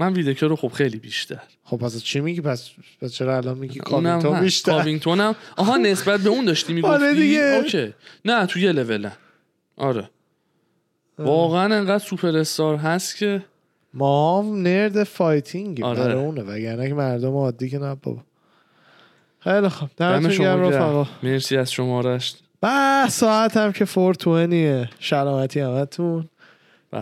من 0.00 0.12
ویدکر 0.12 0.46
رو 0.46 0.56
خب 0.56 0.68
خیلی 0.68 0.98
بیشتر. 0.98 1.40
خب 1.64 1.76
پس 1.76 2.02
چی 2.02 2.20
میگی؟ 2.20 2.40
پس, 2.40 2.70
پس 3.00 3.12
چرا 3.12 3.36
الان 3.36 3.58
میگی 3.58 3.80
اونم 3.80 4.02
کاوینگتون 4.02 4.32
هست. 4.32 4.42
بیشتر؟ 4.42 4.72
کاوینگتونم 4.72 5.34
آها 5.56 5.76
نسبت 5.76 6.20
به 6.20 6.30
اون 6.30 6.44
داشتی 6.44 6.72
می‌گفتی؟ 6.72 6.94
آره 6.94 7.14
دیگه. 7.14 7.40
اوکی. 7.62 7.94
نه 8.24 8.46
تو 8.46 8.58
یه 8.58 8.72
لولن. 8.72 9.12
آره. 9.76 10.10
واقعا 11.18 11.74
انقدر 11.76 12.04
سوپر 12.04 12.36
استار 12.36 12.76
هست 12.76 13.16
که 13.16 13.44
ما 13.94 14.42
nerd 14.54 15.04
fighting 15.04 15.73
ی 15.73 15.82
آره. 15.82 16.00
برای 16.00 16.24
اونه. 16.24 16.42
وگرنه 16.42 16.88
که 16.88 16.94
مردم 16.94 17.36
عادی 17.36 17.70
که 17.70 17.78
نه 17.78 17.94
بابا. 17.94 18.20
خیلی 19.40 19.68
خب 19.68 19.88
دم 19.96 20.12
دمتون 20.12 20.30
شما 20.30 20.44
گرم. 20.44 20.60
رفقا. 20.60 21.06
مرسی 21.22 21.56
از 21.56 21.72
شمارش 21.72 22.36
به 22.60 23.08
ساعت 23.08 23.56
هم 23.56 23.72
که 23.72 23.86
420 23.86 24.94
سلامتی 25.00 25.60
همتون. 25.60 26.28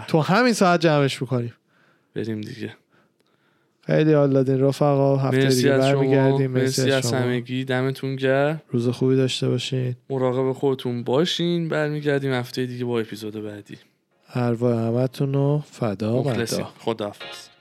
تو 0.09 0.21
همین 0.21 0.53
ساعت 0.53 0.81
جمعش 0.81 1.23
می‌کنیم. 1.23 1.53
بریم 2.15 2.41
دیگه. 2.41 2.73
خیلی 3.87 4.13
حال 4.13 4.33
دادین 4.33 4.61
رفقا. 4.61 5.17
هفته 5.17 5.37
مرسی 5.37 5.57
دیگه 5.57 5.81
شما. 5.81 6.01
برمیگردیم. 6.01 6.51
مرسی 6.51 6.93
از 6.93 7.13
همگی. 7.13 7.65
دمتون 7.65 8.17
گرم. 8.17 8.63
روز 8.69 8.89
خوبی 8.89 9.17
داشته 9.17 9.49
باشین. 9.49 9.97
مراقب 10.11 10.53
خودتون 10.53 11.03
باشین. 11.05 11.69
برمیگردیم 11.69 12.33
هفته 12.33 12.67
دیگه 12.67 12.85
با 12.85 13.01
اپیزود 13.01 13.45
بعدی. 13.45 13.77
ارواح 14.37 14.75
همتون 14.75 15.35
رو 15.35 15.63
فدا 15.71 16.23
مدا 16.23 16.65
خداحافظ. 16.79 17.56